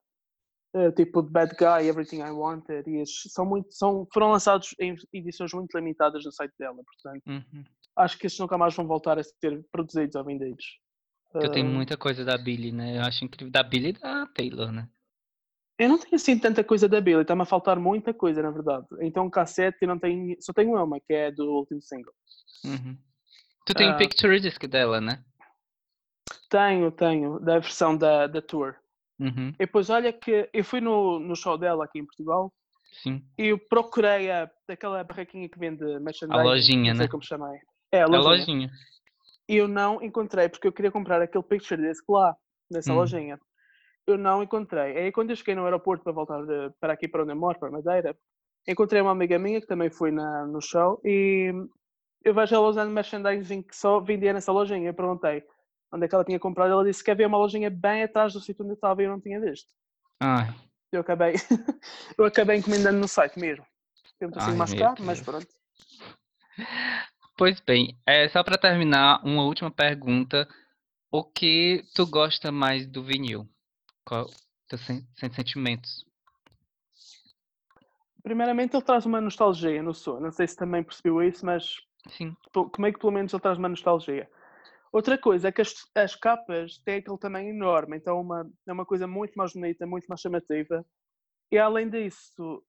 Uh, 0.76 0.92
tipo 0.92 1.22
The 1.22 1.30
Bad 1.30 1.56
Guy, 1.56 1.88
Everything 1.88 2.22
I 2.22 2.32
Wanted, 2.32 2.90
e 2.90 3.02
esses 3.02 3.32
são 3.32 3.46
muito, 3.46 3.72
são, 3.72 4.08
foram 4.12 4.32
lançados 4.32 4.74
em 4.80 4.96
edições 5.14 5.54
muito 5.54 5.78
limitadas 5.78 6.26
no 6.26 6.32
site 6.32 6.54
dela, 6.58 6.76
portanto 6.84 7.22
uhum. 7.28 7.64
acho 7.96 8.18
que 8.18 8.26
esses 8.26 8.40
nunca 8.40 8.58
mais 8.58 8.76
vão 8.76 8.88
voltar 8.88 9.20
a 9.20 9.24
ser 9.24 9.64
produzidos 9.72 10.16
ou 10.16 10.24
vendidos. 10.24 10.66
Eu 11.36 11.52
tenho 11.52 11.68
muita 11.68 11.98
coisa 11.98 12.24
da 12.24 12.38
Billie, 12.38 12.72
né? 12.72 12.98
Eu 12.98 13.02
acho 13.02 13.24
incrível. 13.26 13.52
Da 13.52 13.64
Billie 13.64 13.90
e 13.90 13.94
da 13.94 14.26
Taylor, 14.28 14.72
né? 14.72 14.88
Eu 15.80 15.90
não 15.90 15.98
tenho 15.98 16.16
assim 16.16 16.38
tanta 16.38 16.64
coisa 16.64 16.88
da 16.88 17.02
Billie, 17.02 17.22
está-me 17.22 17.42
a 17.42 17.46
faltar 17.46 17.80
muita 17.80 18.14
coisa, 18.14 18.42
na 18.42 18.52
verdade. 18.52 18.86
Então, 19.02 19.30
cassete 19.30 19.80
eu 19.82 19.88
não 19.88 19.98
tenho, 19.98 20.36
só 20.40 20.54
tenho 20.54 20.76
uma, 20.76 21.00
que 21.00 21.14
é 21.14 21.32
do 21.32 21.52
último 21.52 21.82
single. 21.82 22.14
Uhum. 22.64 22.98
Tu 23.66 23.74
tem 23.74 23.92
uh, 23.92 23.98
Picture 23.98 24.40
Disc 24.40 24.64
dela, 24.68 25.02
né? 25.02 25.24
Tenho, 26.50 26.92
tenho, 26.92 27.40
da 27.40 27.60
versão 27.60 27.98
da, 27.98 28.28
da 28.28 28.42
tour. 28.42 28.76
Uhum. 29.24 29.50
E 29.50 29.58
depois, 29.58 29.90
olha 29.90 30.12
que 30.12 30.50
eu 30.52 30.64
fui 30.64 30.82
no, 30.82 31.20
no 31.20 31.36
show 31.36 31.58
dela 31.58 31.86
aqui 31.86 32.00
em 32.00 32.06
Portugal. 32.06 32.52
Sim. 33.02 33.24
E 33.38 33.48
eu 33.48 33.58
procurei 33.58 34.30
a, 34.30 34.50
daquela 34.68 35.04
barraquinha 35.04 35.50
que 35.50 35.58
vende 35.58 35.84
merchandising. 36.00 36.42
A 36.42 36.44
lojinha, 36.44 36.94
não 36.94 36.98
sei 36.98 37.06
né? 37.06 37.12
como 37.12 37.24
chamei. 37.24 37.60
É, 37.92 38.02
a 38.02 38.06
lojinha. 38.06 38.20
A 38.20 38.30
lojinha. 38.30 38.72
E 39.48 39.56
eu 39.56 39.68
não 39.68 40.02
encontrei, 40.02 40.50
porque 40.50 40.68
eu 40.68 40.72
queria 40.72 40.92
comprar 40.92 41.22
aquele 41.22 41.44
picture 41.44 41.82
disc 41.82 42.04
lá, 42.10 42.36
nessa 42.70 42.92
hum. 42.92 42.96
lojinha. 42.96 43.40
Eu 44.06 44.18
não 44.18 44.44
encontrei. 44.44 44.98
Aí 44.98 45.12
quando 45.12 45.30
eu 45.30 45.36
cheguei 45.36 45.56
no 45.56 45.64
aeroporto 45.64 46.04
para 46.04 46.12
voltar 46.12 46.42
de, 46.46 46.70
para 46.80 46.94
aqui 46.94 47.08
para 47.08 47.24
onde 47.24 47.32
eu 47.32 47.38
moro, 47.38 47.58
para 47.58 47.72
Madeira, 47.72 48.16
encontrei 48.68 49.02
uma 49.02 49.12
amiga 49.12 49.40
minha 49.40 49.62
que 49.62 49.68
também 49.68 49.90
foi 49.90 50.12
na, 50.12 50.46
no 50.46 50.62
show 50.62 51.00
e 51.06 51.54
eu 52.24 52.34
vejo 52.34 52.56
ela 52.56 52.68
usando 52.68 52.92
merchandising 52.92 53.62
que 53.62 53.76
só 53.76 54.00
vendia 54.00 54.34
nessa 54.34 54.52
lojinha. 54.52 54.90
Eu 54.90 54.94
perguntei 54.94 55.44
onde 55.94 56.06
é 56.06 56.08
que 56.08 56.16
ela 56.16 56.26
tinha 56.26 56.40
comprado. 56.40 56.72
Ela 56.72 56.84
disse 56.84 57.04
que 57.04 57.12
havia 57.12 57.28
uma 57.28 57.38
lojinha 57.38 57.70
bem 57.70 58.04
atrás 58.04 58.34
do 58.34 58.42
sítio 58.42 58.64
onde 58.64 58.72
eu 58.72 58.76
estava 58.76 59.02
e 59.02 59.06
eu 59.06 59.12
não 59.12 59.22
tinha 59.22 59.40
visto. 59.40 59.72
Ai. 60.20 60.54
Eu 60.92 61.02
acabei, 61.02 61.34
eu 62.18 62.26
acabei 62.26 62.58
encomendando 62.58 63.00
no 63.00 63.08
site 63.08 63.40
mesmo. 63.40 63.66
Consigo 64.20 64.58
mais 64.58 64.74
caro, 64.74 65.04
mas 65.04 65.22
pronto. 65.22 65.48
Pois 67.38 67.60
bem, 67.60 67.98
é, 68.06 68.28
só 68.30 68.44
para 68.44 68.58
terminar, 68.58 69.22
uma 69.24 69.44
última 69.44 69.72
pergunta. 69.72 70.48
O 71.12 71.24
que 71.24 71.84
tu 71.94 72.08
gosta 72.08 72.52
mais 72.52 72.88
do 72.88 73.04
vinil? 73.04 73.48
Qual 74.06 74.28
teus 74.68 74.82
sentimentos? 75.36 76.06
Primeiramente, 78.24 78.76
ele 78.76 78.84
traz 78.84 79.06
uma 79.06 79.20
nostalgia 79.20 79.84
no 79.84 79.94
som. 79.94 80.20
Não 80.20 80.32
sei 80.32 80.48
se 80.48 80.56
também 80.56 80.84
percebeu 80.84 81.22
isso, 81.22 81.46
mas 81.46 81.76
Sim. 82.10 82.36
como 82.52 82.88
é 82.88 82.92
que 82.92 83.00
pelo 83.00 83.12
menos 83.12 83.34
ele 83.34 83.42
traz 83.42 83.58
uma 83.58 83.70
nostalgia. 83.70 84.30
Outra 84.94 85.18
coisa 85.18 85.48
é 85.48 85.52
que 85.52 85.60
as, 85.60 85.74
as 85.96 86.16
capas 86.16 86.78
têm 86.86 86.98
aquele 86.98 87.18
tamanho 87.18 87.50
enorme, 87.50 87.98
então 87.98 88.22
uma, 88.22 88.48
é 88.68 88.72
uma 88.72 88.86
coisa 88.86 89.08
muito 89.08 89.34
mais 89.34 89.52
bonita, 89.52 89.88
muito 89.88 90.06
mais 90.06 90.22
chamativa. 90.22 90.86
E 91.52 91.58
além 91.58 91.90
disso, 91.90 92.64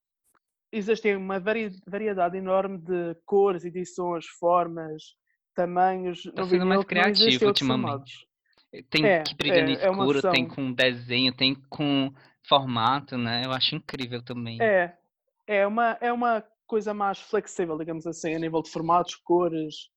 existe 0.73 1.15
uma 1.15 1.39
variedade 1.39 2.39
enorme 2.39 2.79
de 2.79 3.15
cores, 3.27 3.63
edições, 3.63 4.25
formas, 4.27 5.03
tamanhos. 5.55 6.25
Está 6.25 6.47
sendo 6.47 6.65
mais 6.65 6.83
criativo 6.87 7.47
ultimamente. 7.47 8.27
Tem 8.89 9.05
é, 9.05 9.23
que 9.23 9.35
brilha 9.37 9.59
é, 9.59 9.63
no 9.63 9.71
é 9.71 9.91
escuro, 9.91 10.27
é 10.27 10.31
tem 10.31 10.49
com 10.49 10.73
desenho, 10.73 11.37
tem 11.37 11.55
com 11.69 12.11
formato, 12.49 13.19
né? 13.19 13.43
Eu 13.45 13.53
acho 13.53 13.77
incrível 13.77 14.23
também. 14.25 14.61
É, 14.63 14.97
é 15.47 15.67
uma, 15.67 15.99
é 16.01 16.11
uma 16.11 16.43
coisa 16.67 16.95
mais 16.95 17.21
flexível, 17.21 17.77
digamos 17.77 18.07
assim, 18.07 18.35
a 18.35 18.39
nível 18.39 18.63
de 18.63 18.71
formatos, 18.71 19.15
cores 19.15 19.93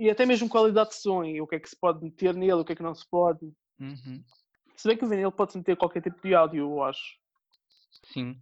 e 0.00 0.08
até 0.08 0.24
mesmo 0.24 0.48
qualidade 0.48 0.90
de 0.90 0.96
som 0.96 1.22
e 1.22 1.42
o 1.42 1.46
que 1.46 1.56
é 1.56 1.60
que 1.60 1.68
se 1.68 1.78
pode 1.78 2.02
meter 2.02 2.34
nele, 2.34 2.54
o 2.54 2.64
que 2.64 2.72
é 2.72 2.76
que 2.76 2.82
não 2.82 2.94
se 2.94 3.06
pode. 3.06 3.52
Uhum. 3.78 4.24
Se 4.74 4.88
bem 4.88 4.96
que 4.96 5.04
o 5.04 5.08
vinil 5.08 5.30
pode 5.30 5.54
meter 5.58 5.76
qualquer 5.76 6.00
tipo 6.00 6.18
de 6.26 6.34
áudio, 6.34 6.62
eu 6.62 6.82
acho. 6.82 7.18
Sim. 8.04 8.40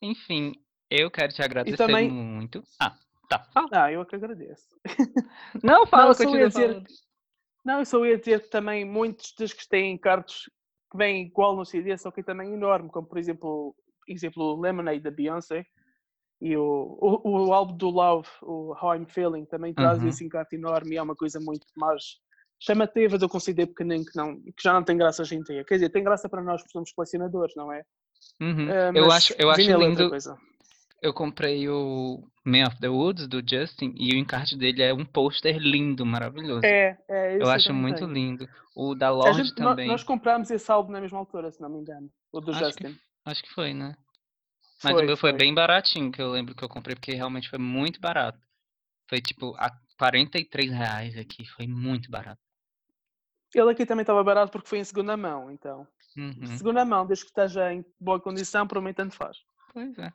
Enfim, 0.00 0.54
eu 0.90 1.10
quero 1.10 1.30
te 1.30 1.42
agradecer 1.42 1.76
também... 1.76 2.10
muito. 2.10 2.64
Ah, 2.80 2.96
tá. 3.28 3.44
Fala. 3.52 3.68
Ah, 3.70 3.92
eu 3.92 4.06
que 4.06 4.16
agradeço. 4.16 4.66
Não, 5.62 5.86
fala, 5.86 6.14
não, 6.18 6.36
eu 6.36 6.48
dizer... 6.48 6.82
Não, 7.62 7.80
eu 7.80 7.84
só 7.84 8.06
ia 8.06 8.16
dizer 8.16 8.40
que 8.40 8.48
também 8.48 8.82
muitos 8.82 9.34
dos 9.38 9.52
que 9.52 9.68
têm 9.68 9.98
cartos 9.98 10.50
que 10.90 10.96
vêm 10.96 11.26
igual 11.26 11.54
no 11.54 11.66
CD 11.66 11.98
são 11.98 12.10
que 12.10 12.22
também 12.22 12.54
enorme, 12.54 12.88
como 12.88 13.06
por 13.06 13.18
exemplo 13.18 13.76
exemplo, 14.08 14.58
Lemonade 14.58 15.00
da 15.00 15.10
Beyoncé 15.10 15.66
e 16.40 16.56
o, 16.56 16.98
o, 17.00 17.48
o, 17.48 17.52
álbum 17.52 17.76
do 17.76 17.90
Love, 17.90 18.28
o 18.42 18.74
How 18.80 18.96
I'm 18.96 19.06
Feeling, 19.06 19.44
também 19.44 19.74
traz 19.74 20.00
uhum. 20.00 20.08
esse 20.08 20.24
encarte 20.24 20.56
enorme 20.56 20.94
e 20.94 20.96
é 20.96 21.02
uma 21.02 21.14
coisa 21.14 21.38
muito 21.38 21.66
mais 21.76 22.18
chamativa 22.58 23.18
do 23.18 23.28
que 23.28 23.36
um 23.36 23.40
CD 23.40 23.66
pequenino 23.66 24.04
que, 24.04 24.16
não, 24.16 24.36
que 24.36 24.62
já 24.62 24.72
não 24.72 24.82
tem 24.82 24.96
graça 24.96 25.22
hoje 25.22 25.34
em 25.34 25.42
dia. 25.42 25.64
Quer 25.64 25.74
dizer, 25.74 25.90
tem 25.90 26.02
graça 26.02 26.28
para 26.28 26.42
nós 26.42 26.62
porque 26.62 26.72
somos 26.72 26.92
colecionadores, 26.92 27.54
não 27.54 27.72
é? 27.72 27.82
Uhum. 28.40 28.68
Uh, 28.68 28.96
eu 28.96 29.12
acho, 29.12 29.34
eu 29.38 29.50
acho 29.50 29.60
lindo. 29.60 30.10
Eu 31.02 31.14
comprei 31.14 31.66
o 31.66 32.22
Man 32.44 32.66
of 32.66 32.78
the 32.78 32.88
Woods 32.88 33.26
do 33.26 33.40
Justin 33.40 33.94
e 33.98 34.14
o 34.14 34.18
encarte 34.18 34.56
dele 34.56 34.82
é 34.82 34.92
um 34.92 35.04
pôster 35.04 35.56
lindo, 35.56 36.04
maravilhoso. 36.04 36.60
É, 36.64 36.98
é 37.08 37.42
Eu 37.42 37.48
acho 37.48 37.72
muito 37.72 38.04
tem. 38.04 38.12
lindo. 38.12 38.48
O 38.76 38.94
da 38.94 39.10
Lorde 39.10 39.44
gente, 39.44 39.54
também. 39.54 39.88
Nós, 39.88 40.00
nós 40.00 40.04
compramos 40.04 40.50
esse 40.50 40.70
álbum 40.70 40.92
na 40.92 41.00
mesma 41.00 41.18
altura, 41.18 41.50
se 41.50 41.60
não 41.60 41.70
me 41.70 41.78
engano. 41.78 42.10
O 42.30 42.40
do 42.40 42.50
acho 42.50 42.64
Justin. 42.64 42.92
Que... 42.92 43.00
Acho 43.24 43.42
que 43.42 43.50
foi, 43.54 43.72
né? 43.72 43.94
Mas 44.82 44.92
foi, 44.94 45.02
o 45.02 45.06
meu 45.06 45.16
foi, 45.16 45.30
foi, 45.30 45.38
bem 45.38 45.54
baratinho, 45.54 46.10
que 46.10 46.20
eu 46.20 46.30
lembro 46.30 46.54
que 46.54 46.62
eu 46.62 46.68
comprei, 46.68 46.94
porque 46.94 47.12
realmente 47.12 47.48
foi 47.48 47.58
muito 47.58 48.00
barato. 48.00 48.38
Foi 49.08 49.20
tipo 49.20 49.54
a 49.58 49.70
43 49.98 50.70
reais 50.70 51.16
aqui, 51.16 51.44
foi 51.44 51.66
muito 51.66 52.10
barato. 52.10 52.40
Ele 53.54 53.70
aqui 53.70 53.84
também 53.84 54.02
estava 54.02 54.22
barato 54.22 54.52
porque 54.52 54.68
foi 54.68 54.78
em 54.78 54.84
segunda 54.84 55.16
mão, 55.16 55.50
então. 55.50 55.86
Uhum. 56.16 56.56
Segunda 56.56 56.84
mão, 56.84 57.04
desde 57.06 57.24
que 57.24 57.30
esteja 57.30 57.72
em 57.72 57.84
boa 58.00 58.20
condição, 58.20 58.66
para 58.66 58.80
mim 58.80 58.94
tanto 58.94 59.14
faz. 59.14 59.38
Pois 59.72 59.98
é. 59.98 60.12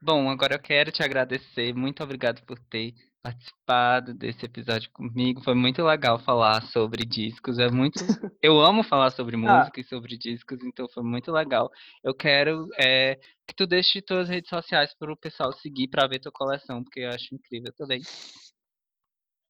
Bom, 0.00 0.30
agora 0.30 0.54
eu 0.54 0.58
quero 0.58 0.92
te 0.92 1.02
agradecer. 1.02 1.74
Muito 1.74 2.02
obrigado 2.02 2.42
por 2.44 2.58
ter 2.58 2.94
participado 3.24 4.12
desse 4.12 4.44
episódio 4.44 4.90
comigo. 4.92 5.42
Foi 5.42 5.54
muito 5.54 5.82
legal 5.82 6.18
falar 6.18 6.60
sobre 6.64 7.06
discos. 7.06 7.58
É 7.58 7.70
muito, 7.70 7.98
eu 8.42 8.60
amo 8.60 8.84
falar 8.84 9.10
sobre 9.10 9.34
ah. 9.36 9.38
música 9.38 9.80
ah. 9.80 9.80
e 9.80 9.84
sobre 9.84 10.18
discos, 10.18 10.62
então 10.62 10.86
foi 10.92 11.02
muito 11.02 11.32
legal. 11.32 11.70
Eu 12.04 12.14
quero 12.14 12.68
é, 12.78 13.16
que 13.48 13.54
tu 13.56 13.66
deixe 13.66 14.02
tuas 14.02 14.28
redes 14.28 14.50
sociais 14.50 14.94
para 14.98 15.10
o 15.10 15.16
pessoal 15.16 15.50
seguir 15.54 15.88
para 15.88 16.06
ver 16.06 16.18
tua 16.18 16.30
coleção, 16.30 16.84
porque 16.84 17.00
eu 17.00 17.08
acho 17.08 17.34
incrível 17.34 17.72
também. 17.78 18.02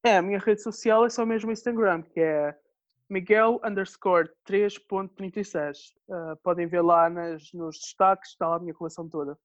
É, 0.07 0.19
a 0.19 0.23
minha 0.23 0.39
rede 0.39 0.63
social 0.63 1.05
é 1.05 1.11
só 1.11 1.27
mesmo 1.27 1.51
o 1.51 1.53
Instagram, 1.53 2.03
que 2.03 2.21
é 2.21 2.57
Miguel 3.11 3.61
underscore 3.65 4.31
3.36. 4.49 5.79
Uh, 6.09 6.37
podem 6.45 6.69
ver 6.69 6.83
lá 6.83 7.11
nas, 7.11 7.53
nos 7.53 7.77
destaques, 7.79 8.31
está 8.31 8.47
lá 8.47 8.57
a 8.57 8.61
minha 8.61 8.75
coleção 8.75 9.09
toda. 9.09 9.37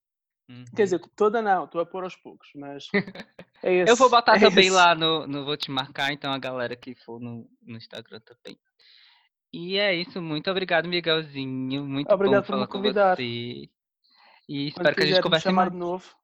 Uhum. 0.49 0.65
Quer 0.75 0.83
dizer, 0.83 0.99
toda 1.15 1.43
não, 1.43 1.65
estou 1.65 1.79
a 1.79 1.85
pôr 1.85 2.03
aos 2.03 2.15
poucos, 2.15 2.49
mas 2.55 2.87
é 3.61 3.71
esse, 3.71 3.91
Eu 3.91 3.95
vou 3.95 4.09
botar 4.09 4.35
é 4.35 4.39
também 4.39 4.71
lá 4.71 4.95
no, 4.95 5.27
no 5.27 5.45
Vou 5.45 5.55
Te 5.55 5.69
Marcar, 5.69 6.11
então 6.11 6.33
a 6.33 6.39
galera 6.39 6.75
que 6.75 6.95
for 6.95 7.19
no, 7.19 7.47
no 7.61 7.77
Instagram 7.77 8.19
também. 8.21 8.59
E 9.53 9.77
é 9.77 9.93
isso, 9.93 10.19
muito 10.19 10.49
obrigado, 10.49 10.87
Miguelzinho. 10.87 11.85
Muito 11.85 12.11
obrigado 12.11 12.41
bom 12.41 12.47
falar 12.47 12.67
com 12.67 12.79
convidar. 12.79 13.15
você. 13.15 13.69
E 14.47 14.67
espero 14.67 14.95
que 14.95 15.03
a 15.03 15.05
gente 15.05 15.21
converse 15.21 15.43
chamar 15.43 15.65
mais. 15.65 15.71
de 15.71 15.77
novo. 15.77 16.15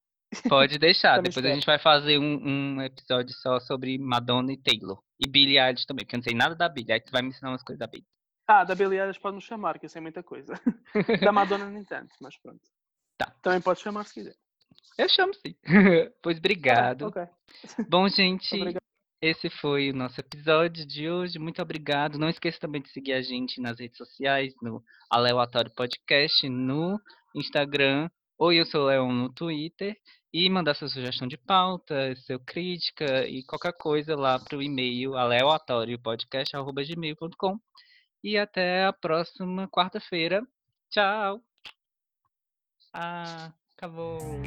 Pode 0.49 0.79
deixar. 0.79 1.17
Depois 1.21 1.37
a 1.37 1.39
espero. 1.39 1.55
gente 1.55 1.65
vai 1.65 1.77
fazer 1.77 2.17
um, 2.17 2.39
um 2.43 2.81
episódio 2.81 3.33
só 3.35 3.59
sobre 3.59 3.97
Madonna 3.99 4.51
e 4.51 4.57
Taylor. 4.57 4.99
E 5.19 5.29
Billie 5.29 5.59
Eilish 5.59 5.85
também, 5.85 6.03
porque 6.03 6.15
eu 6.15 6.17
não 6.17 6.23
sei 6.23 6.33
nada 6.33 6.55
da 6.55 6.67
Billie. 6.67 6.91
Aí 6.91 6.99
tu 6.99 7.11
vai 7.11 7.21
me 7.21 7.29
ensinar 7.29 7.51
umas 7.51 7.63
coisas 7.63 7.79
da 7.79 7.87
Billie. 7.87 8.07
Ah, 8.47 8.63
da 8.63 8.73
Billie 8.75 8.99
Eilish 8.99 9.19
pode 9.19 9.35
nos 9.35 9.43
chamar, 9.43 9.77
que 9.79 9.85
eu 9.85 9.89
sei 9.89 10.01
muita 10.01 10.23
coisa. 10.23 10.59
da 11.23 11.31
Madonna 11.31 11.69
nem 11.69 11.83
tanto, 11.83 12.13
mas 12.21 12.37
pronto. 12.37 12.61
Tá. 13.17 13.33
Também 13.41 13.61
pode 13.61 13.79
chamar 13.79 14.05
se 14.05 14.13
quiser. 14.13 14.35
Eu 14.97 15.09
chamo 15.09 15.33
sim. 15.33 15.55
pois 16.21 16.37
obrigado. 16.37 17.07
ok. 17.07 17.23
Bom, 17.89 18.07
gente, 18.07 18.55
Obrigado. 18.55 18.81
esse 19.21 19.49
foi 19.49 19.91
o 19.91 19.95
nosso 19.95 20.19
episódio 20.19 20.85
de 20.85 21.09
hoje. 21.09 21.37
Muito 21.37 21.61
obrigado. 21.61 22.17
Não 22.17 22.29
esqueça 22.29 22.59
também 22.59 22.81
de 22.81 22.89
seguir 22.89 23.13
a 23.13 23.21
gente 23.21 23.59
nas 23.59 23.79
redes 23.79 23.97
sociais, 23.97 24.53
no 24.61 24.81
Aleatório 25.09 25.71
Podcast, 25.75 26.47
no 26.47 26.99
Instagram, 27.35 28.09
ou 28.37 28.53
eu 28.53 28.65
sou 28.65 28.83
o 28.83 28.85
Leon 28.85 29.11
no 29.11 29.33
Twitter, 29.33 29.95
e 30.33 30.49
mandar 30.49 30.75
sua 30.75 30.87
sugestão 30.89 31.27
de 31.27 31.37
pauta, 31.37 32.15
sua 32.25 32.39
crítica 32.39 33.27
e 33.27 33.43
qualquer 33.43 33.73
coisa 33.77 34.15
lá 34.15 34.39
para 34.39 34.57
o 34.57 34.61
e-mail 34.61 35.15
aleatóriopodcast.gmail.com. 35.15 37.57
E 38.23 38.37
até 38.37 38.85
a 38.85 38.93
próxima 38.93 39.67
quarta-feira. 39.69 40.41
Tchau! 40.89 41.54
Ah, 42.97 43.51
acabou! 43.75 44.41